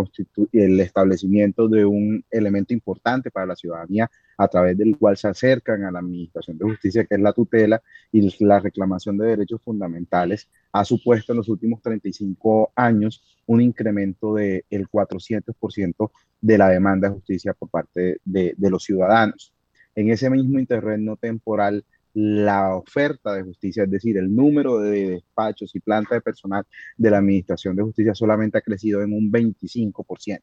el 0.51 0.79
establecimiento 0.79 1.67
de 1.67 1.85
un 1.85 2.23
elemento 2.29 2.73
importante 2.73 3.31
para 3.31 3.47
la 3.47 3.55
ciudadanía 3.55 4.09
a 4.37 4.47
través 4.47 4.77
del 4.77 4.97
cual 4.97 5.17
se 5.17 5.27
acercan 5.27 5.83
a 5.83 5.91
la 5.91 5.99
Administración 5.99 6.57
de 6.57 6.65
Justicia, 6.65 7.05
que 7.05 7.15
es 7.15 7.21
la 7.21 7.33
tutela 7.33 7.81
y 8.11 8.29
la 8.43 8.59
reclamación 8.59 9.17
de 9.17 9.27
derechos 9.27 9.61
fundamentales, 9.61 10.47
ha 10.71 10.85
supuesto 10.85 11.33
en 11.33 11.37
los 11.37 11.49
últimos 11.49 11.81
35 11.81 12.71
años 12.75 13.23
un 13.47 13.61
incremento 13.61 14.35
del 14.35 14.63
400% 14.69 16.11
de 16.41 16.57
la 16.57 16.69
demanda 16.69 17.07
de 17.07 17.15
justicia 17.15 17.53
por 17.53 17.69
parte 17.69 18.19
de, 18.23 18.53
de 18.55 18.69
los 18.69 18.83
ciudadanos. 18.83 19.53
En 19.99 20.09
ese 20.09 20.29
mismo 20.29 20.57
interreno 20.59 21.17
temporal, 21.17 21.83
la 22.13 22.73
oferta 22.73 23.33
de 23.33 23.43
justicia, 23.43 23.83
es 23.83 23.91
decir, 23.91 24.17
el 24.17 24.33
número 24.33 24.79
de 24.79 25.09
despachos 25.09 25.75
y 25.75 25.81
planta 25.81 26.15
de 26.15 26.21
personal 26.21 26.65
de 26.95 27.11
la 27.11 27.17
Administración 27.17 27.75
de 27.75 27.83
Justicia 27.83 28.15
solamente 28.15 28.57
ha 28.57 28.61
crecido 28.61 29.01
en 29.01 29.11
un 29.11 29.29
25%. 29.29 30.39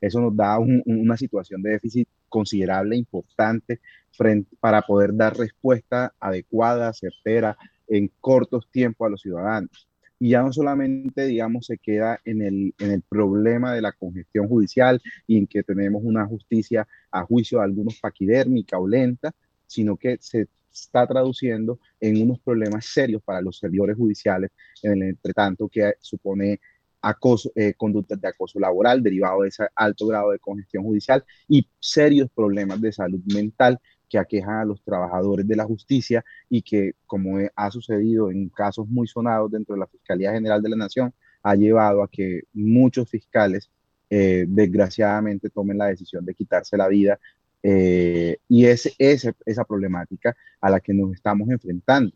Eso 0.00 0.20
nos 0.22 0.34
da 0.34 0.58
una 0.58 1.18
situación 1.18 1.60
de 1.60 1.72
déficit 1.72 2.08
considerable, 2.30 2.96
importante, 2.96 3.80
frente, 4.10 4.56
para 4.58 4.80
poder 4.80 5.14
dar 5.14 5.36
respuesta 5.36 6.14
adecuada, 6.18 6.90
certera, 6.94 7.58
en 7.86 8.10
cortos 8.22 8.70
tiempos 8.70 9.06
a 9.06 9.10
los 9.10 9.20
ciudadanos. 9.20 9.86
Y 10.18 10.30
ya 10.30 10.42
no 10.42 10.52
solamente, 10.52 11.26
digamos, 11.26 11.66
se 11.66 11.78
queda 11.78 12.20
en 12.24 12.42
el, 12.42 12.74
en 12.78 12.90
el 12.90 13.02
problema 13.02 13.74
de 13.74 13.82
la 13.82 13.92
congestión 13.92 14.48
judicial 14.48 15.00
y 15.26 15.38
en 15.38 15.46
que 15.46 15.62
tenemos 15.62 16.02
una 16.04 16.26
justicia 16.26 16.86
a 17.10 17.24
juicio 17.24 17.58
de 17.58 17.64
algunos 17.64 17.98
paquidérmica 18.00 18.78
o 18.78 18.86
lenta, 18.86 19.32
sino 19.66 19.96
que 19.96 20.18
se 20.20 20.48
está 20.72 21.06
traduciendo 21.06 21.78
en 22.00 22.20
unos 22.22 22.40
problemas 22.40 22.86
serios 22.86 23.22
para 23.22 23.40
los 23.40 23.58
servidores 23.58 23.96
judiciales, 23.96 24.50
en 24.82 24.92
el 24.92 25.02
entretanto 25.10 25.68
que 25.68 25.94
supone 26.00 26.60
acoso, 27.00 27.52
eh, 27.54 27.74
conductas 27.74 28.20
de 28.20 28.28
acoso 28.28 28.58
laboral 28.58 29.02
derivado 29.02 29.42
de 29.42 29.48
ese 29.48 29.66
alto 29.74 30.06
grado 30.06 30.30
de 30.30 30.38
congestión 30.38 30.84
judicial 30.84 31.24
y 31.48 31.66
serios 31.78 32.30
problemas 32.34 32.80
de 32.80 32.92
salud 32.92 33.20
mental 33.26 33.78
que 34.14 34.18
aquejan 34.20 34.60
a 34.60 34.64
los 34.64 34.80
trabajadores 34.82 35.44
de 35.48 35.56
la 35.56 35.64
justicia 35.64 36.24
y 36.48 36.62
que, 36.62 36.92
como 37.04 37.38
ha 37.56 37.70
sucedido 37.72 38.30
en 38.30 38.48
casos 38.48 38.86
muy 38.86 39.08
sonados 39.08 39.50
dentro 39.50 39.74
de 39.74 39.80
la 39.80 39.88
Fiscalía 39.88 40.32
General 40.32 40.62
de 40.62 40.68
la 40.68 40.76
Nación, 40.76 41.12
ha 41.42 41.56
llevado 41.56 42.00
a 42.00 42.08
que 42.08 42.42
muchos 42.52 43.10
fiscales 43.10 43.68
eh, 44.08 44.44
desgraciadamente 44.46 45.50
tomen 45.50 45.78
la 45.78 45.86
decisión 45.86 46.24
de 46.24 46.32
quitarse 46.32 46.76
la 46.76 46.86
vida 46.86 47.18
eh, 47.60 48.36
y 48.48 48.66
es, 48.66 48.94
esa 48.98 49.64
problemática 49.64 50.36
a 50.60 50.70
la 50.70 50.78
que 50.78 50.94
nos 50.94 51.12
estamos 51.12 51.48
enfrentando. 51.50 52.14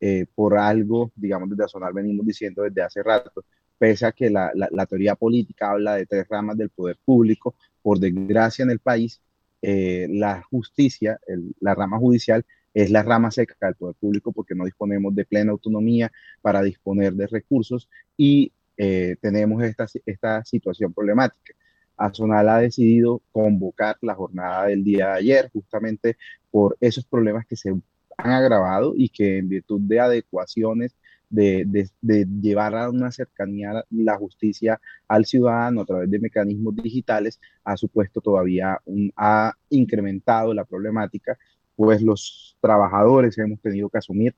Eh, 0.00 0.26
por 0.34 0.58
algo, 0.58 1.12
digamos, 1.14 1.50
desde 1.50 1.64
Azonal 1.64 1.92
venimos 1.92 2.26
diciendo 2.26 2.62
desde 2.62 2.82
hace 2.82 3.02
rato, 3.04 3.44
pese 3.78 4.06
a 4.06 4.12
que 4.12 4.28
la, 4.28 4.50
teoría 4.88 5.14
política 5.14 5.70
habla 5.70 5.94
de 5.94 6.06
tres 6.06 6.26
ramas 6.28 6.56
del 6.56 6.70
poder 6.70 6.98
público, 7.04 7.54
por 7.80 8.00
desgracia 8.00 8.64
en 8.64 8.70
el 8.70 8.80
país, 8.80 9.20
eh, 9.62 10.06
la 10.10 10.42
justicia, 10.42 11.20
la 11.60 11.74
rama 11.74 11.98
judicial, 11.98 12.44
es 12.74 12.90
la 12.90 13.02
rama 13.02 13.30
seca 13.30 13.54
del 13.66 13.74
poder 13.74 13.96
público 13.96 14.32
porque 14.32 14.54
no 14.54 14.64
disponemos 14.64 15.14
de 15.14 15.24
plena 15.24 15.52
autonomía 15.52 16.12
para 16.42 16.62
disponer 16.62 17.14
de 17.14 17.26
recursos 17.26 17.88
y 18.16 18.52
tenemos 19.20 19.60
esta, 19.64 19.86
esta 20.06 20.44
situación 20.44 20.94
problemática. 20.94 21.52
Azonal 21.98 22.48
ha 22.48 22.58
decidido 22.58 23.20
convocar 23.32 23.98
la 24.02 24.14
jornada 24.14 24.66
del 24.66 24.84
día 24.84 25.08
de 25.08 25.12
ayer 25.14 25.50
justamente 25.52 26.16
por 26.50 26.76
esos 26.80 27.04
problemas 27.04 27.44
que 27.44 27.56
se 27.56 27.70
han 27.70 28.30
agravado 28.30 28.94
y 28.96 29.08
que 29.08 29.38
en 29.38 29.48
virtud 29.48 29.80
de 29.82 30.00
adecuaciones 30.00 30.94
de, 31.30 31.90
llevar 32.40 32.74
a 32.74 32.88
una 32.90 33.12
cercanía 33.12 33.84
la 33.90 34.16
justicia 34.16 34.80
al 35.06 35.26
ciudadano 35.26 35.82
a 35.82 35.84
través 35.84 36.10
de 36.10 36.18
mecanismos 36.18 36.74
digitales 36.76 37.38
ha 37.64 37.76
supuesto 37.76 38.20
todavía 38.20 38.80
ha 39.16 39.52
incrementado 39.68 40.54
la 40.54 40.64
problemática 40.64 41.38
pues 41.76 42.02
los 42.02 42.56
trabajadores 42.60 43.36
hemos 43.38 43.60
tenido 43.60 43.88
que 43.88 43.98
asumir 43.98 44.34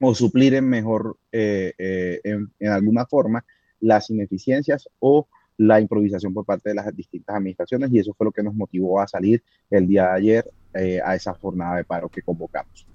o 0.00 0.14
suplir 0.14 0.54
en 0.54 0.68
mejor, 0.68 1.18
eh, 1.32 1.72
eh, 1.78 2.20
en, 2.22 2.52
en, 2.58 2.70
alguna 2.70 3.06
forma, 3.06 3.44
las 3.80 4.10
ineficiencias 4.10 4.88
o 4.98 5.26
la 5.58 5.80
improvisación 5.80 6.34
por 6.34 6.44
parte 6.44 6.68
de 6.68 6.74
las 6.74 6.94
distintas 6.94 7.36
administraciones 7.36 7.90
y 7.92 7.98
eso 7.98 8.14
fue 8.14 8.26
lo 8.26 8.32
que 8.32 8.42
nos 8.42 8.54
motivó 8.54 9.00
a 9.00 9.08
salir 9.08 9.42
el 9.70 9.86
día 9.86 10.04
de 10.04 10.12
ayer 10.12 10.50
eh, 10.74 11.00
a 11.02 11.14
esa 11.14 11.32
jornada 11.34 11.76
de 11.76 11.84
paro 11.84 12.08
que 12.08 12.22
convocamos. 12.22 12.86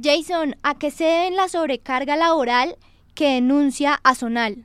Jason, 0.00 0.54
¿a 0.62 0.78
qué 0.78 0.90
se 0.90 1.04
debe 1.04 1.30
la 1.36 1.48
sobrecarga 1.48 2.16
laboral 2.16 2.76
que 3.14 3.34
denuncia 3.34 3.98
Azonal? 4.04 4.64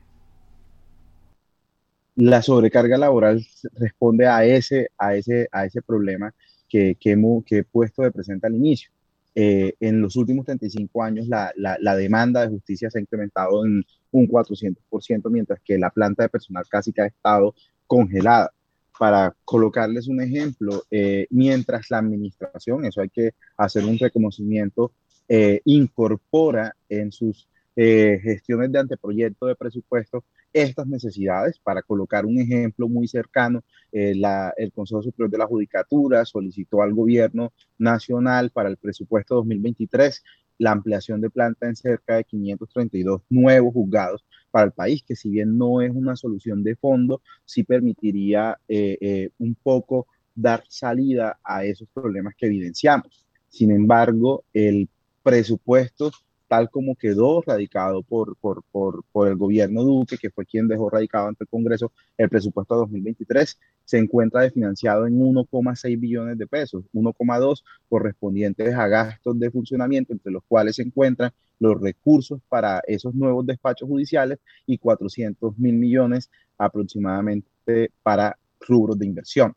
La 2.15 2.41
sobrecarga 2.43 2.97
laboral 2.97 3.43
responde 3.73 4.27
a 4.27 4.45
ese, 4.45 4.89
a 4.97 5.15
ese, 5.15 5.47
a 5.51 5.65
ese 5.65 5.81
problema 5.81 6.33
que, 6.69 6.97
he 7.01 7.63
puesto 7.63 8.03
de 8.03 8.11
presente 8.11 8.47
al 8.47 8.55
inicio. 8.55 8.91
Eh, 9.35 9.73
en 9.79 9.99
los 9.99 10.15
últimos 10.15 10.45
35 10.45 11.01
años 11.01 11.27
la, 11.27 11.95
demanda 11.95 12.41
de 12.41 12.49
justicia 12.49 12.91
se 12.91 12.99
ha 12.99 13.01
incrementado 13.01 13.65
en 13.65 13.83
un 14.11 14.27
400%, 14.27 15.29
mientras 15.31 15.59
que 15.61 15.79
la 15.79 15.89
planta 15.89 16.23
de 16.23 16.29
personal 16.29 16.65
casi 16.69 16.93
que 16.93 17.01
ha 17.01 17.07
estado 17.07 17.55
congelada. 17.87 18.51
Para 18.99 19.35
colocarles 19.43 20.07
un 20.07 20.21
ejemplo, 20.21 20.83
eh, 20.91 21.25
mientras 21.31 21.89
la 21.89 21.97
administración, 21.97 22.85
eso 22.85 23.01
hay 23.01 23.09
que 23.09 23.31
hacer 23.57 23.83
un 23.85 23.97
reconocimiento, 23.97 24.91
eh, 25.27 25.61
incorpora 25.65 26.75
en 26.89 27.11
sus 27.11 27.47
eh, 27.75 28.19
gestiones 28.21 28.71
de 28.71 28.79
anteproyecto 28.79 29.47
de 29.47 29.55
presupuesto 29.55 30.23
estas 30.53 30.87
necesidades. 30.87 31.59
Para 31.59 31.81
colocar 31.81 32.25
un 32.25 32.39
ejemplo 32.39 32.87
muy 32.87 33.07
cercano, 33.07 33.63
eh, 33.91 34.13
el 34.57 34.71
Consejo 34.71 35.01
Superior 35.01 35.31
de 35.31 35.37
la 35.39 35.47
Judicatura 35.47 36.25
solicitó 36.25 36.81
al 36.81 36.93
gobierno 36.93 37.51
nacional 37.77 38.51
para 38.51 38.69
el 38.69 38.77
presupuesto 38.77 39.35
2023 39.35 40.23
la 40.59 40.71
ampliación 40.71 41.19
de 41.21 41.29
planta 41.29 41.67
en 41.67 41.75
cerca 41.75 42.15
de 42.15 42.23
532 42.23 43.21
nuevos 43.29 43.73
juzgados 43.73 44.23
para 44.51 44.65
el 44.65 44.71
país, 44.71 45.03
que 45.03 45.15
si 45.15 45.29
bien 45.29 45.57
no 45.57 45.81
es 45.81 45.91
una 45.91 46.15
solución 46.15 46.63
de 46.63 46.75
fondo, 46.75 47.21
sí 47.43 47.63
permitiría 47.63 48.59
eh, 48.67 48.97
eh, 49.01 49.29
un 49.39 49.55
poco 49.55 50.07
dar 50.35 50.63
salida 50.67 51.39
a 51.43 51.65
esos 51.65 51.87
problemas 51.93 52.35
que 52.37 52.45
evidenciamos. 52.45 53.25
Sin 53.49 53.71
embargo, 53.71 54.45
el 54.53 54.89
presupuesto 55.23 56.11
tal 56.53 56.69
como 56.69 56.95
quedó 56.95 57.41
radicado 57.41 58.03
por, 58.03 58.35
por, 58.37 58.63
por, 58.71 59.03
por, 59.11 59.27
el 59.27 59.35
gobierno 59.37 59.81
Duque, 59.81 60.19
que 60.19 60.29
fue 60.29 60.45
quien 60.45 60.67
dejó 60.67 60.87
radicado 60.87 61.27
ante 61.27 61.45
el 61.45 61.47
Congreso 61.47 61.91
el 62.15 62.29
presupuesto 62.29 62.75
2023, 62.75 63.59
se 63.83 63.97
encuentra 63.97 64.41
desfinanciado 64.41 65.07
en 65.07 65.19
1,6 65.19 65.99
billones 65.99 66.37
de 66.37 66.45
pesos, 66.45 66.85
1,2 66.93 67.63
correspondientes 67.89 68.75
a 68.75 68.87
gastos 68.87 69.39
de 69.39 69.49
funcionamiento, 69.49 70.13
entre 70.13 70.31
los 70.31 70.43
cuales 70.47 70.75
se 70.75 70.83
encuentran 70.83 71.31
los 71.57 71.81
recursos 71.81 72.39
para 72.49 72.81
esos 72.85 73.15
nuevos 73.15 73.47
despachos 73.47 73.89
judiciales 73.89 74.37
y 74.67 74.77
400 74.77 75.57
mil 75.57 75.73
millones 75.73 76.29
aproximadamente 76.59 77.89
para 78.03 78.37
rubros 78.59 78.99
de 78.99 79.07
inversión. 79.07 79.55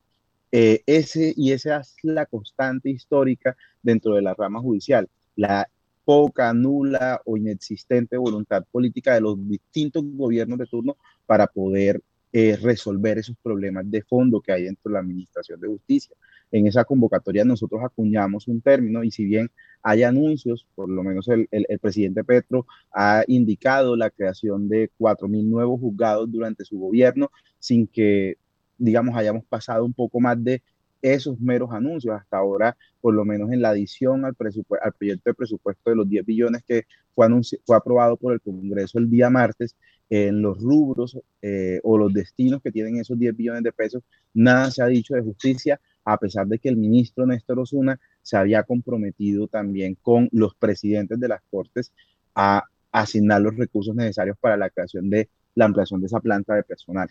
Eh, 0.50 0.82
ese, 0.86 1.34
y 1.36 1.52
esa 1.52 1.80
es 1.80 1.96
la 2.02 2.24
constante 2.24 2.88
histórica 2.88 3.54
dentro 3.82 4.14
de 4.14 4.22
la 4.22 4.32
rama 4.32 4.60
judicial. 4.60 5.08
La 5.36 5.68
poca, 6.04 6.52
nula 6.54 7.20
o 7.24 7.36
inexistente 7.36 8.16
voluntad 8.16 8.64
política 8.70 9.14
de 9.14 9.20
los 9.20 9.36
distintos 9.48 10.04
gobiernos 10.04 10.58
de 10.58 10.66
turno 10.66 10.96
para 11.26 11.46
poder 11.46 12.00
eh, 12.32 12.56
resolver 12.62 13.18
esos 13.18 13.36
problemas 13.42 13.90
de 13.90 14.02
fondo 14.02 14.40
que 14.40 14.52
hay 14.52 14.64
dentro 14.64 14.90
de 14.90 14.92
la 14.94 15.00
Administración 15.00 15.60
de 15.60 15.68
Justicia. 15.68 16.14
En 16.52 16.66
esa 16.66 16.84
convocatoria 16.84 17.44
nosotros 17.44 17.80
acuñamos 17.82 18.46
un 18.46 18.60
término 18.60 19.02
y 19.02 19.10
si 19.10 19.24
bien 19.24 19.50
hay 19.82 20.02
anuncios, 20.02 20.66
por 20.74 20.88
lo 20.88 21.02
menos 21.02 21.26
el, 21.28 21.48
el, 21.50 21.66
el 21.68 21.78
presidente 21.78 22.22
Petro 22.24 22.66
ha 22.92 23.24
indicado 23.26 23.96
la 23.96 24.10
creación 24.10 24.68
de 24.68 24.90
4.000 24.98 25.44
nuevos 25.44 25.80
juzgados 25.80 26.30
durante 26.30 26.64
su 26.64 26.78
gobierno 26.78 27.30
sin 27.58 27.86
que, 27.86 28.36
digamos, 28.78 29.16
hayamos 29.16 29.44
pasado 29.44 29.84
un 29.84 29.92
poco 29.92 30.20
más 30.20 30.42
de 30.42 30.62
esos 31.02 31.40
meros 31.40 31.70
anuncios. 31.72 32.14
Hasta 32.14 32.38
ahora, 32.38 32.76
por 33.00 33.14
lo 33.14 33.24
menos 33.24 33.50
en 33.52 33.62
la 33.62 33.70
adición 33.70 34.24
al, 34.24 34.36
al 34.82 34.92
proyecto 34.92 35.30
de 35.30 35.34
presupuesto 35.34 35.90
de 35.90 35.96
los 35.96 36.08
10 36.08 36.26
billones 36.26 36.62
que 36.66 36.86
fue, 37.14 37.28
fue 37.64 37.76
aprobado 37.76 38.16
por 38.16 38.32
el 38.32 38.40
Congreso 38.40 38.98
el 38.98 39.10
día 39.10 39.30
martes, 39.30 39.76
en 40.08 40.40
los 40.40 40.60
rubros 40.60 41.18
eh, 41.42 41.80
o 41.82 41.98
los 41.98 42.12
destinos 42.12 42.62
que 42.62 42.70
tienen 42.70 42.98
esos 42.98 43.18
10 43.18 43.36
billones 43.36 43.62
de 43.62 43.72
pesos, 43.72 44.02
nada 44.34 44.70
se 44.70 44.82
ha 44.82 44.86
dicho 44.86 45.14
de 45.14 45.22
justicia, 45.22 45.80
a 46.04 46.16
pesar 46.18 46.46
de 46.46 46.58
que 46.58 46.68
el 46.68 46.76
ministro 46.76 47.26
Néstor 47.26 47.58
Osuna 47.58 47.98
se 48.22 48.36
había 48.36 48.62
comprometido 48.62 49.48
también 49.48 49.96
con 50.00 50.28
los 50.32 50.54
presidentes 50.54 51.18
de 51.18 51.28
las 51.28 51.42
Cortes 51.50 51.92
a 52.34 52.64
asignar 52.92 53.42
los 53.42 53.56
recursos 53.56 53.94
necesarios 53.94 54.36
para 54.38 54.56
la 54.56 54.70
creación 54.70 55.10
de 55.10 55.28
la 55.54 55.64
ampliación 55.64 56.00
de 56.00 56.06
esa 56.06 56.20
planta 56.20 56.54
de 56.54 56.62
personal. 56.62 57.10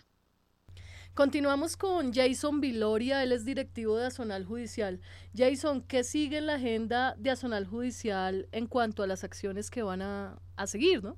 Continuamos 1.16 1.78
con 1.78 2.12
Jason 2.12 2.60
Viloria, 2.60 3.22
él 3.22 3.32
es 3.32 3.46
directivo 3.46 3.96
de 3.96 4.04
Azonal 4.04 4.44
Judicial. 4.44 5.00
Jason, 5.34 5.80
¿qué 5.80 6.04
sigue 6.04 6.36
en 6.36 6.44
la 6.44 6.56
agenda 6.56 7.14
de 7.18 7.30
Azonal 7.30 7.66
Judicial 7.66 8.48
en 8.52 8.66
cuanto 8.66 9.02
a 9.02 9.06
las 9.06 9.24
acciones 9.24 9.70
que 9.70 9.82
van 9.82 10.02
a, 10.02 10.38
a 10.56 10.66
seguir, 10.66 11.02
no? 11.02 11.16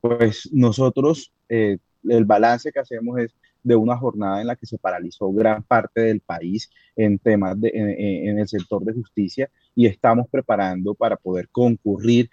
Pues 0.00 0.50
nosotros, 0.52 1.32
eh, 1.48 1.78
el 2.08 2.24
balance 2.24 2.72
que 2.72 2.80
hacemos 2.80 3.20
es 3.20 3.36
de 3.62 3.76
una 3.76 3.96
jornada 3.96 4.40
en 4.40 4.48
la 4.48 4.56
que 4.56 4.66
se 4.66 4.78
paralizó 4.78 5.30
gran 5.30 5.62
parte 5.62 6.00
del 6.00 6.18
país 6.18 6.68
en 6.96 7.20
temas 7.20 7.60
de, 7.60 7.70
en, 7.72 8.30
en 8.30 8.38
el 8.40 8.48
sector 8.48 8.82
de 8.82 8.94
justicia 8.94 9.48
y 9.76 9.86
estamos 9.86 10.26
preparando 10.28 10.92
para 10.96 11.16
poder 11.16 11.48
concurrir 11.50 12.28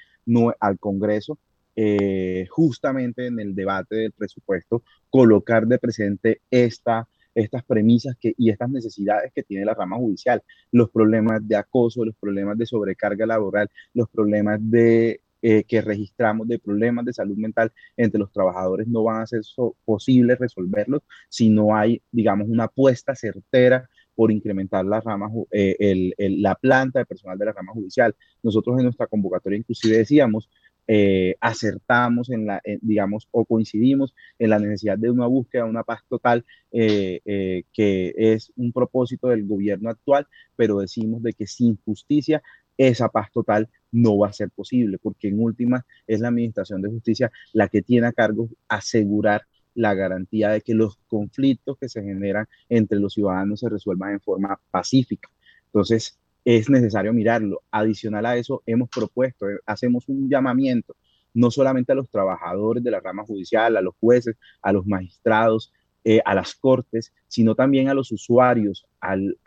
al 0.60 0.80
Congreso 0.80 1.38
eh, 1.76 2.46
justamente 2.50 3.28
en 3.28 3.40
el 3.40 3.56
debate 3.56 3.96
del 3.96 4.12
presupuesto, 4.12 4.84
colocar 5.10 5.68
de 5.68 5.80
presente 5.80 6.42
esta, 6.52 7.08
estas 7.34 7.64
premisas 7.64 8.16
que, 8.20 8.34
y 8.38 8.50
estas 8.50 8.70
necesidades 8.70 9.32
que 9.34 9.44
tiene 9.44 9.66
la 9.66 9.74
rama 9.74 9.98
judicial, 9.98 10.44
los 10.72 10.90
problemas 10.90 11.48
de 11.48 11.56
acoso, 11.56 12.06
los 12.06 12.16
problemas 12.16 12.58
de 12.58 12.66
sobrecarga 12.66 13.26
laboral, 13.26 13.70
los 13.94 14.10
problemas 14.10 14.60
de 14.62 15.22
eh, 15.46 15.66
que 15.66 15.82
registramos 15.82 16.48
de 16.48 16.58
problemas 16.58 17.04
de 17.04 17.12
salud 17.12 17.36
mental 17.36 17.70
entre 17.98 18.18
los 18.18 18.32
trabajadores 18.32 18.88
no 18.88 19.04
van 19.04 19.22
a 19.22 19.28
ser 19.28 19.44
so 19.44 19.76
posibles 19.84 20.40
resolverlos 20.40 21.02
si 21.28 21.50
no 21.50 21.76
hay, 21.76 22.02
digamos, 22.14 22.48
una 22.48 22.64
apuesta 22.64 23.14
certera 23.14 23.90
por 24.16 24.32
incrementar 24.32 24.86
la 24.86 25.02
rama, 25.02 25.30
eh, 25.52 26.14
la 26.18 26.56
planta 26.56 27.00
de 27.00 27.06
personal 27.06 27.38
de 27.38 27.46
la 27.46 27.52
rama 27.52 27.74
judicial. 27.74 28.16
Nosotros 28.42 28.78
en 28.78 28.86
nuestra 28.86 29.08
convocatoria 29.08 29.58
inclusive 29.58 29.98
decíamos, 29.98 30.50
eh, 30.88 31.36
acertamos 31.40 32.30
en 32.30 32.46
la, 32.46 32.62
eh, 32.64 32.78
digamos, 32.82 33.28
o 33.32 33.46
coincidimos 33.46 34.14
en 34.40 34.50
la 34.50 34.60
necesidad 34.60 34.98
de 34.98 35.10
una 35.10 35.28
búsqueda, 35.28 35.66
una 35.66 35.84
paz 35.84 36.02
total, 36.10 36.46
eh, 36.72 37.64
que 37.72 38.14
es 38.18 38.52
un 38.56 38.72
propósito 38.74 39.28
del 39.30 39.46
gobierno 39.46 39.90
actual, 39.90 40.28
pero 40.56 40.80
decimos 40.80 41.24
de 41.24 41.34
que 41.34 41.48
sin 41.48 41.78
justicia 41.86 42.42
esa 42.78 43.10
paz 43.10 43.32
total 43.32 43.70
no 43.92 44.18
va 44.18 44.30
a 44.30 44.34
ser 44.34 44.50
posible, 44.50 44.98
porque 44.98 45.28
en 45.30 45.40
última 45.40 45.86
es 46.08 46.20
la 46.20 46.30
Administración 46.30 46.82
de 46.82 46.90
Justicia 46.90 47.32
la 47.54 47.68
que 47.70 47.82
tiene 47.82 48.08
a 48.08 48.14
cargo 48.14 48.50
asegurar 48.68 49.44
la 49.76 49.94
garantía 49.94 50.50
de 50.50 50.62
que 50.62 50.74
los 50.74 50.98
conflictos 51.08 51.78
que 51.80 51.90
se 51.90 52.04
generan 52.04 52.48
entre 52.70 53.00
los 53.00 53.14
ciudadanos 53.14 53.60
se 53.60 53.70
resuelvan 53.70 54.14
en 54.14 54.22
forma 54.22 54.60
pacífica. 54.72 55.30
Entonces, 55.66 56.20
es 56.46 56.70
necesario 56.70 57.14
mirarlo. 57.14 57.62
Adicional 57.72 58.26
a 58.26 58.38
eso, 58.38 58.64
hemos 58.66 58.90
propuesto, 58.90 59.50
eh, 59.50 59.60
hacemos 59.66 60.08
un 60.08 60.30
llamamiento 60.30 60.96
no 61.34 61.50
solamente 61.50 61.92
a 61.92 61.96
los 61.96 62.10
trabajadores 62.10 62.84
de 62.84 62.92
la 62.92 63.00
rama 63.00 63.24
judicial, 63.26 63.76
a 63.76 63.82
los 63.82 63.96
jueces, 64.00 64.36
a 64.62 64.72
los 64.72 64.86
magistrados, 64.86 65.74
eh, 66.04 66.22
a 66.26 66.36
las 66.36 66.54
cortes, 66.56 67.14
sino 67.28 67.56
también 67.56 67.90
a 67.90 67.94
los 67.94 68.12
usuarios 68.12 68.86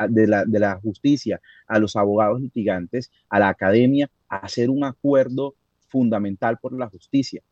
de, 0.08 0.26
la, 0.26 0.80
justicia, 0.82 1.40
a 1.66 1.78
los 1.78 1.96
abogados 1.96 2.40
litigantes, 2.40 3.12
a 3.28 3.38
la 3.38 3.48
academia, 3.48 4.10
a 4.28 4.38
hacer 4.38 4.70
un 4.70 4.84
acuerdo 4.84 5.54
fundamental 5.88 6.58
por 6.58 6.72
la 6.76 6.88
justicia. 6.88 7.42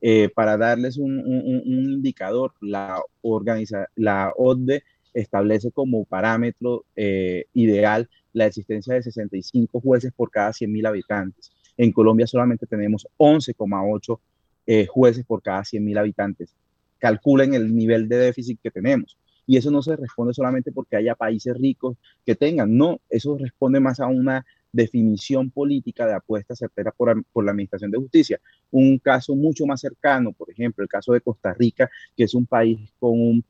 Eh, 0.00 0.28
para 0.34 0.58
darles 0.58 0.98
un, 0.98 1.18
un, 1.18 1.62
un 1.64 1.92
indicador, 1.92 2.52
la, 2.60 3.00
organiza, 3.22 3.88
la 3.94 4.32
ODE 4.36 4.82
establece 5.14 5.70
como 5.70 6.04
parámetro 6.04 6.84
eh, 6.96 7.46
ideal 7.54 8.08
la 8.32 8.46
existencia 8.46 8.94
de 8.94 9.02
65 9.02 9.80
jueces 9.80 10.12
por 10.12 10.30
cada 10.30 10.50
100.000 10.50 10.88
habitantes. 10.88 11.52
En 11.76 11.92
Colombia 11.92 12.26
solamente 12.26 12.66
tenemos 12.66 13.06
11,8 13.16 14.18
eh, 14.66 14.86
jueces 14.86 15.24
por 15.24 15.42
cada 15.42 15.62
100.000 15.62 15.98
habitantes. 15.98 16.54
Calculen 16.98 17.54
el 17.54 17.74
nivel 17.74 18.08
de 18.08 18.16
déficit 18.16 18.58
que 18.62 18.70
tenemos. 18.70 19.16
Y 19.46 19.56
eso 19.56 19.70
no 19.70 19.82
se 19.82 19.96
responde 19.96 20.34
solamente 20.34 20.72
porque 20.72 20.96
haya 20.96 21.14
países 21.14 21.56
ricos 21.56 21.96
que 22.24 22.34
tengan, 22.34 22.76
no, 22.76 23.00
eso 23.10 23.36
responde 23.36 23.78
más 23.78 24.00
a 24.00 24.06
una 24.06 24.44
definición 24.72 25.50
política 25.50 26.06
de 26.06 26.14
apuesta 26.14 26.56
certera 26.56 26.90
por, 26.90 27.24
por, 27.26 27.44
la 27.44 27.52
Administración 27.52 27.90
de 27.90 27.98
Justicia. 27.98 28.40
Un 28.70 28.98
caso 28.98 29.34
mucho 29.36 29.66
más 29.66 29.80
cercano, 29.80 30.32
por 30.32 30.50
ejemplo, 30.50 30.82
el 30.82 30.88
caso 30.88 31.12
de 31.12 31.20
Costa 31.20 31.52
Rica, 31.54 31.90
que 32.16 32.24
es 32.24 32.34
un 32.34 32.46
país 32.46 32.90
con 32.98 33.12
un 33.12 33.44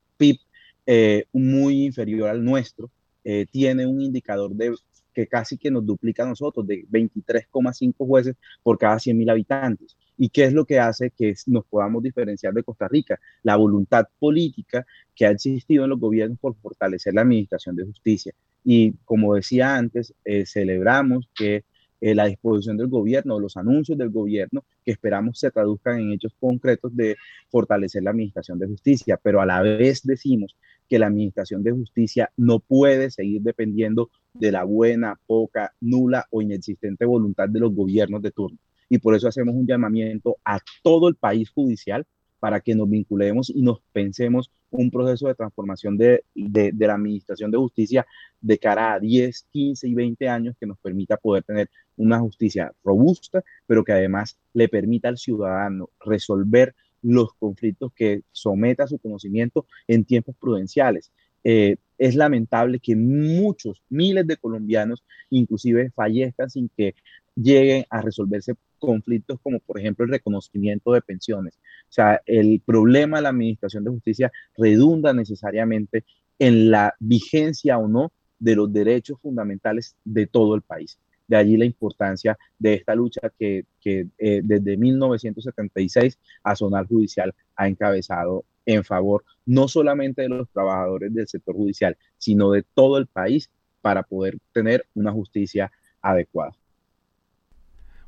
eh, 0.86 1.24
muy 1.32 1.84
inferior 1.84 2.28
al 2.28 2.44
nuestro, 2.44 2.90
eh, 3.24 3.46
tiene 3.50 3.86
un 3.86 4.02
indicador 4.02 4.54
de 4.54 4.74
que 5.14 5.26
casi 5.26 5.56
que 5.56 5.70
nos 5.70 5.86
duplica 5.86 6.24
a 6.24 6.28
nosotros, 6.28 6.66
de 6.66 6.84
23,5 6.90 7.94
jueces 7.98 8.36
por 8.62 8.78
cada 8.78 8.96
100.000 8.96 9.30
habitantes. 9.30 9.96
¿Y 10.18 10.28
qué 10.28 10.44
es 10.44 10.52
lo 10.52 10.64
que 10.64 10.78
hace 10.78 11.10
que 11.10 11.34
nos 11.46 11.64
podamos 11.66 12.02
diferenciar 12.02 12.52
de 12.52 12.64
Costa 12.64 12.88
Rica? 12.88 13.18
La 13.42 13.56
voluntad 13.56 14.06
política 14.18 14.84
que 15.14 15.26
ha 15.26 15.30
existido 15.30 15.84
en 15.84 15.90
los 15.90 16.00
gobiernos 16.00 16.38
por 16.38 16.56
fortalecer 16.56 17.14
la 17.14 17.22
administración 17.22 17.76
de 17.76 17.84
justicia. 17.84 18.34
Y 18.64 18.92
como 19.04 19.34
decía 19.34 19.76
antes, 19.76 20.14
eh, 20.24 20.44
celebramos 20.46 21.28
que 21.34 21.64
la 22.00 22.26
disposición 22.26 22.76
del 22.76 22.88
gobierno, 22.88 23.40
los 23.40 23.56
anuncios 23.56 23.96
del 23.96 24.10
gobierno, 24.10 24.62
que 24.84 24.90
esperamos 24.90 25.38
se 25.38 25.50
traduzcan 25.50 26.00
en 26.00 26.12
hechos 26.12 26.34
concretos 26.38 26.94
de 26.94 27.16
fortalecer 27.48 28.02
la 28.02 28.10
administración 28.10 28.58
de 28.58 28.66
justicia, 28.66 29.18
pero 29.22 29.40
a 29.40 29.46
la 29.46 29.62
vez 29.62 30.02
decimos 30.02 30.54
que 30.88 30.98
la 30.98 31.06
administración 31.06 31.62
de 31.62 31.72
justicia 31.72 32.30
no 32.36 32.60
puede 32.60 33.10
seguir 33.10 33.42
dependiendo 33.42 34.10
de 34.32 34.52
la 34.52 34.64
buena, 34.64 35.18
poca, 35.26 35.72
nula 35.80 36.26
o 36.30 36.42
inexistente 36.42 37.04
voluntad 37.04 37.48
de 37.48 37.60
los 37.60 37.74
gobiernos 37.74 38.22
de 38.22 38.30
turno. 38.30 38.58
Y 38.88 38.98
por 38.98 39.14
eso 39.14 39.28
hacemos 39.28 39.54
un 39.54 39.66
llamamiento 39.66 40.36
a 40.44 40.60
todo 40.82 41.08
el 41.08 41.14
país 41.14 41.50
judicial 41.50 42.06
para 42.38 42.60
que 42.60 42.74
nos 42.74 42.90
vinculemos 42.90 43.48
y 43.48 43.62
nos 43.62 43.80
pensemos 43.92 44.50
un 44.70 44.90
proceso 44.90 45.28
de 45.28 45.34
transformación 45.34 45.96
de, 45.96 46.24
la 46.34 46.94
administración 46.94 47.50
de 47.50 47.56
justicia 47.56 48.06
de 48.40 48.58
cara 48.58 48.92
a 48.92 49.00
10, 49.00 49.46
15 49.50 49.88
y 49.88 49.94
20 49.94 50.28
años 50.28 50.56
que 50.60 50.66
nos 50.66 50.78
permita 50.78 51.16
poder 51.16 51.44
tener 51.44 51.70
una 51.96 52.18
justicia 52.18 52.72
robusta, 52.84 53.42
pero 53.66 53.84
que 53.84 53.92
además 53.92 54.36
le 54.52 54.68
permita 54.68 55.08
al 55.08 55.16
ciudadano 55.16 55.88
resolver 56.04 56.74
los 57.04 57.34
conflictos 57.34 57.92
que 57.94 58.22
someta 58.32 58.84
a 58.84 58.88
su 58.88 58.98
conocimiento 58.98 59.66
en 59.86 60.04
tiempos 60.04 60.34
prudenciales. 60.36 61.12
Eh, 61.44 61.76
es 61.98 62.14
lamentable 62.16 62.80
que 62.80 62.96
muchos, 62.96 63.82
miles 63.88 64.26
de 64.26 64.38
colombianos 64.38 65.04
inclusive 65.30 65.90
fallezcan 65.90 66.50
sin 66.50 66.70
que 66.76 66.94
lleguen 67.36 67.84
a 67.90 68.00
resolverse 68.00 68.54
conflictos 68.78 69.38
como 69.42 69.60
por 69.60 69.78
ejemplo 69.78 70.04
el 70.04 70.10
reconocimiento 70.10 70.92
de 70.92 71.02
pensiones. 71.02 71.56
O 71.88 71.92
sea, 71.92 72.20
el 72.26 72.60
problema 72.64 73.18
de 73.18 73.24
la 73.24 73.28
administración 73.28 73.84
de 73.84 73.90
justicia 73.90 74.32
redunda 74.56 75.12
necesariamente 75.12 76.04
en 76.38 76.70
la 76.70 76.94
vigencia 76.98 77.78
o 77.78 77.86
no 77.86 78.12
de 78.38 78.56
los 78.56 78.72
derechos 78.72 79.20
fundamentales 79.20 79.96
de 80.04 80.26
todo 80.26 80.54
el 80.54 80.62
país. 80.62 80.98
De 81.26 81.36
allí 81.36 81.56
la 81.56 81.64
importancia 81.64 82.36
de 82.58 82.74
esta 82.74 82.94
lucha 82.94 83.20
que, 83.38 83.66
eh, 83.84 84.40
desde 84.44 84.76
1976 84.76 86.18
Sonar 86.54 86.86
Judicial 86.86 87.34
ha 87.56 87.68
encabezado 87.68 88.44
en 88.66 88.84
favor 88.84 89.24
no 89.46 89.68
solamente 89.68 90.22
de 90.22 90.28
los 90.28 90.48
trabajadores 90.50 91.12
del 91.14 91.28
sector 91.28 91.54
judicial, 91.54 91.96
sino 92.18 92.50
de 92.50 92.62
todo 92.74 92.98
el 92.98 93.06
país 93.06 93.50
para 93.80 94.02
poder 94.02 94.38
tener 94.52 94.86
una 94.94 95.12
justicia 95.12 95.70
adecuada. 96.00 96.52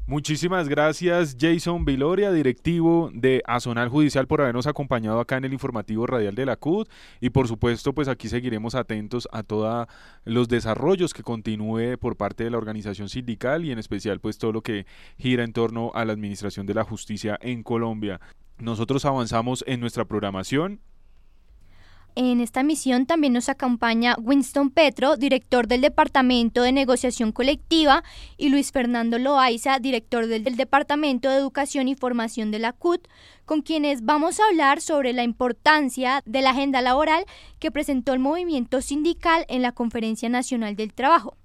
Muchísimas 0.08 0.68
gracias 0.68 1.36
Jason 1.36 1.84
Viloria, 1.84 2.30
directivo 2.30 3.10
de 3.12 3.42
Azonal 3.44 3.88
Judicial, 3.88 4.28
por 4.28 4.40
habernos 4.40 4.68
acompañado 4.68 5.18
acá 5.18 5.36
en 5.36 5.46
el 5.46 5.52
informativo 5.52 6.06
radial 6.06 6.36
de 6.36 6.46
la 6.46 6.54
CUD 6.54 6.86
y 7.20 7.30
por 7.30 7.48
supuesto 7.48 7.92
pues 7.92 8.06
aquí 8.06 8.28
seguiremos 8.28 8.76
atentos 8.76 9.28
a 9.32 9.42
todos 9.42 9.88
los 10.24 10.46
desarrollos 10.46 11.12
que 11.12 11.24
continúe 11.24 11.98
por 11.98 12.16
parte 12.16 12.44
de 12.44 12.50
la 12.50 12.58
organización 12.58 13.08
sindical 13.08 13.64
y 13.64 13.72
en 13.72 13.80
especial 13.80 14.20
pues 14.20 14.38
todo 14.38 14.52
lo 14.52 14.62
que 14.62 14.86
gira 15.18 15.42
en 15.42 15.52
torno 15.52 15.90
a 15.92 16.04
la 16.04 16.12
administración 16.12 16.66
de 16.66 16.74
la 16.74 16.84
justicia 16.84 17.36
en 17.42 17.64
Colombia. 17.64 18.20
Nosotros 18.58 19.04
avanzamos 19.06 19.64
en 19.66 19.80
nuestra 19.80 20.04
programación 20.04 20.78
en 22.16 22.40
esta 22.40 22.62
misión 22.62 23.04
también 23.04 23.34
nos 23.34 23.50
acompaña 23.50 24.16
Winston 24.18 24.70
Petro, 24.70 25.16
director 25.16 25.68
del 25.68 25.82
Departamento 25.82 26.62
de 26.62 26.72
Negociación 26.72 27.30
Colectiva, 27.30 28.02
y 28.38 28.48
Luis 28.48 28.72
Fernando 28.72 29.18
Loaiza, 29.18 29.78
director 29.78 30.26
del, 30.26 30.56
Departamento 30.56 31.28
de 31.28 31.36
Educación 31.36 31.88
y 31.88 31.94
Formación 31.94 32.50
de 32.50 32.58
la 32.58 32.72
CUT, 32.72 33.06
con 33.44 33.60
quienes 33.60 34.02
vamos 34.02 34.40
a 34.40 34.46
hablar 34.46 34.80
sobre 34.80 35.12
la 35.12 35.24
importancia 35.24 36.22
de 36.24 36.40
la 36.40 36.50
agenda 36.50 36.80
laboral 36.80 37.26
que 37.58 37.70
presentó 37.70 38.14
el 38.14 38.18
movimiento 38.18 38.80
sindical 38.80 39.44
en 39.48 39.60
la 39.60 39.72
Conferencia 39.72 40.30
Nacional 40.30 40.74
del 40.74 40.94
Trabajo. 40.94 41.36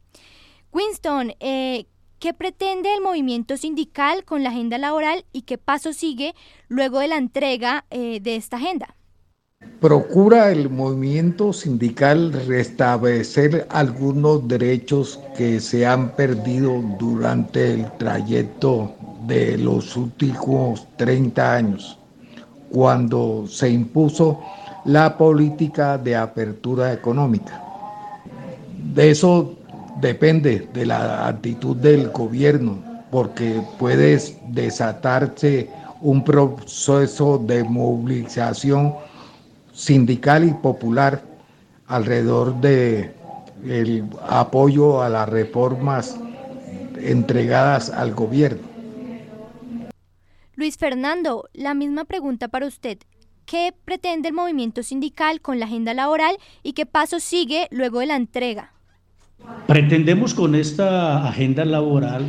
Winston, 0.72 1.34
eh, 1.41 1.86
¿Qué 2.19 2.36
pretende 2.36 2.93
el 2.93 3.01
movimiento 3.01 3.57
sindical 3.57 4.26
con 4.26 4.43
la 4.43 4.51
agenda 4.51 4.78
laboral 4.78 5.26
y 5.34 5.41
qué 5.41 5.57
paso 5.57 5.91
sigue 5.91 6.36
luego 6.67 6.99
de 6.99 7.07
la 7.07 7.17
entrega 7.17 7.86
eh, 7.89 8.19
de 8.22 8.36
esta 8.36 8.57
agenda? 8.57 8.95
Procura 9.82 10.51
el 10.51 10.70
movimiento 10.70 11.51
sindical 11.53 12.34
restablecer 12.47 13.66
algunos 13.72 14.47
derechos 14.47 15.20
que 15.36 15.59
se 15.59 15.88
han 15.88 16.12
perdido 16.12 16.84
durante 16.99 17.74
el 17.74 17.91
trayecto 17.93 18.93
de 19.26 19.57
los 19.57 19.97
últimos 19.97 20.88
30 20.97 21.55
años, 21.55 21.97
cuando 22.72 23.45
se 23.47 23.72
impuso 23.72 24.39
la 24.86 25.18
política 25.18 25.97
de 25.97 26.16
apertura 26.16 26.93
económica. 26.93 27.59
De 28.93 29.09
eso 29.09 29.55
depende 29.99 30.68
de 30.74 30.86
la 30.86 31.28
actitud 31.28 31.76
del 31.76 32.09
gobierno, 32.09 32.78
porque 33.09 33.62
puede 33.80 34.20
desatarse 34.49 35.72
un 36.01 36.24
proceso 36.24 37.39
de 37.39 37.64
movilización 37.64 38.93
sindical 39.82 40.47
y 40.47 40.53
popular 40.53 41.23
alrededor 41.88 42.61
de 42.61 43.15
el 43.65 44.05
apoyo 44.29 45.01
a 45.01 45.09
las 45.09 45.27
reformas 45.27 46.19
entregadas 46.97 47.89
al 47.89 48.13
gobierno. 48.13 48.61
Luis 50.55 50.77
Fernando, 50.77 51.49
la 51.53 51.73
misma 51.73 52.05
pregunta 52.05 52.47
para 52.47 52.67
usted. 52.67 52.99
¿Qué 53.45 53.73
pretende 53.84 54.29
el 54.29 54.36
movimiento 54.36 54.84
sindical 54.84 55.41
con 55.41 55.59
la 55.59 55.65
agenda 55.65 55.95
laboral 55.95 56.38
y 56.61 56.73
qué 56.73 56.86
paso 56.86 57.19
sigue 57.19 57.67
luego 57.71 58.01
de 58.01 58.05
la 58.05 58.17
entrega? 58.17 58.73
Pretendemos 59.65 60.36
con 60.36 60.53
esta 60.53 61.27
agenda 61.27 61.65
laboral 61.65 62.27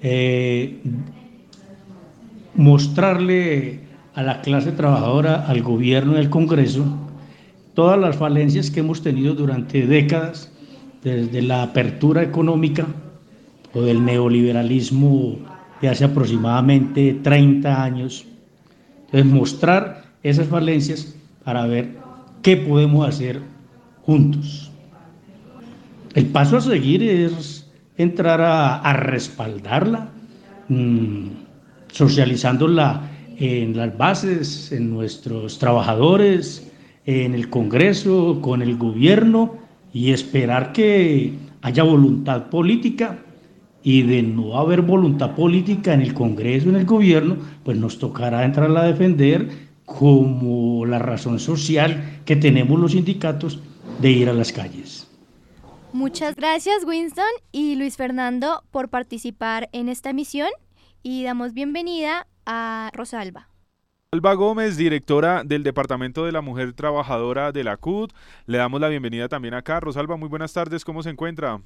eh, 0.00 0.80
mostrarle 2.54 3.87
a 4.18 4.22
la 4.24 4.40
clase 4.40 4.72
trabajadora, 4.72 5.46
al 5.46 5.62
gobierno 5.62 6.14
y 6.14 6.16
al 6.16 6.28
Congreso, 6.28 6.84
todas 7.74 7.96
las 7.96 8.16
falencias 8.16 8.68
que 8.68 8.80
hemos 8.80 9.00
tenido 9.00 9.32
durante 9.34 9.86
décadas, 9.86 10.50
desde 11.04 11.40
la 11.40 11.62
apertura 11.62 12.24
económica 12.24 12.84
o 13.72 13.80
del 13.80 14.04
neoliberalismo 14.04 15.38
de 15.80 15.88
hace 15.88 16.04
aproximadamente 16.04 17.16
30 17.22 17.80
años. 17.80 18.26
Entonces, 19.04 19.32
mostrar 19.32 20.06
esas 20.24 20.48
falencias 20.48 21.14
para 21.44 21.66
ver 21.66 21.90
qué 22.42 22.56
podemos 22.56 23.08
hacer 23.08 23.40
juntos. 24.02 24.72
El 26.16 26.26
paso 26.26 26.56
a 26.56 26.60
seguir 26.60 27.04
es 27.04 27.70
entrar 27.96 28.40
a, 28.40 28.92
respaldarla, 28.94 30.08
mm, 30.68 31.28
socializándola 31.92 33.12
en 33.38 33.76
las 33.76 33.96
bases, 33.96 34.72
en 34.72 34.90
nuestros 34.90 35.58
trabajadores, 35.58 36.70
en 37.06 37.34
el 37.34 37.48
Congreso, 37.48 38.40
con 38.42 38.62
el 38.62 38.76
gobierno 38.76 39.56
y 39.92 40.10
esperar 40.10 40.72
que 40.72 41.32
haya 41.62 41.82
voluntad 41.84 42.50
política 42.50 43.18
y 43.82 44.02
de 44.02 44.22
no 44.22 44.58
haber 44.58 44.82
voluntad 44.82 45.34
política 45.34 45.94
en 45.94 46.02
el 46.02 46.14
Congreso, 46.14 46.68
en 46.68 46.76
el 46.76 46.84
gobierno, 46.84 47.36
pues 47.64 47.78
nos 47.78 47.98
tocará 47.98 48.44
entrar 48.44 48.76
a 48.76 48.82
defender 48.82 49.68
como 49.84 50.84
la 50.84 50.98
razón 50.98 51.38
social 51.38 52.20
que 52.24 52.36
tenemos 52.36 52.78
los 52.78 52.92
sindicatos 52.92 53.60
de 54.00 54.10
ir 54.10 54.28
a 54.28 54.34
las 54.34 54.52
calles. 54.52 55.06
Muchas 55.92 56.34
gracias 56.34 56.84
Winston 56.84 57.24
y 57.52 57.76
Luis 57.76 57.96
Fernando 57.96 58.62
por 58.70 58.90
participar 58.90 59.70
en 59.72 59.88
esta 59.88 60.10
emisión 60.10 60.48
y 61.02 61.22
damos 61.22 61.54
bienvenida 61.54 62.26
a 62.48 62.90
Rosalba. 62.94 63.50
Alba 64.10 64.32
Gómez, 64.32 64.78
directora 64.78 65.44
del 65.44 65.62
Departamento 65.62 66.24
de 66.24 66.32
la 66.32 66.40
Mujer 66.40 66.72
Trabajadora 66.72 67.52
de 67.52 67.62
la 67.62 67.76
CUT. 67.76 68.14
Le 68.46 68.56
damos 68.56 68.80
la 68.80 68.88
bienvenida 68.88 69.28
también 69.28 69.52
acá. 69.52 69.80
Rosalba, 69.80 70.16
muy 70.16 70.30
buenas 70.30 70.54
tardes, 70.54 70.82
¿cómo 70.82 71.02
se 71.02 71.10
encuentra? 71.10 71.60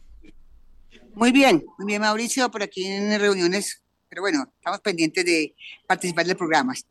Muy 1.14 1.30
bien, 1.30 1.64
muy 1.78 1.86
bien 1.86 2.02
Mauricio, 2.02 2.50
por 2.50 2.64
aquí 2.64 2.84
en 2.84 3.18
reuniones, 3.20 3.84
pero 4.08 4.22
bueno, 4.22 4.44
estamos 4.56 4.80
pendientes 4.80 5.24
de 5.24 5.54
participar 5.86 6.26
de 6.26 6.34
programas. 6.34 6.84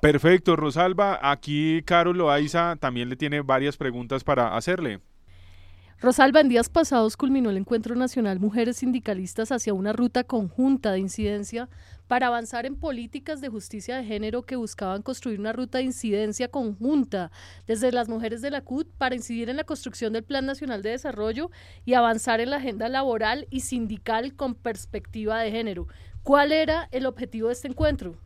Perfecto, 0.00 0.56
Rosalba. 0.56 1.18
Aquí 1.20 1.82
Carol 1.84 2.16
Loaiza 2.16 2.76
también 2.76 3.10
le 3.10 3.16
tiene 3.16 3.42
varias 3.42 3.76
preguntas 3.76 4.24
para 4.24 4.56
hacerle. 4.56 5.00
Rosalba, 5.98 6.40
en 6.40 6.50
días 6.50 6.68
pasados 6.68 7.16
culminó 7.16 7.48
el 7.48 7.56
Encuentro 7.56 7.94
Nacional 7.94 8.38
Mujeres 8.38 8.76
Sindicalistas 8.76 9.50
hacia 9.50 9.72
una 9.72 9.94
ruta 9.94 10.24
conjunta 10.24 10.92
de 10.92 10.98
incidencia 10.98 11.70
para 12.06 12.26
avanzar 12.26 12.66
en 12.66 12.76
políticas 12.76 13.40
de 13.40 13.48
justicia 13.48 13.96
de 13.96 14.04
género 14.04 14.42
que 14.44 14.56
buscaban 14.56 15.00
construir 15.00 15.40
una 15.40 15.54
ruta 15.54 15.78
de 15.78 15.84
incidencia 15.84 16.48
conjunta 16.48 17.30
desde 17.66 17.92
las 17.92 18.10
mujeres 18.10 18.42
de 18.42 18.50
la 18.50 18.60
CUT 18.60 18.86
para 18.98 19.14
incidir 19.14 19.48
en 19.48 19.56
la 19.56 19.64
construcción 19.64 20.12
del 20.12 20.22
Plan 20.22 20.44
Nacional 20.44 20.82
de 20.82 20.90
Desarrollo 20.90 21.50
y 21.86 21.94
avanzar 21.94 22.40
en 22.40 22.50
la 22.50 22.58
agenda 22.58 22.90
laboral 22.90 23.46
y 23.50 23.60
sindical 23.60 24.36
con 24.36 24.54
perspectiva 24.54 25.40
de 25.40 25.50
género. 25.50 25.86
¿Cuál 26.22 26.52
era 26.52 26.90
el 26.92 27.06
objetivo 27.06 27.48
de 27.48 27.54
este 27.54 27.68
encuentro? 27.68 28.20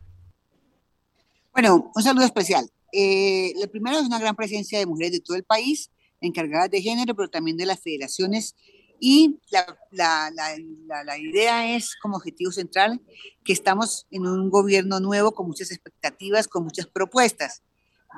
Bueno, 1.53 1.89
un 1.95 2.03
saludo 2.03 2.25
especial. 2.25 2.69
Eh, 2.91 3.53
primero 3.71 3.97
es 3.97 4.07
una 4.07 4.19
gran 4.19 4.35
presencia 4.35 4.77
de 4.77 4.85
mujeres 4.85 5.13
de 5.13 5.21
todo 5.21 5.37
el 5.37 5.45
país, 5.45 5.89
encargadas 6.21 6.69
de 6.69 6.81
género, 6.81 7.15
pero 7.15 7.29
también 7.29 7.57
de 7.57 7.65
las 7.65 7.81
federaciones. 7.81 8.55
Y 8.99 9.39
la, 9.49 9.65
la, 9.89 10.31
la, 10.31 11.03
la, 11.03 11.17
idea 11.17 11.75
es 11.75 11.95
como 11.95 12.17
objetivo 12.17 12.51
central 12.51 13.01
que 13.43 13.51
estamos 13.51 14.05
en 14.11 14.27
un 14.27 14.49
gobierno 14.51 14.99
nuevo 14.99 15.31
con 15.31 15.47
muchas 15.47 15.71
expectativas, 15.71 16.47
con 16.47 16.63
muchas 16.63 16.85
propuestas 16.85 17.63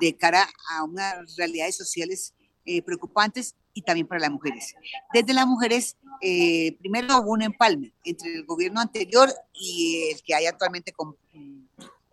de 0.02 0.16
cara 0.18 0.46
a 0.72 0.84
unas 0.84 1.38
realidades 1.38 1.78
sociales 1.78 2.34
eh, 2.66 2.82
preocupantes 2.82 3.56
y 3.74 3.82
también 3.82 4.08
para 4.08 4.22
las 4.22 4.32
mujeres. 4.32 4.76
Desde 5.14 5.34
las 5.34 5.48
mujeres, 5.48 5.98
eh, 6.22 6.76
primero 6.80 7.20
hubo 7.20 7.32
un 7.32 7.42
empalme 7.42 7.94
entre 8.04 8.34
el 8.34 8.46
gobierno 8.46 8.80
anterior 8.80 9.30
y 9.54 10.12
el 10.12 10.22
que 10.22 10.36
hay 10.36 10.46
actualmente 10.46 10.92
con 10.92 11.16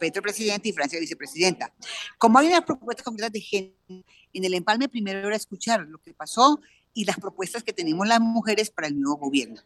Petro 0.00 0.22
presidente 0.22 0.70
y 0.70 0.72
Francia 0.72 0.98
vicepresidenta. 0.98 1.72
Como 2.18 2.38
hay 2.38 2.48
unas 2.48 2.62
propuestas 2.62 3.04
concretas 3.04 3.32
de 3.32 3.40
género, 3.40 3.76
en 4.32 4.44
el 4.44 4.54
empalme 4.54 4.88
primero 4.88 5.28
era 5.28 5.36
escuchar 5.36 5.86
lo 5.86 5.98
que 5.98 6.14
pasó 6.14 6.60
y 6.94 7.04
las 7.04 7.18
propuestas 7.18 7.62
que 7.62 7.72
tenemos 7.72 8.08
las 8.08 8.20
mujeres 8.20 8.70
para 8.70 8.88
el 8.88 8.98
nuevo 8.98 9.18
gobierno. 9.18 9.60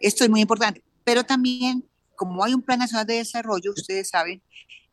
Esto 0.00 0.24
es 0.24 0.30
muy 0.30 0.40
importante, 0.40 0.82
pero 1.04 1.24
también 1.24 1.88
como 2.16 2.44
hay 2.44 2.52
un 2.52 2.62
plan 2.62 2.80
nacional 2.80 3.06
de 3.06 3.14
desarrollo, 3.14 3.70
ustedes 3.70 4.08
saben, 4.08 4.42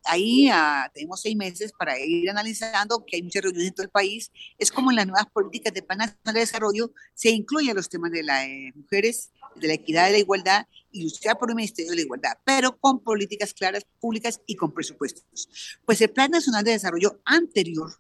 ahí 0.06 0.50
ah, 0.52 0.90
tenemos 0.94 1.22
seis 1.22 1.36
meses 1.36 1.72
para 1.74 2.00
ir 2.00 2.30
analizando, 2.30 3.06
que 3.06 3.18
hay 3.18 3.24
muchas 3.24 3.44
reuniones 3.44 3.70
en 3.70 3.74
todo 3.74 3.84
el 3.84 3.92
país. 3.92 4.32
Es 4.58 4.72
como 4.72 4.92
en 4.92 4.98
las 4.98 5.08
nuevas 5.08 5.28
políticas 5.28 5.74
de 5.74 5.82
Plan 5.82 6.00
Nacional 6.00 6.34
de 6.34 6.40
Desarrollo 6.40 6.92
se 7.14 7.30
incluyen 7.30 7.76
los 7.76 7.90
temas 7.90 8.12
de 8.12 8.24
las 8.24 8.46
eh, 8.46 8.72
mujeres, 8.76 9.32
de 9.56 9.68
la 9.68 9.74
equidad, 9.74 10.06
de 10.08 10.14
la 10.14 10.18
igualdad 10.18 10.68
y 10.92 11.04
luchar 11.04 11.38
por 11.38 11.50
un 11.50 11.56
Ministerio 11.56 11.92
de 11.92 11.98
la 11.98 12.02
Igualdad, 12.04 12.38
pero 12.44 12.78
con 12.78 13.00
políticas 13.00 13.54
claras, 13.54 13.86
públicas 14.00 14.42
y 14.46 14.56
con 14.56 14.74
presupuestos. 14.74 15.50
Pues 15.86 16.02
el 16.02 16.10
Plan 16.10 16.32
Nacional 16.32 16.64
de 16.64 16.72
Desarrollo 16.72 17.22
anterior 17.26 17.92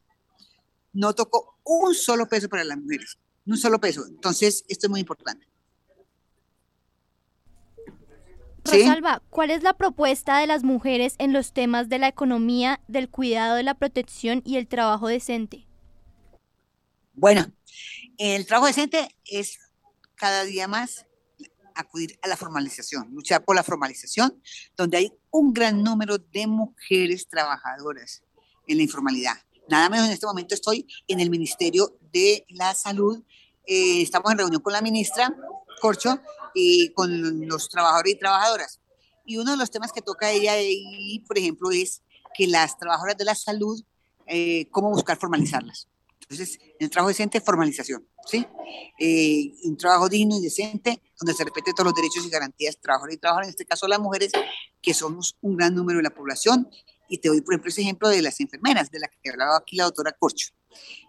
no 0.93 1.13
tocó 1.13 1.59
un 1.63 1.93
solo 1.93 2.27
peso 2.27 2.47
para 2.49 2.63
las 2.63 2.77
mujeres, 2.77 3.17
un 3.45 3.57
solo 3.57 3.79
peso. 3.79 4.05
Entonces, 4.07 4.63
esto 4.67 4.87
es 4.87 4.91
muy 4.91 5.01
importante. 5.01 5.45
Rosalba, 8.79 9.21
¿cuál 9.29 9.51
es 9.51 9.63
la 9.63 9.73
propuesta 9.73 10.39
de 10.39 10.47
las 10.47 10.63
mujeres 10.63 11.15
en 11.17 11.33
los 11.33 11.53
temas 11.53 11.89
de 11.89 11.99
la 11.99 12.07
economía, 12.07 12.81
del 12.87 13.09
cuidado 13.09 13.55
de 13.55 13.63
la 13.63 13.75
protección 13.75 14.41
y 14.45 14.57
el 14.57 14.67
trabajo 14.67 15.07
decente? 15.07 15.67
Bueno, 17.13 17.51
el 18.17 18.45
trabajo 18.45 18.67
decente 18.67 19.09
es 19.25 19.59
cada 20.15 20.43
día 20.43 20.67
más 20.67 21.05
acudir 21.75 22.17
a 22.21 22.27
la 22.27 22.37
formalización, 22.37 23.09
luchar 23.13 23.43
por 23.43 23.55
la 23.55 23.63
formalización, 23.63 24.41
donde 24.75 24.97
hay 24.97 25.13
un 25.29 25.53
gran 25.53 25.83
número 25.83 26.17
de 26.17 26.47
mujeres 26.47 27.27
trabajadoras 27.27 28.23
en 28.67 28.77
la 28.77 28.83
informalidad. 28.83 29.35
Nada 29.67 29.89
menos 29.89 30.07
en 30.07 30.13
este 30.13 30.25
momento 30.25 30.55
estoy 30.55 30.87
en 31.07 31.19
el 31.19 31.29
Ministerio 31.29 31.97
de 32.13 32.45
la 32.49 32.73
Salud. 32.73 33.23
Eh, 33.65 34.01
estamos 34.01 34.31
en 34.31 34.37
reunión 34.37 34.61
con 34.61 34.73
la 34.73 34.81
ministra 34.81 35.35
Corcho 35.79 36.19
y 36.53 36.91
con 36.93 37.47
los 37.47 37.69
trabajadores 37.69 38.13
y 38.13 38.19
trabajadoras. 38.19 38.79
Y 39.25 39.37
uno 39.37 39.51
de 39.51 39.57
los 39.57 39.71
temas 39.71 39.91
que 39.91 40.01
toca 40.01 40.31
ella 40.31 40.53
ahí, 40.53 41.19
por 41.27 41.37
ejemplo, 41.37 41.71
es 41.71 42.01
que 42.35 42.47
las 42.47 42.77
trabajadoras 42.77 43.17
de 43.17 43.25
la 43.25 43.35
salud, 43.35 43.81
eh, 44.27 44.67
cómo 44.71 44.89
buscar 44.91 45.17
formalizarlas. 45.17 45.87
Entonces, 46.21 46.59
en 46.61 46.85
el 46.85 46.89
trabajo 46.89 47.09
decente, 47.09 47.39
formalización, 47.39 48.07
¿sí? 48.25 48.45
Eh, 48.99 49.53
un 49.63 49.77
trabajo 49.77 50.09
digno 50.09 50.37
y 50.37 50.41
decente, 50.41 51.01
donde 51.19 51.33
se 51.33 51.43
respete 51.43 51.71
todos 51.71 51.85
los 51.85 51.93
derechos 51.93 52.25
y 52.25 52.29
garantías 52.29 52.79
trabajadores 52.79 53.15
y 53.15 53.19
trabajadoras, 53.19 53.47
en 53.47 53.51
este 53.51 53.65
caso 53.65 53.87
las 53.87 53.99
mujeres, 53.99 54.31
que 54.81 54.93
somos 54.93 55.37
un 55.41 55.55
gran 55.55 55.75
número 55.75 55.97
de 55.97 56.03
la 56.03 56.09
población. 56.09 56.67
Y 57.07 57.19
te 57.19 57.29
doy, 57.29 57.41
por 57.41 57.53
ejemplo, 57.53 57.69
ese 57.69 57.81
ejemplo 57.81 58.09
de 58.09 58.23
las 58.23 58.39
enfermeras, 58.39 58.89
de 58.89 58.99
la 58.99 59.07
que 59.07 59.29
hablaba 59.29 59.57
aquí 59.57 59.75
la 59.75 59.83
doctora 59.83 60.13
Corcho. 60.13 60.49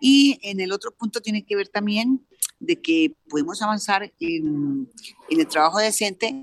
Y 0.00 0.38
en 0.42 0.60
el 0.60 0.70
otro 0.72 0.94
punto 0.94 1.20
tiene 1.20 1.44
que 1.46 1.56
ver 1.56 1.68
también 1.68 2.26
de 2.58 2.80
que 2.80 3.14
podemos 3.28 3.60
avanzar 3.62 4.12
en, 4.20 4.90
el 5.30 5.46
trabajo 5.48 5.78
decente 5.78 6.42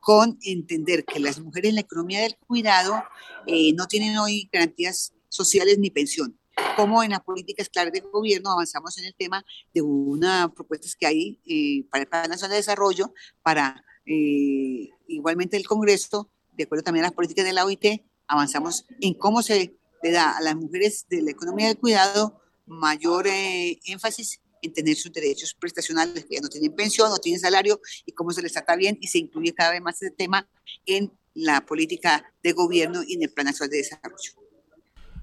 con 0.00 0.38
entender 0.42 1.04
que 1.04 1.18
las 1.18 1.40
mujeres 1.40 1.70
en 1.70 1.74
la 1.76 1.80
economía 1.80 2.20
del 2.20 2.36
cuidado 2.36 3.02
eh, 3.46 3.72
no 3.74 3.86
tienen 3.86 4.16
hoy 4.18 4.48
garantías 4.52 5.12
sociales 5.28 5.78
ni 5.78 5.90
pensión. 5.90 6.38
Como 6.76 7.02
en 7.02 7.10
las 7.10 7.20
políticas 7.20 7.68
claras 7.68 7.92
del 7.92 8.04
gobierno 8.10 8.50
avanzamos 8.50 8.96
en 8.98 9.06
el 9.06 9.14
tema 9.14 9.44
de 9.74 9.82
una 9.82 10.52
propuesta 10.54 10.88
que 10.98 11.06
hay 11.06 11.40
eh, 11.46 11.86
para 11.90 12.02
el 12.02 12.08
Plan 12.08 12.30
Nacional 12.30 12.52
de 12.52 12.56
Desarrollo, 12.56 13.12
para 13.42 13.84
eh, 14.06 14.90
igualmente 15.08 15.56
el 15.56 15.66
Congreso, 15.66 16.30
de 16.56 16.64
acuerdo 16.64 16.84
también 16.84 17.04
a 17.04 17.08
las 17.08 17.14
políticas 17.14 17.44
de 17.44 17.52
la 17.52 17.64
OIT, 17.64 18.02
avanzamos 18.28 18.86
en 19.00 19.14
cómo 19.14 19.42
se 19.42 19.76
le 20.02 20.10
da 20.10 20.36
a 20.36 20.40
las 20.40 20.56
mujeres 20.56 21.06
de 21.08 21.22
la 21.22 21.32
economía 21.32 21.66
del 21.66 21.78
cuidado 21.78 22.40
mayor 22.66 23.26
énfasis 23.26 24.40
en 24.62 24.72
tener 24.72 24.96
sus 24.96 25.12
derechos 25.12 25.54
prestacionales, 25.54 26.26
ya 26.30 26.40
no 26.40 26.48
tienen 26.48 26.74
pensión, 26.74 27.10
no 27.10 27.18
tienen 27.18 27.40
salario, 27.40 27.80
y 28.04 28.12
cómo 28.12 28.30
se 28.30 28.42
les 28.42 28.52
trata 28.52 28.76
bien, 28.76 28.98
y 29.00 29.06
se 29.08 29.18
incluye 29.18 29.54
cada 29.54 29.72
vez 29.72 29.80
más 29.80 30.00
ese 30.02 30.12
tema 30.12 30.48
en 30.86 31.12
la 31.34 31.64
política 31.66 32.32
de 32.42 32.52
gobierno 32.52 33.02
y 33.06 33.14
en 33.14 33.22
el 33.22 33.30
Plan 33.30 33.46
Nacional 33.46 33.70
de 33.70 33.78
Desarrollo. 33.78 34.46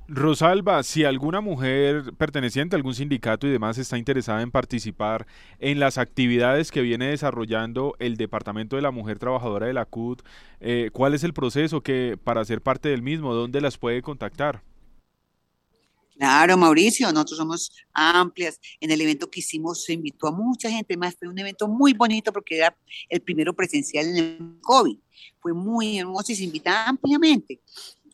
Rosalba, 0.08 0.84
si 0.84 1.06
alguna 1.06 1.40
mujer 1.40 2.14
perteneciente 2.18 2.76
a 2.76 2.78
algún 2.78 2.94
sindicato 2.94 3.48
y 3.48 3.52
demás 3.52 3.78
está 3.78 3.98
interesada 3.98 4.42
en 4.42 4.52
participar 4.52 5.26
en 5.60 5.80
las 5.80 5.98
actividades 5.98 6.72
que 6.72 6.82
viene 6.82 7.08
desarrollando 7.08 7.96
el 8.00 8.18
Departamento 8.18 8.76
de 8.76 8.82
la 8.82 8.92
Mujer 8.92 9.18
Trabajadora 9.18 9.68
de 9.68 9.74
la 9.74 9.86
CUT, 9.86 10.22
eh, 10.60 10.90
¿cuál 10.92 11.14
es 11.14 11.24
el 11.24 11.34
proceso 11.34 11.82
que 11.82 12.18
para 12.22 12.44
ser 12.44 12.62
parte 12.62 12.90
del 12.90 13.02
mismo? 13.02 13.34
¿Dónde 13.34 13.62
las 13.62 13.78
puede 13.78 14.02
contactar? 14.02 14.62
Claro, 16.18 16.58
Mauricio, 16.58 17.12
nosotros 17.12 17.38
somos 17.38 17.72
amplias. 17.94 18.60
En 18.80 18.92
el 18.92 19.02
evento 19.02 19.30
que 19.30 19.40
hicimos 19.40 19.84
se 19.84 19.94
invitó 19.94 20.28
a 20.28 20.32
mucha 20.32 20.70
gente 20.70 20.96
más. 20.96 21.16
Fue 21.18 21.28
un 21.28 21.40
evento 21.40 21.68
muy 21.68 21.94
bonito 21.94 22.32
porque 22.32 22.58
era 22.58 22.78
el 23.10 23.22
primero 23.22 23.54
presencial 23.54 24.08
en 24.08 24.18
el 24.18 24.60
COVID. 24.62 24.98
Fue 25.40 25.54
muy 25.54 26.00
hermoso 26.00 26.32
y 26.32 26.36
se 26.36 26.44
invita 26.44 26.88
ampliamente. 26.88 27.62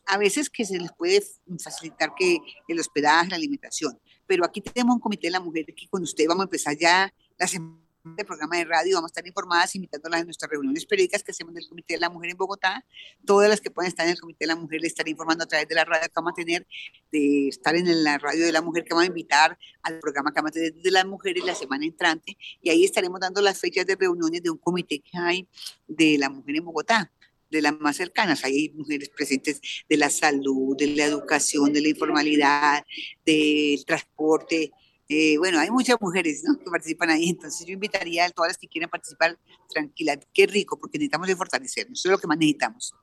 A 0.06 0.18
veces 0.18 0.50
que 0.50 0.66
se 0.66 0.80
les 0.80 0.91
puede 0.93 1.22
facilitar 1.62 2.14
que 2.18 2.39
el 2.68 2.80
hospedaje, 2.80 3.30
la 3.30 3.36
alimentación. 3.36 4.00
Pero 4.26 4.45
aquí 4.45 4.62
tenemos 4.62 4.95
un 4.95 5.02
comité 5.02 5.28
de 5.28 5.32
la 5.32 5.39
mujer 5.39 5.66
que 5.66 5.88
con 5.88 6.02
usted 6.04 6.26
vamos 6.28 6.43
a 6.43 6.45
empezar 6.45 6.78
ya 6.78 7.14
la 7.38 7.47
semana 7.47 7.89
del 8.16 8.26
programa 8.26 8.57
de 8.57 8.66
radio, 8.66 8.95
vamos 8.95 9.10
a 9.10 9.14
estar 9.14 9.28
informadas, 9.28 9.76
invitándolas 9.76 10.22
a 10.22 10.24
nuestras 10.24 10.51
reuniones 10.51 10.86
periódicas 10.86 11.24
que 11.24 11.32
hacemos 11.32 11.53
del 11.53 11.68
Comité 11.68 11.95
de 11.95 11.99
la 11.99 12.10
Mujer 12.10 12.32
en 12.32 12.38
Bogotá. 12.38 12.86
Todas 13.26 13.49
las 13.49 13.62
que 13.62 13.72
puedan 13.72 13.89
estar 13.89 14.05
en 14.05 14.14
el 14.14 14.20
Comité 14.20 14.45
de 14.45 14.47
la 14.47 14.55
Mujer 14.55 14.82
les 14.82 14.91
estaré 14.91 15.12
informando 15.12 15.43
a 15.43 15.47
través 15.47 15.68
de 15.68 15.76
la 15.76 15.86
radio 15.86 16.05
que 16.07 16.14
vamos 16.16 16.32
a 16.32 16.36
tener, 16.36 16.68
de 17.12 17.47
estar 17.49 17.76
en 17.76 18.03
la 18.03 18.18
radio 18.18 18.45
de 18.45 18.51
la 18.51 18.62
mujer 18.62 18.84
que 18.84 18.89
vamos 18.93 19.03
a 19.03 19.07
invitar 19.07 19.57
al 19.82 19.99
programa 19.99 20.32
que 20.32 20.36
vamos 20.36 20.51
a 20.51 20.53
tener 20.53 20.74
de 20.74 20.91
las 20.91 21.05
mujeres 21.05 21.43
la 21.43 21.55
semana 21.55 21.86
entrante. 21.86 22.38
Y 22.62 22.70
ahí 22.70 22.84
estaremos 22.84 23.20
dando 23.20 23.41
las 23.41 23.60
fechas 23.60 23.86
de 23.86 23.95
reuniones 23.95 24.43
de 24.43 24.49
un 24.49 24.57
comité 24.57 24.99
que 24.99 25.18
hay 25.18 25.47
de 25.88 26.18
la 26.18 26.30
mujer 26.30 26.55
en 26.57 26.66
Bogotá 26.66 27.12
de 27.49 27.62
las 27.62 27.80
más 27.80 27.97
cercanas. 27.97 28.43
Hay 28.43 28.70
mujeres 28.76 29.10
presentes 29.10 29.62
de 29.88 29.97
la 29.97 30.10
salud, 30.10 30.76
de 30.78 30.88
la 30.88 31.05
educación, 31.05 31.74
de 31.74 31.82
la 31.82 31.89
informalidad, 31.89 32.86
del 33.26 33.84
transporte, 33.86 34.72
eh, 35.10 35.39
bueno, 35.39 35.60
hay 35.60 35.72
muchas 35.72 35.97
mujeres 35.99 36.43
que 36.64 36.70
participan 36.70 37.10
ahí, 37.10 37.30
entonces 37.30 37.66
yo 37.66 37.74
invitaría 37.74 38.26
a 38.26 38.30
todas 38.30 38.51
las 38.51 38.57
que 38.60 38.68
quieran 38.68 38.91
participar, 38.91 39.39
tranquila, 39.68 40.20
qué 40.32 40.45
rico, 40.45 40.80
porque 40.80 40.99
necesitamos 40.99 41.28
de 41.28 41.36
fortalecernos, 41.36 41.99
eso 41.99 42.10
es 42.10 42.12
lo 42.12 42.20
que 42.20 42.28
más 42.28 42.38
necesitamos. 42.38 42.93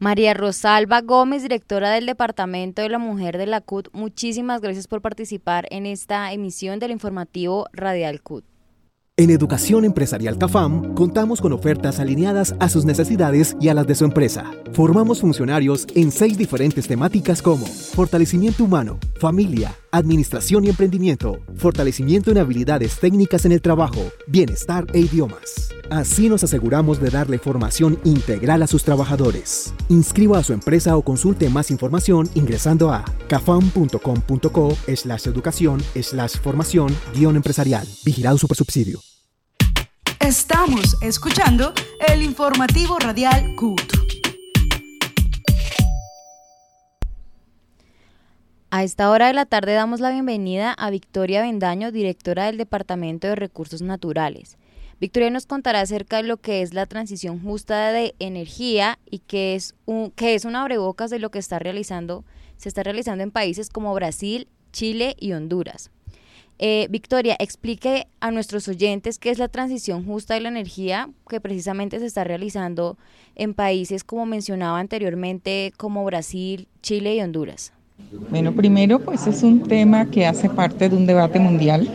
María 0.00 0.34
Rosalba 0.34 1.00
Gómez, 1.00 1.42
directora 1.42 1.90
del 1.90 2.06
Departamento 2.06 2.82
de 2.82 2.88
la 2.88 2.98
Mujer 2.98 3.38
de 3.38 3.46
la 3.46 3.60
CUT, 3.60 3.88
muchísimas 3.92 4.60
gracias 4.60 4.88
por 4.88 5.00
participar 5.00 5.68
en 5.70 5.86
esta 5.86 6.32
emisión 6.32 6.80
del 6.80 6.90
informativo 6.90 7.68
Radial 7.72 8.20
CUT. 8.20 8.47
En 9.20 9.30
Educación 9.30 9.84
Empresarial 9.84 10.38
CAFAM 10.38 10.94
contamos 10.94 11.40
con 11.40 11.52
ofertas 11.52 11.98
alineadas 11.98 12.54
a 12.60 12.68
sus 12.68 12.84
necesidades 12.84 13.56
y 13.60 13.68
a 13.68 13.74
las 13.74 13.84
de 13.84 13.96
su 13.96 14.04
empresa. 14.04 14.52
Formamos 14.72 15.22
funcionarios 15.22 15.88
en 15.96 16.12
seis 16.12 16.38
diferentes 16.38 16.86
temáticas 16.86 17.42
como 17.42 17.66
fortalecimiento 17.66 18.62
humano, 18.62 19.00
familia, 19.18 19.74
administración 19.90 20.64
y 20.64 20.68
emprendimiento, 20.68 21.40
fortalecimiento 21.56 22.30
en 22.30 22.38
habilidades 22.38 23.00
técnicas 23.00 23.44
en 23.44 23.50
el 23.50 23.60
trabajo, 23.60 24.00
bienestar 24.28 24.86
e 24.92 25.00
idiomas. 25.00 25.70
Así 25.90 26.28
nos 26.28 26.44
aseguramos 26.44 27.00
de 27.00 27.10
darle 27.10 27.40
formación 27.40 27.98
integral 28.04 28.62
a 28.62 28.68
sus 28.68 28.84
trabajadores. 28.84 29.74
Inscriba 29.88 30.38
a 30.38 30.44
su 30.44 30.52
empresa 30.52 30.96
o 30.96 31.02
consulte 31.02 31.50
más 31.50 31.72
información 31.72 32.30
ingresando 32.36 32.92
a 32.92 33.04
cafam.com.co 33.26 34.76
slash 34.94 35.26
educación 35.26 35.82
slash 36.00 36.36
formación 36.36 36.94
guion 37.14 37.34
empresarial. 37.34 37.84
Vigilado. 38.04 38.38
Estamos 40.28 40.98
escuchando 41.00 41.72
el 42.06 42.20
informativo 42.20 42.98
radial 42.98 43.54
CUT. 43.56 43.80
A 48.68 48.84
esta 48.84 49.10
hora 49.10 49.28
de 49.28 49.32
la 49.32 49.46
tarde 49.46 49.72
damos 49.72 50.00
la 50.00 50.10
bienvenida 50.10 50.74
a 50.74 50.90
Victoria 50.90 51.40
Bendaño, 51.40 51.92
directora 51.92 52.44
del 52.44 52.58
Departamento 52.58 53.26
de 53.26 53.36
Recursos 53.36 53.80
Naturales. 53.80 54.58
Victoria 55.00 55.30
nos 55.30 55.46
contará 55.46 55.80
acerca 55.80 56.18
de 56.18 56.24
lo 56.24 56.36
que 56.36 56.60
es 56.60 56.74
la 56.74 56.84
transición 56.84 57.40
justa 57.42 57.90
de 57.92 58.14
energía 58.18 58.98
y 59.10 59.20
que 59.20 59.54
es 59.54 59.74
un, 59.86 60.10
que 60.10 60.34
es 60.34 60.44
un 60.44 60.56
abrebocas 60.56 61.08
de 61.08 61.20
lo 61.20 61.30
que 61.30 61.38
está 61.38 61.58
realizando, 61.58 62.26
se 62.58 62.68
está 62.68 62.82
realizando 62.82 63.24
en 63.24 63.30
países 63.30 63.70
como 63.70 63.94
Brasil, 63.94 64.46
Chile 64.72 65.16
y 65.18 65.32
Honduras. 65.32 65.90
Eh, 66.60 66.88
Victoria, 66.90 67.36
explique 67.38 68.08
a 68.20 68.32
nuestros 68.32 68.66
oyentes 68.66 69.18
qué 69.18 69.30
es 69.30 69.38
la 69.38 69.46
transición 69.46 70.04
justa 70.04 70.34
de 70.34 70.40
la 70.40 70.48
energía 70.48 71.08
que 71.28 71.40
precisamente 71.40 72.00
se 72.00 72.06
está 72.06 72.24
realizando 72.24 72.98
en 73.36 73.54
países 73.54 74.02
como 74.02 74.26
mencionaba 74.26 74.80
anteriormente, 74.80 75.72
como 75.76 76.04
Brasil, 76.04 76.66
Chile 76.82 77.14
y 77.14 77.20
Honduras. 77.20 77.72
Bueno, 78.30 78.52
primero 78.52 78.98
pues 78.98 79.26
es 79.28 79.44
un 79.44 79.62
tema 79.62 80.10
que 80.10 80.26
hace 80.26 80.50
parte 80.50 80.88
de 80.88 80.96
un 80.96 81.06
debate 81.06 81.38
mundial 81.38 81.88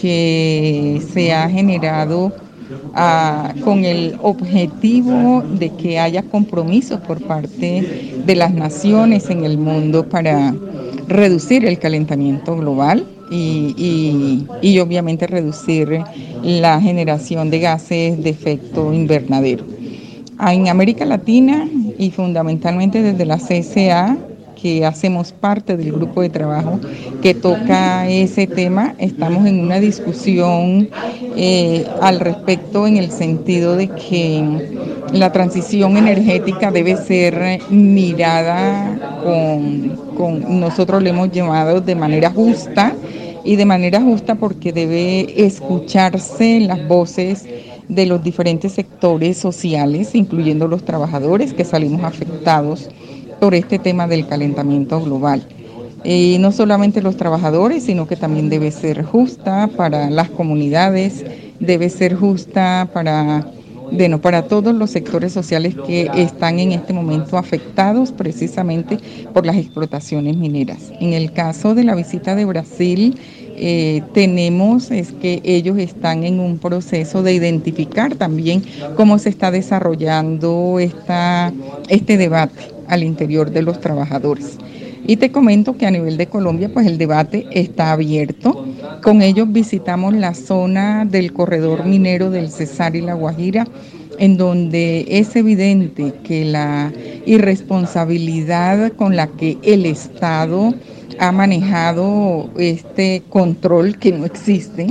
que 0.00 1.02
se 1.12 1.32
ha 1.32 1.48
generado 1.48 2.32
ah, 2.94 3.52
con 3.64 3.84
el 3.84 4.16
objetivo 4.22 5.42
de 5.42 5.70
que 5.70 5.98
haya 5.98 6.22
compromiso 6.22 7.00
por 7.00 7.20
parte 7.20 8.14
de 8.24 8.34
las 8.36 8.52
naciones 8.52 9.28
en 9.28 9.44
el 9.44 9.58
mundo 9.58 10.08
para 10.08 10.54
reducir 11.08 11.64
el 11.64 11.78
calentamiento 11.78 12.56
global 12.56 13.06
y, 13.32 14.46
y, 14.60 14.78
obviamente 14.78 15.26
reducir 15.26 16.00
la 16.42 16.80
generación 16.80 17.50
de 17.50 17.60
gases 17.60 18.22
de 18.22 18.30
efecto 18.30 18.92
invernadero. 18.92 19.64
En 20.40 20.68
América 20.68 21.04
Latina 21.04 21.68
y 21.98 22.10
fundamentalmente 22.10 23.02
desde 23.02 23.24
la 23.24 23.38
CSA 23.38 24.16
que 24.62 24.86
hacemos 24.86 25.32
parte 25.32 25.76
del 25.76 25.90
grupo 25.92 26.22
de 26.22 26.28
trabajo 26.30 26.78
que 27.20 27.34
toca 27.34 28.08
ese 28.08 28.46
tema. 28.46 28.94
Estamos 28.98 29.44
en 29.46 29.58
una 29.58 29.80
discusión 29.80 30.88
eh, 31.36 31.84
al 32.00 32.20
respecto 32.20 32.86
en 32.86 32.96
el 32.96 33.10
sentido 33.10 33.76
de 33.76 33.88
que 33.88 34.88
la 35.12 35.32
transición 35.32 35.96
energética 35.96 36.70
debe 36.70 36.96
ser 36.96 37.60
mirada 37.70 39.20
con, 39.24 39.96
con 40.16 40.60
nosotros 40.60 41.02
le 41.02 41.10
hemos 41.10 41.32
llamado 41.32 41.80
de 41.80 41.96
manera 41.96 42.30
justa 42.30 42.94
y 43.44 43.56
de 43.56 43.64
manera 43.64 44.00
justa 44.00 44.34
porque 44.34 44.72
debe 44.72 45.44
escucharse 45.44 46.60
las 46.60 46.86
voces 46.86 47.44
de 47.88 48.06
los 48.06 48.22
diferentes 48.22 48.72
sectores 48.72 49.36
sociales, 49.38 50.14
incluyendo 50.14 50.68
los 50.68 50.84
trabajadores 50.84 51.52
que 51.52 51.64
salimos 51.64 52.04
afectados 52.04 52.88
por 53.40 53.54
este 53.54 53.78
tema 53.78 54.06
del 54.06 54.26
calentamiento 54.26 55.00
global. 55.00 55.46
Y 56.04 56.36
no 56.40 56.52
solamente 56.52 57.02
los 57.02 57.16
trabajadores, 57.16 57.84
sino 57.84 58.06
que 58.06 58.16
también 58.16 58.48
debe 58.48 58.70
ser 58.70 59.04
justa 59.04 59.68
para 59.76 60.10
las 60.10 60.30
comunidades, 60.30 61.24
debe 61.60 61.90
ser 61.90 62.14
justa 62.14 62.88
para, 62.92 63.46
bueno, 63.92 64.20
para 64.20 64.42
todos 64.42 64.74
los 64.74 64.90
sectores 64.90 65.32
sociales 65.32 65.74
que 65.86 66.10
están 66.14 66.58
en 66.58 66.72
este 66.72 66.92
momento 66.92 67.36
afectados 67.36 68.10
precisamente 68.12 68.98
por 69.32 69.44
las 69.44 69.56
explotaciones 69.56 70.36
mineras. 70.36 70.92
En 71.00 71.12
el 71.12 71.32
caso 71.32 71.74
de 71.74 71.84
la 71.84 71.94
visita 71.94 72.34
de 72.34 72.44
Brasil, 72.44 73.18
eh, 73.56 74.02
tenemos 74.14 74.90
es 74.90 75.12
que 75.12 75.40
ellos 75.44 75.78
están 75.78 76.24
en 76.24 76.40
un 76.40 76.58
proceso 76.58 77.22
de 77.22 77.34
identificar 77.34 78.14
también 78.14 78.62
cómo 78.96 79.18
se 79.18 79.28
está 79.28 79.50
desarrollando 79.50 80.78
esta, 80.80 81.52
este 81.88 82.16
debate 82.16 82.72
al 82.88 83.02
interior 83.02 83.50
de 83.50 83.62
los 83.62 83.80
trabajadores. 83.80 84.58
Y 85.04 85.16
te 85.16 85.32
comento 85.32 85.76
que 85.76 85.86
a 85.86 85.90
nivel 85.90 86.16
de 86.16 86.26
Colombia, 86.26 86.70
pues 86.72 86.86
el 86.86 86.98
debate 86.98 87.46
está 87.50 87.92
abierto. 87.92 88.66
Con 89.02 89.20
ellos 89.22 89.50
visitamos 89.50 90.14
la 90.14 90.34
zona 90.34 91.04
del 91.04 91.32
corredor 91.32 91.84
minero 91.84 92.30
del 92.30 92.50
Cesar 92.50 92.94
y 92.94 93.00
la 93.00 93.14
Guajira, 93.14 93.66
en 94.18 94.36
donde 94.36 95.06
es 95.08 95.34
evidente 95.34 96.12
que 96.22 96.44
la 96.44 96.92
irresponsabilidad 97.26 98.92
con 98.92 99.16
la 99.16 99.26
que 99.26 99.58
el 99.62 99.86
Estado 99.86 100.74
ha 101.18 101.32
manejado 101.32 102.50
este 102.58 103.22
control 103.28 103.98
que 103.98 104.12
no 104.12 104.24
existe 104.24 104.86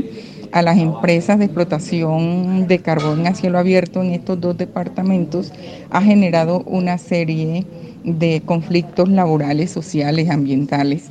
a 0.51 0.61
las 0.61 0.77
empresas 0.77 1.39
de 1.39 1.45
explotación 1.45 2.67
de 2.67 2.79
carbón 2.79 3.25
a 3.27 3.35
cielo 3.35 3.57
abierto 3.57 4.01
en 4.01 4.11
estos 4.11 4.39
dos 4.39 4.57
departamentos 4.57 5.51
ha 5.89 6.01
generado 6.01 6.63
una 6.65 6.97
serie 6.97 7.65
de 8.03 8.41
conflictos 8.45 9.09
laborales, 9.09 9.71
sociales, 9.71 10.29
ambientales, 10.29 11.09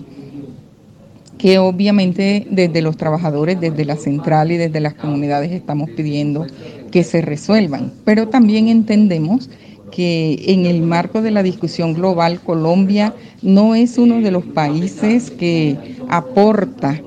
que 1.38 1.59
obviamente 1.59 2.47
desde 2.51 2.82
los 2.82 2.97
trabajadores, 2.97 3.61
desde 3.61 3.84
la 3.84 3.97
central 3.97 4.53
y 4.53 4.57
desde 4.59 4.80
las 4.80 4.95
comunidades 4.95 5.53
estamos 5.53 5.88
pidiendo 5.91 6.47
que 6.91 7.03
se 7.03 7.22
resuelvan. 7.22 7.93
Pero 8.05 8.28
también 8.28 8.68
entendemos 8.68 9.49
que 9.91 10.43
en 10.47 10.66
el 10.66 10.82
marco 10.82 11.22
de 11.22 11.30
la 11.30 11.43
discusión 11.43 11.95
global 11.95 12.41
Colombia 12.41 13.14
no 13.43 13.74
es 13.74 13.99
uno 13.99 14.20
de 14.20 14.30
los 14.30 14.45
países 14.45 15.30
que 15.30 15.97
aporta 16.09 17.01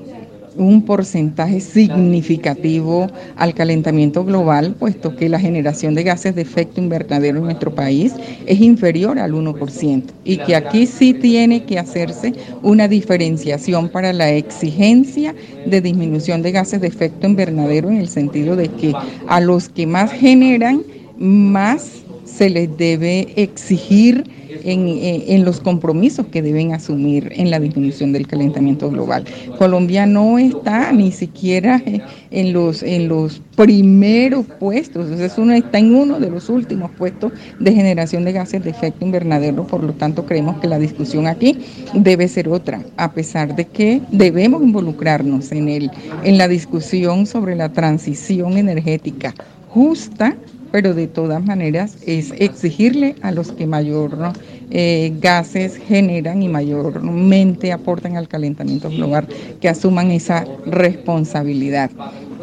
un 0.56 0.82
porcentaje 0.82 1.60
significativo 1.60 3.08
al 3.36 3.54
calentamiento 3.54 4.24
global, 4.24 4.74
puesto 4.78 5.16
que 5.16 5.28
la 5.28 5.38
generación 5.38 5.94
de 5.94 6.04
gases 6.04 6.34
de 6.34 6.42
efecto 6.42 6.80
invernadero 6.80 7.38
en 7.38 7.44
nuestro 7.44 7.74
país 7.74 8.12
es 8.46 8.60
inferior 8.60 9.18
al 9.18 9.32
1%, 9.32 10.02
y 10.24 10.38
que 10.38 10.56
aquí 10.56 10.86
sí 10.86 11.14
tiene 11.14 11.64
que 11.64 11.78
hacerse 11.78 12.34
una 12.62 12.88
diferenciación 12.88 13.88
para 13.88 14.12
la 14.12 14.30
exigencia 14.30 15.34
de 15.66 15.80
disminución 15.80 16.42
de 16.42 16.52
gases 16.52 16.80
de 16.80 16.88
efecto 16.88 17.26
invernadero 17.26 17.88
en 17.88 17.96
el 17.96 18.08
sentido 18.08 18.56
de 18.56 18.68
que 18.68 18.92
a 19.26 19.40
los 19.40 19.68
que 19.68 19.86
más 19.86 20.12
generan, 20.12 20.82
más 21.18 21.90
se 22.24 22.50
les 22.50 22.76
debe 22.76 23.32
exigir 23.36 24.24
en, 24.62 25.44
los 25.44 25.60
compromisos 25.60 26.26
que 26.26 26.42
deben 26.42 26.72
asumir 26.72 27.32
en 27.34 27.50
la 27.50 27.60
disminución 27.60 28.12
del 28.12 28.26
calentamiento 28.26 28.90
global. 28.90 29.24
Colombia 29.58 30.06
no 30.06 30.38
está 30.38 30.92
ni 30.92 31.12
siquiera 31.12 31.82
en 32.30 32.52
los, 32.52 32.82
en 32.82 33.08
los 33.08 33.40
primeros 33.56 34.46
puestos, 34.58 35.10
es 35.10 35.38
uno, 35.38 35.52
está 35.52 35.78
en 35.78 35.94
uno 35.94 36.18
de 36.18 36.30
los 36.30 36.48
últimos 36.48 36.90
puestos 36.92 37.32
de 37.58 37.72
generación 37.72 38.24
de 38.24 38.32
gases 38.32 38.64
de 38.64 38.70
efecto 38.70 39.04
invernadero, 39.04 39.66
por 39.66 39.82
lo 39.82 39.92
tanto 39.92 40.26
creemos 40.26 40.58
que 40.58 40.66
la 40.66 40.78
discusión 40.78 41.26
aquí 41.26 41.58
debe 41.92 42.28
ser 42.28 42.48
otra, 42.48 42.82
a 42.96 43.12
pesar 43.12 43.54
de 43.54 43.66
que 43.66 44.00
debemos 44.10 44.62
involucrarnos 44.62 45.52
en, 45.52 45.68
el, 45.68 45.90
en 46.24 46.38
la 46.38 46.48
discusión 46.48 47.26
sobre 47.26 47.54
la 47.54 47.70
transición 47.70 48.58
energética 48.58 49.34
justa 49.74 50.36
pero 50.74 50.92
de 50.92 51.06
todas 51.06 51.40
maneras 51.44 51.96
es 52.00 52.32
exigirle 52.36 53.14
a 53.20 53.30
los 53.30 53.52
que 53.52 53.64
mayor 53.64 54.32
eh, 54.70 55.12
gases 55.20 55.76
generan 55.76 56.42
y 56.42 56.48
mayormente 56.48 57.70
aportan 57.70 58.16
al 58.16 58.26
calentamiento 58.26 58.90
global 58.90 59.28
que 59.60 59.68
asuman 59.68 60.10
esa 60.10 60.50
responsabilidad. 60.64 61.92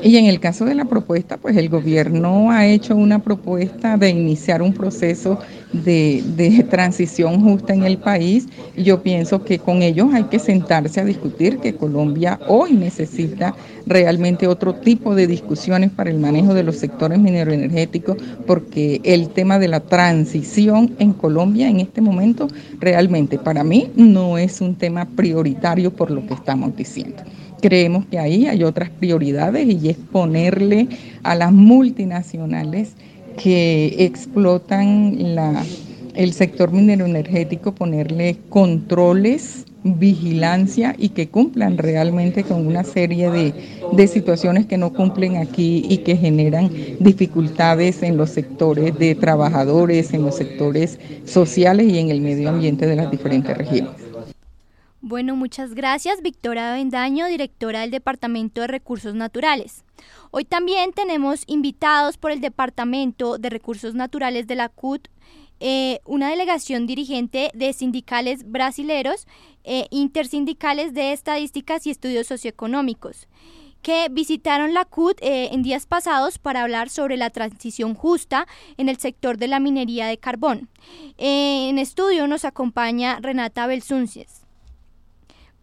Y 0.03 0.17
en 0.17 0.25
el 0.25 0.39
caso 0.39 0.65
de 0.65 0.73
la 0.73 0.85
propuesta, 0.85 1.37
pues 1.37 1.55
el 1.57 1.69
gobierno 1.69 2.49
ha 2.49 2.65
hecho 2.65 2.95
una 2.95 3.19
propuesta 3.19 3.97
de 3.97 4.09
iniciar 4.09 4.63
un 4.63 4.73
proceso 4.73 5.37
de, 5.73 6.65
transición 6.71 7.41
justa 7.41 7.73
en 7.73 7.83
el 7.83 7.99
país. 7.99 8.47
Yo 8.75 9.03
pienso 9.03 9.43
que 9.43 9.59
con 9.59 9.83
ellos 9.83 10.07
hay 10.13 10.23
que 10.23 10.39
sentarse 10.39 11.01
a 11.01 11.05
discutir 11.05 11.59
que 11.59 11.75
Colombia 11.75 12.39
hoy 12.47 12.73
necesita 12.73 13.55
realmente 13.85 14.47
otro 14.47 14.73
tipo 14.73 15.13
de 15.13 15.27
discusiones 15.27 15.91
para 15.91 16.09
el 16.09 16.17
manejo 16.17 16.55
de 16.55 16.63
los 16.63 16.77
sectores 16.77 17.19
mineroenergéticos, 17.19 18.17
porque 18.47 19.01
el 19.03 19.29
tema 19.29 19.59
de 19.59 19.67
la 19.67 19.81
transición 19.81 20.95
en 20.97 21.13
Colombia 21.13 21.69
en 21.69 21.79
este 21.79 22.01
momento 22.01 22.47
realmente 22.79 23.37
para 23.37 23.63
mí 23.63 23.91
no 23.95 24.39
es 24.39 24.61
un 24.61 24.75
tema 24.75 25.05
prioritario 25.05 25.91
por 25.91 26.09
lo 26.09 26.25
que 26.25 26.33
estamos 26.33 26.75
diciendo. 26.75 27.21
Creemos 27.61 28.05
que 28.07 28.17
ahí 28.17 28.47
hay 28.47 28.63
otras 28.63 28.89
prioridades 28.89 29.67
y 29.67 29.89
es 29.89 29.97
ponerle 29.97 30.87
a 31.23 31.35
las 31.35 31.51
multinacionales 31.51 32.93
que 33.37 33.95
explotan 33.99 35.15
el 36.15 36.33
sector 36.33 36.71
minero 36.71 37.05
energético, 37.05 37.73
ponerle 37.73 38.37
controles, 38.49 39.65
vigilancia 39.83 40.95
y 40.97 41.09
que 41.09 41.29
cumplan 41.29 41.77
realmente 41.77 42.43
con 42.43 42.67
una 42.67 42.83
serie 42.83 43.31
de, 43.31 43.53
de 43.91 44.07
situaciones 44.07 44.65
que 44.65 44.77
no 44.77 44.93
cumplen 44.93 45.37
aquí 45.37 45.85
y 45.89 45.99
que 45.99 46.15
generan 46.17 46.69
dificultades 46.99 48.03
en 48.03 48.17
los 48.17 48.29
sectores 48.31 48.97
de 48.97 49.15
trabajadores, 49.15 50.13
en 50.13 50.23
los 50.23 50.35
sectores 50.35 50.99
sociales 51.25 51.91
y 51.91 51.99
en 51.99 52.09
el 52.09 52.21
medio 52.21 52.49
ambiente 52.49 52.85
de 52.85 52.95
las 52.95 53.09
diferentes 53.09 53.57
regiones. 53.57 54.10
Bueno, 55.03 55.35
muchas 55.35 55.73
gracias, 55.73 56.21
Victoria 56.21 56.73
Bendaño, 56.73 57.25
directora 57.25 57.81
del 57.81 57.89
Departamento 57.89 58.61
de 58.61 58.67
Recursos 58.67 59.15
Naturales. 59.15 59.83
Hoy 60.29 60.45
también 60.45 60.93
tenemos 60.93 61.43
invitados 61.47 62.17
por 62.17 62.29
el 62.29 62.39
Departamento 62.39 63.39
de 63.39 63.49
Recursos 63.49 63.95
Naturales 63.95 64.45
de 64.45 64.53
la 64.53 64.69
CUT, 64.69 65.07
eh, 65.59 66.01
una 66.05 66.29
delegación 66.29 66.85
dirigente 66.85 67.49
de 67.55 67.73
sindicales 67.73 68.51
brasileros, 68.51 69.25
eh, 69.63 69.87
intersindicales 69.89 70.93
de 70.93 71.13
estadísticas 71.13 71.87
y 71.87 71.89
estudios 71.89 72.27
socioeconómicos 72.27 73.27
que 73.81 74.07
visitaron 74.11 74.75
la 74.75 74.85
CUT 74.85 75.17
eh, 75.23 75.49
en 75.51 75.63
días 75.63 75.87
pasados 75.87 76.37
para 76.37 76.61
hablar 76.61 76.91
sobre 76.91 77.17
la 77.17 77.31
transición 77.31 77.95
justa 77.95 78.45
en 78.77 78.87
el 78.87 78.97
sector 78.97 79.39
de 79.39 79.47
la 79.47 79.59
minería 79.59 80.05
de 80.05 80.19
carbón. 80.19 80.69
en 81.17 81.79
estudio 81.79 82.27
nos 82.27 82.45
acompaña 82.45 83.17
Renata 83.19 83.65
Belsuncies. 83.65 84.40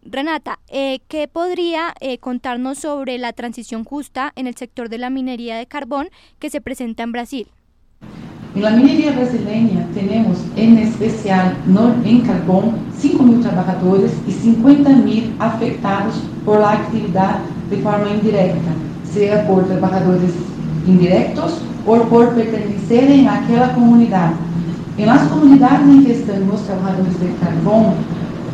Renata, 0.03 0.59
eh, 0.69 0.99
¿qué 1.09 1.27
podría 1.27 1.93
eh, 1.99 2.19
contarnos 2.19 2.79
sobre 2.79 3.17
la 3.17 3.33
transición 3.33 3.83
justa 3.83 4.31
en 4.35 4.47
el 4.47 4.55
sector 4.55 4.87
de 4.87 4.97
la 4.97 5.09
minería 5.09 5.57
de 5.57 5.65
carbón 5.65 6.09
que 6.39 6.49
se 6.49 6.61
presenta 6.61 7.03
en 7.03 7.11
Brasil? 7.11 7.47
En 8.55 8.61
la 8.63 8.71
minería 8.71 9.11
brasileña 9.11 9.85
tenemos 9.93 10.37
en 10.55 10.77
especial 10.77 11.55
en 12.05 12.21
carbón 12.21 12.77
5.000 12.99 13.41
trabajadores 13.41 14.13
y 14.25 14.31
50.000 14.31 15.35
afectados 15.37 16.15
por 16.45 16.61
la 16.61 16.71
actividad 16.71 17.39
de 17.69 17.77
forma 17.77 18.09
indirecta, 18.09 18.71
sea 19.03 19.45
por 19.47 19.67
trabajadores 19.67 20.31
indirectos 20.87 21.61
o 21.85 21.97
por 22.03 22.33
pertenecer 22.33 23.27
a 23.27 23.43
aquella 23.43 23.73
comunidad. 23.73 24.31
En 24.97 25.05
las 25.05 25.27
comunidades 25.27 25.81
en 25.81 26.05
que 26.05 26.13
están 26.13 26.47
los 26.47 26.63
trabajadores 26.63 27.19
de 27.19 27.35
carbón, 27.35 27.93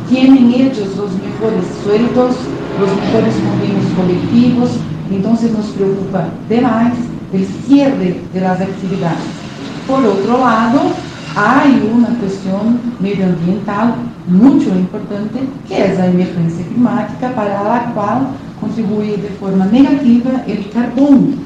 tienen 0.08 0.52
ellos 0.52 0.96
los 0.96 1.12
mejores 1.12 1.64
sueldos, 1.82 2.36
los 2.80 2.96
mejores 2.96 3.34
convenios 3.34 3.86
colectivos, 3.96 4.70
entonces 5.10 5.52
nos 5.52 5.66
preocupa 5.66 6.28
demais 6.48 6.94
el 7.32 7.46
cierre 7.66 8.20
de 8.32 8.40
las 8.40 8.60
actividades. 8.60 9.18
Por 9.86 10.04
otro 10.04 10.38
lado, 10.38 10.80
hay 11.36 11.90
una 11.92 12.08
cuestión 12.18 12.80
medioambiental 13.00 13.94
muy 14.26 14.62
importante, 14.64 15.40
que 15.68 15.84
es 15.84 15.98
la 15.98 16.06
emergencia 16.06 16.66
climática, 16.66 17.30
para 17.34 17.62
la 17.62 17.92
cual 17.94 18.28
contribuye 18.60 19.16
de 19.18 19.28
forma 19.40 19.66
negativa 19.66 20.42
el 20.46 20.70
carbón 20.70 21.45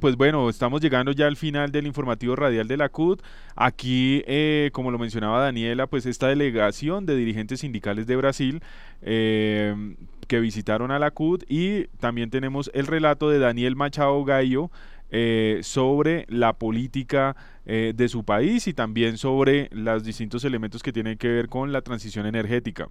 pues 0.00 0.14
bueno, 0.16 0.48
estamos 0.48 0.80
llegando 0.80 1.10
ya 1.10 1.26
al 1.26 1.36
final 1.36 1.72
del 1.72 1.88
informativo 1.88 2.36
radial 2.36 2.68
de 2.68 2.76
la 2.76 2.88
CUT. 2.88 3.20
Aquí, 3.56 4.22
eh, 4.28 4.70
como 4.72 4.92
lo 4.92 4.98
mencionaba 4.98 5.42
Daniela, 5.42 5.88
pues 5.88 6.06
esta 6.06 6.28
delegación 6.28 7.04
de 7.04 7.16
dirigentes 7.16 7.60
sindicales 7.60 8.06
de 8.06 8.14
Brasil 8.14 8.62
eh, 9.02 9.96
que 10.28 10.38
visitaron 10.38 10.92
a 10.92 11.00
la 11.00 11.10
CUT 11.10 11.42
y 11.48 11.88
también 11.98 12.30
tenemos 12.30 12.70
el 12.74 12.86
relato 12.86 13.28
de 13.28 13.40
Daniel 13.40 13.74
Machado 13.74 14.24
Gallo 14.24 14.70
eh, 15.10 15.58
sobre 15.62 16.26
la 16.28 16.52
política 16.52 17.34
de 17.66 18.08
su 18.08 18.24
país 18.24 18.66
y 18.66 18.72
también 18.72 19.18
sobre 19.18 19.68
los 19.72 20.02
distintos 20.02 20.42
elementos 20.44 20.82
que 20.82 20.90
tienen 20.90 21.18
que 21.18 21.28
ver 21.28 21.48
con 21.48 21.70
la 21.70 21.82
transición 21.82 22.24
energética. 22.24 22.88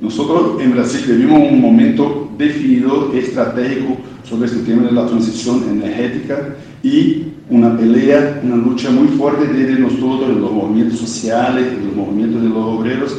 Nosotros 0.00 0.60
en 0.60 0.72
Brasil 0.72 1.04
vivimos 1.06 1.50
un 1.50 1.60
momento 1.60 2.30
definido, 2.36 3.12
estratégico 3.14 3.96
sobre 4.28 4.46
este 4.46 4.60
tema 4.60 4.82
de 4.82 4.92
la 4.92 5.06
transición 5.06 5.64
energética 5.70 6.56
y 6.82 7.24
una 7.48 7.76
pelea, 7.76 8.40
una 8.42 8.56
lucha 8.56 8.90
muy 8.90 9.08
fuerte 9.08 9.46
desde 9.46 9.78
nosotros, 9.78 10.28
de 10.28 10.40
los 10.40 10.52
movimientos 10.52 10.98
sociales, 10.98 11.70
de 11.70 11.84
los 11.84 11.94
movimientos 11.94 12.42
de 12.42 12.48
los 12.48 12.58
obreros, 12.58 13.16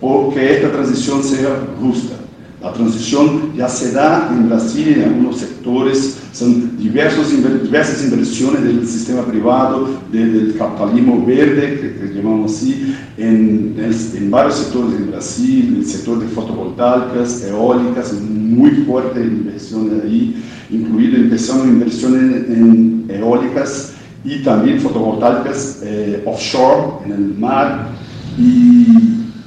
porque 0.00 0.54
esta 0.54 0.70
transición 0.70 1.22
sea 1.22 1.66
justa. 1.80 2.21
La 2.62 2.72
transición 2.72 3.54
ya 3.56 3.68
se 3.68 3.90
da 3.90 4.30
en 4.32 4.48
Brasil 4.48 4.94
en 4.96 5.02
algunos 5.02 5.38
sectores, 5.38 6.18
son 6.32 6.78
diversos, 6.78 7.32
diversas 7.32 8.04
inversiones 8.04 8.62
del 8.62 8.86
sistema 8.86 9.24
privado, 9.26 9.88
del 10.12 10.54
capitalismo 10.56 11.26
verde, 11.26 11.98
que, 12.00 12.14
llamamos 12.14 12.52
así, 12.52 12.94
en, 13.18 13.74
en, 14.16 14.30
varios 14.30 14.58
sectores 14.58 14.94
en 14.96 15.10
Brasil, 15.10 15.76
el 15.78 15.86
sector 15.86 16.20
de 16.20 16.28
fotovoltaicas, 16.28 17.42
eólicas, 17.42 18.12
muy 18.22 18.70
fuerte 18.86 19.20
inversiones 19.20 20.04
ahí, 20.04 20.40
incluido 20.70 21.16
empezando 21.16 21.64
inversiones 21.64 22.48
en, 22.48 23.06
eólicas 23.08 23.94
y 24.24 24.38
también 24.44 24.78
fotovoltaicas 24.78 25.80
eh, 25.82 26.22
offshore, 26.26 27.04
en 27.06 27.12
el 27.12 27.34
mar, 27.36 27.88
y 28.38 28.86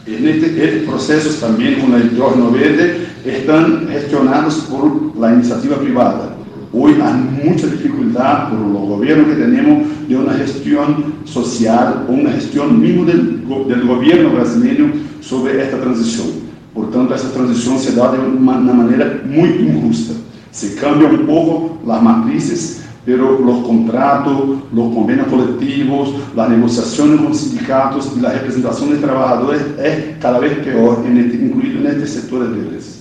en 0.05 0.27
este, 0.27 0.83
procesos 0.85 1.39
también 1.39 1.79
con 1.79 1.93
el 1.93 2.11
hidrógeno 2.11 2.51
verde 2.51 3.04
están 3.25 3.87
gestionados 3.89 4.55
por 4.69 5.15
la 5.17 5.33
iniciativa 5.33 5.77
privada. 5.77 6.35
Hoy 6.71 6.95
hay 7.01 7.45
mucha 7.45 7.67
dificultad 7.67 8.49
por 8.49 8.59
los 8.59 8.81
gobiernos 8.89 9.27
que 9.27 9.41
tenemos 9.41 9.87
de 10.07 10.15
una 10.17 10.33
gestión 10.33 11.13
social 11.23 12.05
o 12.07 12.11
una 12.11 12.31
gestión 12.31 12.79
mismo 12.79 13.05
del, 13.05 13.43
gobierno 13.45 14.31
brasileño 14.31 14.91
sobre 15.21 15.63
esta 15.63 15.79
transición. 15.79 16.27
Por 16.73 16.91
tanto, 16.91 17.15
esta 17.15 17.29
transición 17.29 17.79
se 17.79 17.95
da 17.95 18.11
de 18.11 18.19
una 18.19 18.57
de 18.57 18.59
uma 18.59 18.73
maneira 18.73 19.21
muito 19.25 19.63
injusta. 19.63 20.13
Se 20.51 20.75
cambian 20.75 21.15
un 21.15 21.25
poco 21.25 21.79
las 21.85 22.01
matrices, 22.01 22.83
pero 23.05 23.39
los 23.39 23.65
contratos, 23.65 24.59
los 24.73 24.93
convenios 24.93 25.27
colectivos, 25.27 26.13
las 26.35 26.49
negociaciones 26.49 27.21
con 27.21 27.33
sindicatos 27.33 28.11
y 28.19 28.25
a 28.25 28.29
representação 28.29 28.89
de 28.89 28.97
trabajadores 28.97 29.61
es 29.77 30.17
cada 30.19 30.39
vez 30.39 30.53
peor, 30.59 31.03
este, 31.05 31.37
incluido 31.37 31.79
en 31.79 31.87
este 31.87 32.07
sector 32.07 32.49
de 32.49 32.61
deles. 32.61 32.94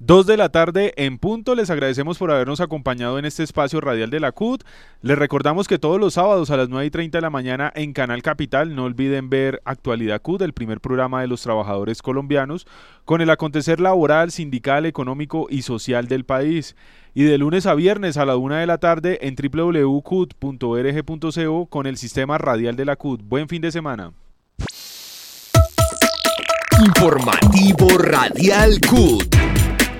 2 0.00 0.26
de 0.26 0.36
la 0.38 0.48
tarde 0.48 0.94
en 0.96 1.18
punto. 1.18 1.54
Les 1.54 1.68
agradecemos 1.68 2.16
por 2.16 2.30
habernos 2.30 2.60
acompañado 2.60 3.18
en 3.18 3.26
este 3.26 3.42
espacio 3.42 3.82
radial 3.82 4.08
de 4.08 4.18
la 4.18 4.32
CUT. 4.32 4.64
Les 5.02 5.18
recordamos 5.18 5.68
que 5.68 5.78
todos 5.78 6.00
los 6.00 6.14
sábados 6.14 6.50
a 6.50 6.56
las 6.56 6.70
9 6.70 6.86
y 6.86 6.90
30 6.90 7.18
de 7.18 7.22
la 7.22 7.28
mañana 7.28 7.70
en 7.74 7.92
Canal 7.92 8.22
Capital, 8.22 8.74
no 8.74 8.84
olviden 8.84 9.28
ver 9.28 9.60
Actualidad 9.66 10.22
CUT, 10.22 10.40
el 10.40 10.54
primer 10.54 10.80
programa 10.80 11.20
de 11.20 11.26
los 11.26 11.42
trabajadores 11.42 12.00
colombianos, 12.00 12.66
con 13.04 13.20
el 13.20 13.28
acontecer 13.28 13.78
laboral, 13.78 14.30
sindical, 14.30 14.86
económico 14.86 15.48
y 15.50 15.60
social 15.62 16.08
del 16.08 16.24
país. 16.24 16.76
Y 17.12 17.24
de 17.24 17.36
lunes 17.36 17.66
a 17.66 17.74
viernes 17.74 18.16
a 18.16 18.24
la 18.24 18.36
1 18.36 18.54
de 18.54 18.66
la 18.66 18.78
tarde 18.78 19.18
en 19.20 19.36
www.cut.org.co 19.36 20.06
con 21.66 21.86
el 21.86 21.98
sistema 21.98 22.38
radial 22.38 22.74
de 22.74 22.86
la 22.86 22.96
CUT. 22.96 23.20
Buen 23.22 23.48
fin 23.48 23.60
de 23.60 23.70
semana. 23.70 24.12
Informativo 26.86 27.98
Radial 27.98 28.80
CUT 28.88 29.49